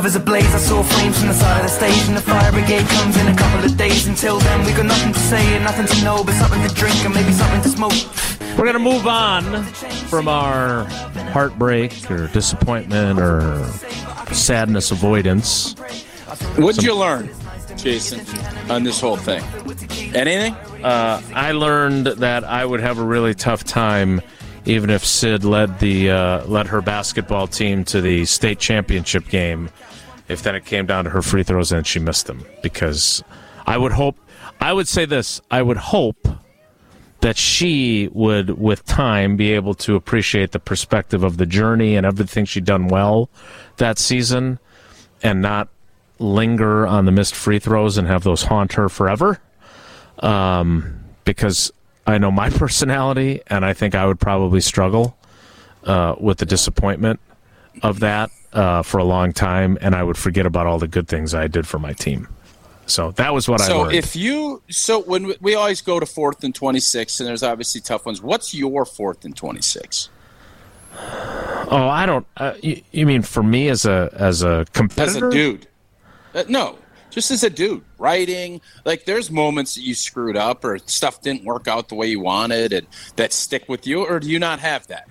love 0.02 0.08
is 0.08 0.16
ablaze. 0.16 0.56
I 0.56 0.58
saw 0.58 0.82
flames 0.82 1.20
from 1.20 1.28
the 1.28 1.34
side 1.36 1.58
of 1.58 1.64
the 1.64 1.70
stage, 1.70 2.08
and 2.08 2.18
the 2.18 2.22
fire 2.22 2.52
brigade 2.52 2.88
comes 2.88 3.16
in 3.18 3.28
a 3.28 3.36
couple 3.36 3.64
of 3.64 3.78
days. 3.78 4.08
Until 4.08 4.40
then, 4.40 4.66
we 4.66 4.72
got 4.72 4.88
nothing 4.88 5.14
to 5.14 5.20
say 5.20 5.56
and 5.56 5.64
nothing 5.64 5.86
to 5.86 6.04
know, 6.04 6.24
but 6.24 6.34
something 6.34 6.68
to 6.68 6.74
drink 6.74 6.96
and 7.06 7.14
maybe 7.14 7.32
something 7.32 7.62
to 7.62 7.70
smoke. 7.70 7.94
We're 8.58 8.64
going 8.64 8.74
to 8.74 8.80
move 8.80 9.06
on 9.06 9.64
from 10.10 10.28
our 10.28 10.86
heartbreak 11.36 12.10
or 12.10 12.26
disappointment 12.30 13.20
or 13.20 13.64
sadness 14.34 14.90
avoidance. 14.90 15.76
What'd 16.58 16.82
you 16.82 16.96
learn, 16.96 17.30
Jason, 17.78 18.22
on 18.72 18.84
this 18.84 19.00
whole 19.00 19.18
thing? 19.18 19.44
Anything? 20.16 20.56
Uh, 20.84 21.22
I 21.36 21.52
learned 21.52 22.08
that 22.08 22.44
I 22.44 22.66
would 22.66 22.80
have 22.80 22.98
a 22.98 23.04
really 23.04 23.36
tough 23.36 23.64
time 23.66 24.22
even 24.66 24.90
if 24.90 25.04
Sid 25.06 25.44
led 25.44 25.80
the 25.80 26.12
uh, 26.12 26.46
led 26.46 26.68
her 26.68 26.82
basketball 26.82 27.48
team 27.48 27.84
to 27.86 28.02
the 28.02 28.26
state 28.26 28.60
championship 28.60 29.28
game. 29.28 29.70
If 30.32 30.44
then 30.44 30.56
it 30.56 30.64
came 30.64 30.86
down 30.86 31.04
to 31.04 31.10
her 31.10 31.22
free 31.22 31.44
throws 31.44 31.74
and 31.74 31.86
she 31.86 32.00
missed 32.00 32.28
them, 32.28 32.46
because 32.64 33.22
I 33.66 33.78
would 33.78 33.92
hope, 33.92 34.18
I 34.62 34.72
would 34.72 34.88
say 34.88 35.04
this, 35.04 35.42
I 35.52 35.62
would 35.62 35.76
hope 35.76 36.26
that 37.20 37.38
she 37.38 38.10
would, 38.14 38.58
with 38.58 38.86
time, 38.86 39.36
be 39.36 39.52
able 39.52 39.74
to 39.76 39.96
appreciate 39.96 40.54
the 40.54 40.60
perspective 40.60 41.24
of 41.24 41.36
the 41.36 41.46
journey 41.46 41.98
and 41.98 42.06
everything 42.06 42.46
she'd 42.46 42.64
done 42.64 42.88
well 42.88 43.30
that 43.76 44.00
season, 44.00 44.58
and 45.22 45.42
not 45.42 45.68
linger 46.18 46.88
on 46.88 47.06
the 47.06 47.12
missed 47.12 47.36
free 47.36 47.60
throws 47.60 47.98
and 47.98 48.08
have 48.08 48.24
those 48.24 48.44
haunt 48.44 48.74
her 48.74 48.88
forever. 48.88 49.40
Um, 50.20 51.04
because 51.26 51.74
I 52.08 52.18
know 52.18 52.32
my 52.32 52.50
personality, 52.64 53.42
and 53.48 53.66
I 53.66 53.74
think 53.74 53.96
I 53.96 54.06
would 54.06 54.20
probably 54.20 54.62
struggle 54.62 55.18
uh, 55.84 56.16
with 56.20 56.38
the 56.38 56.46
disappointment 56.46 57.20
of 57.84 58.00
that 58.00 58.32
uh, 58.54 58.82
for 58.82 58.98
a 58.98 59.04
long 59.04 59.34
time, 59.34 59.78
and 59.82 59.96
I 59.96 60.04
would 60.04 60.18
forget 60.18 60.46
about 60.46 60.68
all 60.68 60.80
the 60.80 60.88
good 60.88 61.08
things 61.08 61.34
I 61.34 61.48
did 61.48 61.68
for 61.68 61.80
my 61.80 61.94
team. 61.94 62.28
So 62.92 63.12
that 63.12 63.34
was 63.34 63.48
what 63.48 63.62
I 63.62 63.68
so 63.68 63.90
if 63.90 64.16
you 64.16 64.62
so 64.70 65.02
when 65.02 65.28
we, 65.28 65.38
we 65.40 65.56
always 65.56 65.82
go 65.82 66.00
to 66.00 66.06
fourth 66.06 66.44
and 66.44 66.54
26 66.54 67.20
and 67.20 67.30
there's 67.30 67.44
obviously 67.44 67.80
tough 67.80 68.06
ones 68.06 68.22
what's 68.22 68.54
your 68.54 68.86
fourth 68.86 69.24
and 69.24 69.36
26 69.36 70.10
oh, 70.98 71.68
I 71.72 72.06
don't. 72.06 72.28
Uh, 72.36 72.54
you, 72.62 72.82
you 72.92 73.06
mean 73.06 73.22
for 73.22 73.44
me 73.44 73.70
as 73.70 73.86
a 73.86 74.10
as 74.14 74.44
a 74.44 74.66
competitor? 74.74 75.28
as 75.28 75.34
a 75.34 75.38
dude 75.38 75.68
Uh, 76.34 76.44
no 76.50 76.78
just 77.10 77.32
as 77.32 77.44
a 77.44 77.50
dude 77.50 77.84
writing 77.98 78.60
like 78.84 79.06
there's 79.06 79.32
moments 79.32 79.76
that 79.76 79.82
you 79.82 79.94
screwed 79.94 80.36
up 80.36 80.66
or 80.66 80.78
stuff 80.80 81.22
didn't 81.22 81.46
work 81.46 81.68
out 81.68 81.88
the 81.88 81.96
way 81.96 82.08
you 82.08 82.20
wanted 82.20 82.74
and 82.74 82.88
that 83.16 83.32
stick 83.32 83.70
with 83.70 83.88
you 83.88 84.06
or 84.06 84.20
do 84.20 84.30
you 84.30 84.40
not 84.40 84.60
have 84.60 84.86
that 84.88 85.08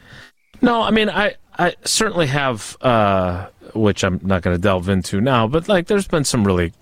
No, 0.60 0.82
I 0.82 0.90
mean 0.90 1.08
I 1.08 1.36
I 1.60 1.74
certainly 1.84 2.26
have, 2.28 2.74
uh, 2.80 3.48
which 3.74 4.02
I'm 4.02 4.18
not 4.22 4.40
going 4.40 4.56
to 4.56 4.60
delve 4.60 4.88
into 4.88 5.20
now. 5.20 5.46
But 5.46 5.68
like, 5.68 5.88
there's 5.88 6.08
been 6.08 6.24
some 6.24 6.46
really 6.46 6.72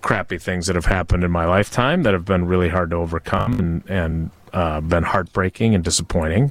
crappy 0.00 0.38
things 0.38 0.66
that 0.68 0.74
have 0.74 0.86
happened 0.86 1.22
in 1.22 1.30
my 1.30 1.44
lifetime 1.44 2.02
that 2.04 2.14
have 2.14 2.24
been 2.24 2.46
really 2.46 2.70
hard 2.70 2.90
to 2.90 2.96
overcome 2.96 3.58
and 3.58 3.90
and 3.90 4.30
uh, 4.54 4.80
been 4.80 5.02
heartbreaking 5.02 5.74
and 5.74 5.84
disappointing. 5.84 6.50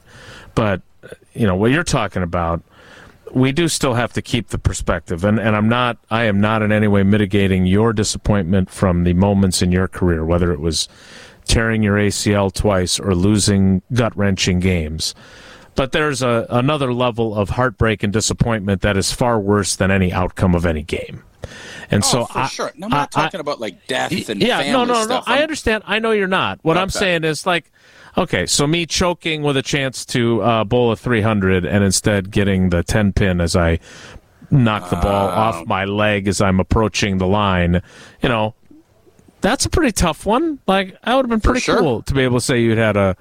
But 0.53 0.83
you 1.33 1.47
know 1.47 1.55
what 1.55 1.71
you're 1.71 1.83
talking 1.83 2.21
about. 2.21 2.61
We 3.33 3.51
do 3.51 3.67
still 3.67 3.95
have 3.95 4.13
to 4.13 4.21
keep 4.21 4.49
the 4.49 4.59
perspective, 4.59 5.23
and, 5.25 5.39
and 5.39 5.55
I'm 5.55 5.67
not. 5.67 5.97
I 6.11 6.25
am 6.25 6.39
not 6.39 6.61
in 6.61 6.71
any 6.71 6.87
way 6.87 7.01
mitigating 7.01 7.65
your 7.65 7.93
disappointment 7.93 8.69
from 8.69 9.05
the 9.05 9.13
moments 9.13 9.63
in 9.63 9.71
your 9.71 9.87
career, 9.87 10.23
whether 10.23 10.51
it 10.53 10.59
was 10.59 10.87
tearing 11.45 11.81
your 11.81 11.97
ACL 11.97 12.53
twice 12.53 12.99
or 12.99 13.15
losing 13.15 13.81
gut 13.91 14.15
wrenching 14.15 14.59
games. 14.59 15.15
But 15.75 15.91
there's 15.91 16.21
a, 16.21 16.45
another 16.49 16.93
level 16.93 17.35
of 17.35 17.49
heartbreak 17.49 18.01
and 18.03 18.13
disappointment 18.13 18.81
that 18.81 18.95
is 18.97 19.11
far 19.11 19.39
worse 19.39 19.75
than 19.75 19.91
any 19.91 20.11
outcome 20.13 20.55
of 20.55 20.65
any 20.65 20.83
game. 20.83 21.23
And 21.91 22.03
oh, 22.03 22.07
so 22.07 22.25
for 22.25 22.39
I, 22.39 22.47
sure 22.47 22.71
no, 22.75 22.85
i'm 22.85 22.91
not 22.91 23.15
I- 23.15 23.21
I- 23.21 23.23
talking 23.25 23.39
about 23.39 23.59
like 23.59 23.85
death 23.87 24.11
and 24.29 24.41
yeah, 24.41 24.71
no, 24.71 24.85
no, 24.85 24.93
no. 24.95 25.03
stuff. 25.03 25.23
I 25.27 25.33
I'm- 25.35 25.43
understand. 25.43 25.83
I 25.85 25.99
know 25.99 26.11
you're 26.11 26.27
not. 26.27 26.59
What 26.63 26.77
I'm 26.77 26.89
saying 26.89 27.23
is 27.23 27.45
like, 27.45 27.71
okay, 28.17 28.45
so 28.45 28.65
me 28.65 28.85
choking 28.85 29.43
with 29.43 29.57
a 29.57 29.61
chance 29.61 30.05
to 30.07 30.41
uh, 30.41 30.63
bowl 30.63 30.91
a 30.91 30.95
300 30.95 31.65
and 31.65 31.83
instead 31.83 32.31
getting 32.31 32.69
the 32.69 32.81
10 32.81 33.13
pin 33.13 33.41
as 33.41 33.55
I 33.55 33.79
knock 34.49 34.89
the 34.89 34.95
ball 34.95 35.27
off 35.27 35.67
my 35.67 35.85
leg 35.85 36.27
as 36.27 36.39
I'm 36.41 36.59
approaching 36.59 37.17
the 37.17 37.27
line, 37.27 37.81
you 38.21 38.29
know, 38.29 38.55
that's 39.41 39.65
a 39.65 39.69
pretty 39.69 39.91
tough 39.91 40.25
one. 40.25 40.59
Like, 40.65 40.99
that 41.01 41.13
would 41.13 41.25
have 41.25 41.29
been 41.29 41.41
pretty 41.41 41.59
sure. 41.59 41.79
cool 41.79 42.01
to 42.03 42.13
be 42.15 42.21
able 42.21 42.37
to 42.39 42.45
say 42.45 42.61
you'd 42.61 42.77
had 42.79 42.97
a 42.97 43.15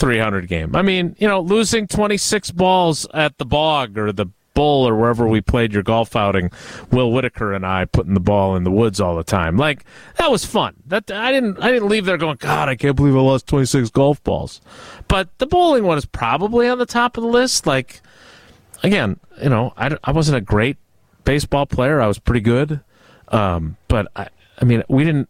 300 0.00 0.48
game. 0.48 0.74
I 0.74 0.82
mean, 0.82 1.14
you 1.18 1.28
know, 1.28 1.40
losing 1.40 1.86
26 1.86 2.50
balls 2.52 3.06
at 3.12 3.36
the 3.36 3.44
bog 3.44 3.98
or 3.98 4.12
the 4.12 4.26
bull 4.54 4.88
or 4.88 4.96
wherever 4.96 5.28
we 5.28 5.40
played 5.40 5.72
your 5.72 5.82
golf 5.82 6.16
outing, 6.16 6.50
Will 6.90 7.12
Whitaker 7.12 7.52
and 7.52 7.64
I 7.64 7.84
putting 7.84 8.14
the 8.14 8.20
ball 8.20 8.56
in 8.56 8.64
the 8.64 8.70
woods 8.70 8.98
all 8.98 9.14
the 9.14 9.22
time. 9.22 9.58
Like 9.58 9.84
that 10.16 10.30
was 10.30 10.44
fun. 10.44 10.74
That 10.86 11.10
I 11.10 11.30
didn't 11.30 11.62
I 11.62 11.70
didn't 11.70 11.88
leave 11.88 12.06
there 12.06 12.16
going, 12.16 12.38
God, 12.40 12.68
I 12.68 12.76
can't 12.76 12.96
believe 12.96 13.14
I 13.14 13.20
lost 13.20 13.46
26 13.46 13.90
golf 13.90 14.24
balls. 14.24 14.62
But 15.06 15.28
the 15.38 15.46
bowling 15.46 15.84
one 15.84 15.98
is 15.98 16.06
probably 16.06 16.66
on 16.66 16.78
the 16.78 16.86
top 16.86 17.18
of 17.18 17.22
the 17.22 17.28
list. 17.28 17.66
Like 17.66 18.00
again, 18.82 19.20
you 19.42 19.50
know, 19.50 19.74
I, 19.76 19.96
I 20.02 20.12
wasn't 20.12 20.38
a 20.38 20.40
great 20.40 20.78
baseball 21.24 21.66
player. 21.66 22.00
I 22.00 22.06
was 22.06 22.18
pretty 22.18 22.40
good. 22.40 22.80
Um, 23.28 23.76
but 23.86 24.10
I, 24.16 24.28
I 24.60 24.64
mean, 24.64 24.82
we 24.88 25.04
didn't, 25.04 25.28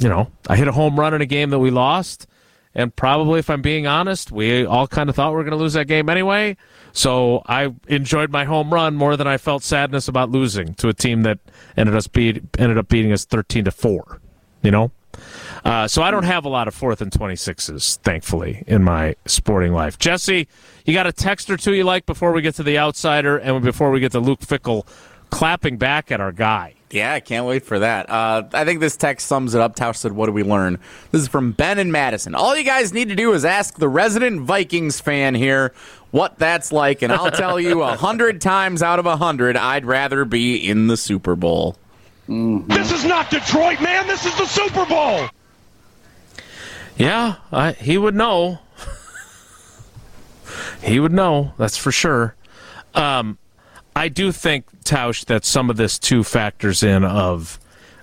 you 0.00 0.08
know, 0.08 0.30
I 0.48 0.56
hit 0.56 0.68
a 0.68 0.72
home 0.72 0.98
run 0.98 1.14
in 1.14 1.20
a 1.20 1.26
game 1.26 1.50
that 1.50 1.58
we 1.58 1.70
lost 1.70 2.26
And 2.74 2.94
probably, 2.94 3.38
if 3.38 3.50
I'm 3.50 3.62
being 3.62 3.86
honest, 3.86 4.32
we 4.32 4.66
all 4.66 4.88
kind 4.88 5.08
of 5.08 5.16
thought 5.16 5.30
we 5.30 5.36
were 5.36 5.44
going 5.44 5.52
to 5.52 5.62
lose 5.62 5.74
that 5.74 5.86
game 5.86 6.08
anyway. 6.08 6.56
So 6.92 7.42
I 7.46 7.72
enjoyed 7.86 8.30
my 8.30 8.44
home 8.44 8.72
run 8.72 8.96
more 8.96 9.16
than 9.16 9.26
I 9.26 9.38
felt 9.38 9.62
sadness 9.62 10.08
about 10.08 10.30
losing 10.30 10.74
to 10.74 10.88
a 10.88 10.94
team 10.94 11.22
that 11.22 11.38
ended 11.76 11.94
us 11.94 12.06
beat 12.08 12.42
ended 12.58 12.78
up 12.78 12.88
beating 12.88 13.12
us 13.12 13.24
13 13.24 13.64
to 13.66 13.70
four. 13.70 14.20
You 14.62 14.70
know. 14.70 14.90
Uh, 15.64 15.88
so 15.88 16.02
I 16.02 16.10
don't 16.10 16.24
have 16.24 16.44
a 16.44 16.48
lot 16.48 16.68
of 16.68 16.74
fourth 16.74 17.00
and 17.00 17.10
26s, 17.10 17.98
thankfully, 17.98 18.64
in 18.66 18.82
my 18.82 19.14
sporting 19.26 19.72
life. 19.72 19.98
Jesse, 19.98 20.48
you 20.84 20.92
got 20.92 21.06
a 21.06 21.12
text 21.12 21.48
or 21.48 21.56
two 21.56 21.72
you 21.74 21.84
like 21.84 22.04
before 22.04 22.32
we 22.32 22.42
get 22.42 22.54
to 22.56 22.62
the 22.62 22.78
outsider 22.78 23.38
and 23.38 23.62
before 23.62 23.90
we 23.90 24.00
get 24.00 24.12
to 24.12 24.20
Luke 24.20 24.40
Fickell 24.40 24.86
clapping 25.30 25.78
back 25.78 26.12
at 26.12 26.20
our 26.20 26.32
guy. 26.32 26.74
Yeah, 26.94 27.12
I 27.12 27.18
can't 27.18 27.44
wait 27.44 27.64
for 27.64 27.80
that. 27.80 28.08
Uh, 28.08 28.44
I 28.52 28.64
think 28.64 28.78
this 28.78 28.96
text 28.96 29.26
sums 29.26 29.56
it 29.56 29.60
up. 29.60 29.74
Tausch 29.74 29.96
said, 29.96 30.12
What 30.12 30.26
do 30.26 30.32
we 30.32 30.44
learn? 30.44 30.78
This 31.10 31.22
is 31.22 31.28
from 31.28 31.50
Ben 31.50 31.80
and 31.80 31.90
Madison. 31.90 32.36
All 32.36 32.56
you 32.56 32.62
guys 32.62 32.94
need 32.94 33.08
to 33.08 33.16
do 33.16 33.32
is 33.32 33.44
ask 33.44 33.78
the 33.78 33.88
resident 33.88 34.42
Vikings 34.42 35.00
fan 35.00 35.34
here 35.34 35.74
what 36.12 36.38
that's 36.38 36.70
like, 36.70 37.02
and 37.02 37.12
I'll 37.12 37.32
tell 37.32 37.58
you 37.58 37.82
a 37.82 37.96
hundred 37.96 38.40
times 38.40 38.80
out 38.80 39.00
of 39.00 39.06
a 39.06 39.16
hundred, 39.16 39.56
I'd 39.56 39.84
rather 39.84 40.24
be 40.24 40.56
in 40.56 40.86
the 40.86 40.96
Super 40.96 41.34
Bowl. 41.34 41.76
This 42.28 42.92
is 42.92 43.04
not 43.04 43.28
Detroit, 43.28 43.80
man. 43.80 44.06
This 44.06 44.24
is 44.24 44.36
the 44.38 44.46
Super 44.46 44.86
Bowl. 44.86 45.28
Yeah, 46.96 47.34
I, 47.50 47.72
he 47.72 47.98
would 47.98 48.14
know. 48.14 48.60
he 50.82 51.00
would 51.00 51.12
know, 51.12 51.54
that's 51.58 51.76
for 51.76 51.90
sure. 51.90 52.36
Um, 52.94 53.36
I 53.96 54.08
do 54.08 54.32
think, 54.32 54.66
Tausch, 54.84 55.24
that 55.26 55.44
some 55.44 55.70
of 55.70 55.76
this 55.76 55.98
too 55.98 56.24
factors 56.24 56.82
in 56.82 57.04
of 57.04 57.58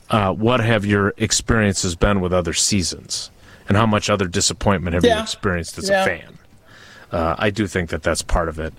uh, 0.10 0.32
what 0.34 0.60
have 0.62 0.86
your 0.86 1.14
experiences 1.18 1.96
been 1.96 2.22
with 2.22 2.34
other 2.34 2.54
seasons 2.54 3.30
and 3.68 3.78
how 3.78 3.86
much 3.86 4.10
other 4.10 4.28
disappointment 4.28 4.94
have 4.94 5.04
you 5.06 5.18
experienced 5.20 5.78
as 5.78 5.90
Yeah. 5.90 6.04
a 6.04 6.06
fan. 6.06 6.38
Uh, 7.12 7.36
I 7.38 7.50
do 7.50 7.68
think 7.68 7.90
that 7.90 8.04
that's 8.04 8.22
part 8.22 8.48
of 8.50 8.58
it 8.60 8.74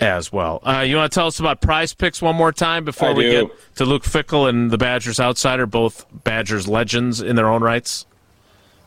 as 0.00 0.32
well. 0.32 0.60
Uh, 0.64 0.80
you 0.80 0.96
want 0.96 1.12
to 1.12 1.14
tell 1.14 1.26
us 1.26 1.38
about 1.38 1.60
prize 1.60 1.92
picks 1.94 2.20
one 2.22 2.34
more 2.34 2.50
time 2.52 2.84
before 2.84 3.10
I 3.10 3.12
we 3.12 3.22
do. 3.24 3.46
get 3.48 3.76
to 3.76 3.84
Luke 3.84 4.02
Fickell 4.04 4.48
and 4.48 4.70
the 4.70 4.78
Badgers 4.78 5.20
Outsider, 5.20 5.66
both 5.66 6.06
Badgers 6.24 6.66
legends 6.66 7.20
in 7.20 7.36
their 7.36 7.48
own 7.48 7.62
rights? 7.62 8.06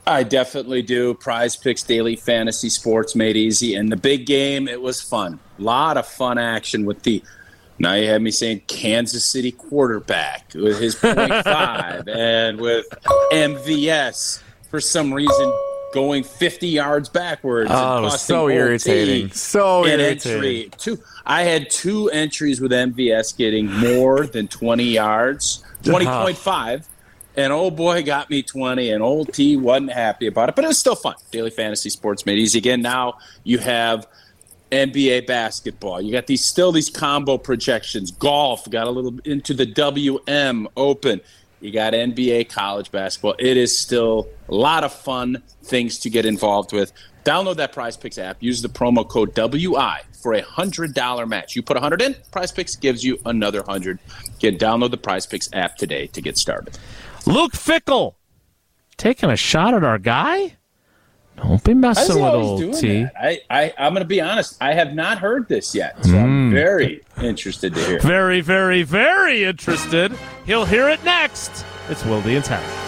I 0.05 0.23
definitely 0.23 0.82
do. 0.84 1.13
Prize 1.15 1.55
Picks 1.57 1.84
Daily 1.84 2.15
Fantasy 2.15 2.69
Sports 2.69 3.13
made 3.15 3.36
easy. 3.36 3.75
And 3.75 3.91
the 3.91 3.97
big 3.97 4.25
game, 4.25 4.67
it 4.67 4.82
was 4.82 5.01
fun. 5.01 5.39
A 5.59 5.61
lot 5.61 5.97
of 5.97 6.07
fun 6.07 6.38
action 6.38 6.86
with 6.86 7.03
the. 7.03 7.21
Now 7.80 7.93
you 7.93 8.07
have 8.07 8.21
me 8.21 8.32
saying 8.32 8.61
Kansas 8.67 9.23
City 9.23 9.51
quarterback 9.51 10.51
with 10.55 10.80
his 10.80 10.95
point 10.95 11.17
five, 11.43 12.07
and 12.07 12.59
with 12.59 12.88
MVS 13.32 14.41
for 14.69 14.82
some 14.82 15.13
reason 15.13 15.53
going 15.93 16.23
50 16.23 16.67
yards 16.67 17.09
backwards. 17.09 17.71
Oh, 17.71 18.01
costing 18.01 18.36
so 18.36 18.49
irritating. 18.49 19.32
So 19.32 19.86
irritating. 19.86 20.71
Two, 20.78 20.99
I 21.25 21.43
had 21.43 21.69
two 21.69 22.09
entries 22.09 22.61
with 22.61 22.71
MVS 22.71 23.38
getting 23.38 23.71
more 23.71 24.25
than 24.25 24.47
20 24.47 24.84
yards, 24.84 25.63
20.5. 25.84 26.47
Uh-huh. 26.47 26.78
And 27.36 27.53
old 27.53 27.75
boy 27.75 28.01
got 28.01 28.32
me 28.32 28.41
20, 28.41 28.89
and 28.89 29.03
old 29.03 29.32
T 29.32 29.57
wasn't 29.57 29.91
happy 29.91 30.25
about 30.25 30.49
it, 30.49 30.55
but 30.55 30.65
it 30.65 30.67
was 30.67 30.80
still 30.80 30.95
fun. 30.95 31.13
Daily 31.32 31.51
Fantasy 31.51 31.91
Sports 31.91 32.25
made 32.25 32.39
easy. 32.39 32.57
Again, 32.57 32.82
now 32.82 33.19
you 33.43 33.59
have 33.59 34.07
NBA 34.72 35.28
basketball. 35.28 36.01
You 36.01 36.11
got 36.11 36.28
these 36.28 36.43
still 36.43 36.72
these 36.72 36.89
combo 36.89 37.38
projections. 37.38 38.11
Golf 38.11 38.70
got 38.70 38.88
a 38.88 38.89
little 38.89 39.18
into 39.26 39.53
the 39.53 39.65
WM 39.65 40.68
Open. 40.76 41.22
You 41.59 41.72
got 41.72 41.93
NBA 41.93 42.49
college 42.49 42.91
basketball. 42.91 43.36
It 43.39 43.57
is 43.57 43.78
still 43.78 44.28
a 44.47 44.53
lot 44.53 44.84
of 44.84 44.93
fun 44.93 45.41
things 45.63 45.99
to 45.99 46.09
get 46.09 46.26
involved 46.26 46.72
with. 46.72 46.91
Download 47.24 47.55
that 47.57 47.74
Prize 47.74 47.97
Picks 47.97 48.18
app. 48.18 48.38
Use 48.39 48.61
the 48.61 48.70
promo 48.70 49.07
code 49.07 49.34
WI 49.34 50.01
for 50.22 50.34
a 50.34 50.41
hundred 50.41 50.93
dollar 50.93 51.26
match. 51.26 51.55
You 51.55 51.61
put 51.61 51.78
a 51.78 51.80
hundred 51.80 52.01
in, 52.01 52.15
Prize 52.32 52.51
Picks 52.51 52.76
gives 52.76 53.03
you 53.03 53.20
another 53.26 53.63
hundred. 53.63 53.99
Get 54.39 54.59
download 54.59 54.91
the 54.91 54.97
Prize 54.97 55.26
Picks 55.26 55.49
app 55.53 55.78
today 55.78 56.07
to 56.07 56.22
get 56.22 56.38
started. 56.38 56.78
Luke 57.26 57.53
Fickell 57.53 58.15
taking 58.97 59.30
a 59.30 59.36
shot 59.36 59.74
at 59.74 59.84
our 59.84 59.97
guy? 59.97 60.56
Don't 61.38 61.63
be 61.63 61.73
messing 61.75 62.15
with 62.15 62.33
old 62.33 62.73
T. 62.73 63.03
that? 63.03 63.13
I, 63.19 63.41
I, 63.49 63.73
I'm 63.77 63.93
going 63.93 64.03
to 64.03 64.07
be 64.07 64.19
honest. 64.21 64.57
I 64.59 64.73
have 64.73 64.93
not 64.93 65.19
heard 65.19 65.47
this 65.47 65.73
yet, 65.75 66.03
so 66.03 66.11
Mm. 66.11 66.23
I'm 66.23 66.51
very 66.51 67.01
interested 67.21 67.73
to 67.75 67.79
hear. 67.85 67.99
Very, 67.99 68.41
very, 68.41 68.83
very 68.83 69.43
interested. 69.43 70.11
He'll 70.45 70.65
hear 70.65 70.89
it 70.89 71.03
next. 71.03 71.63
It's 71.89 72.03
Wilde 72.05 72.25
and 72.25 72.43
Town. 72.43 72.88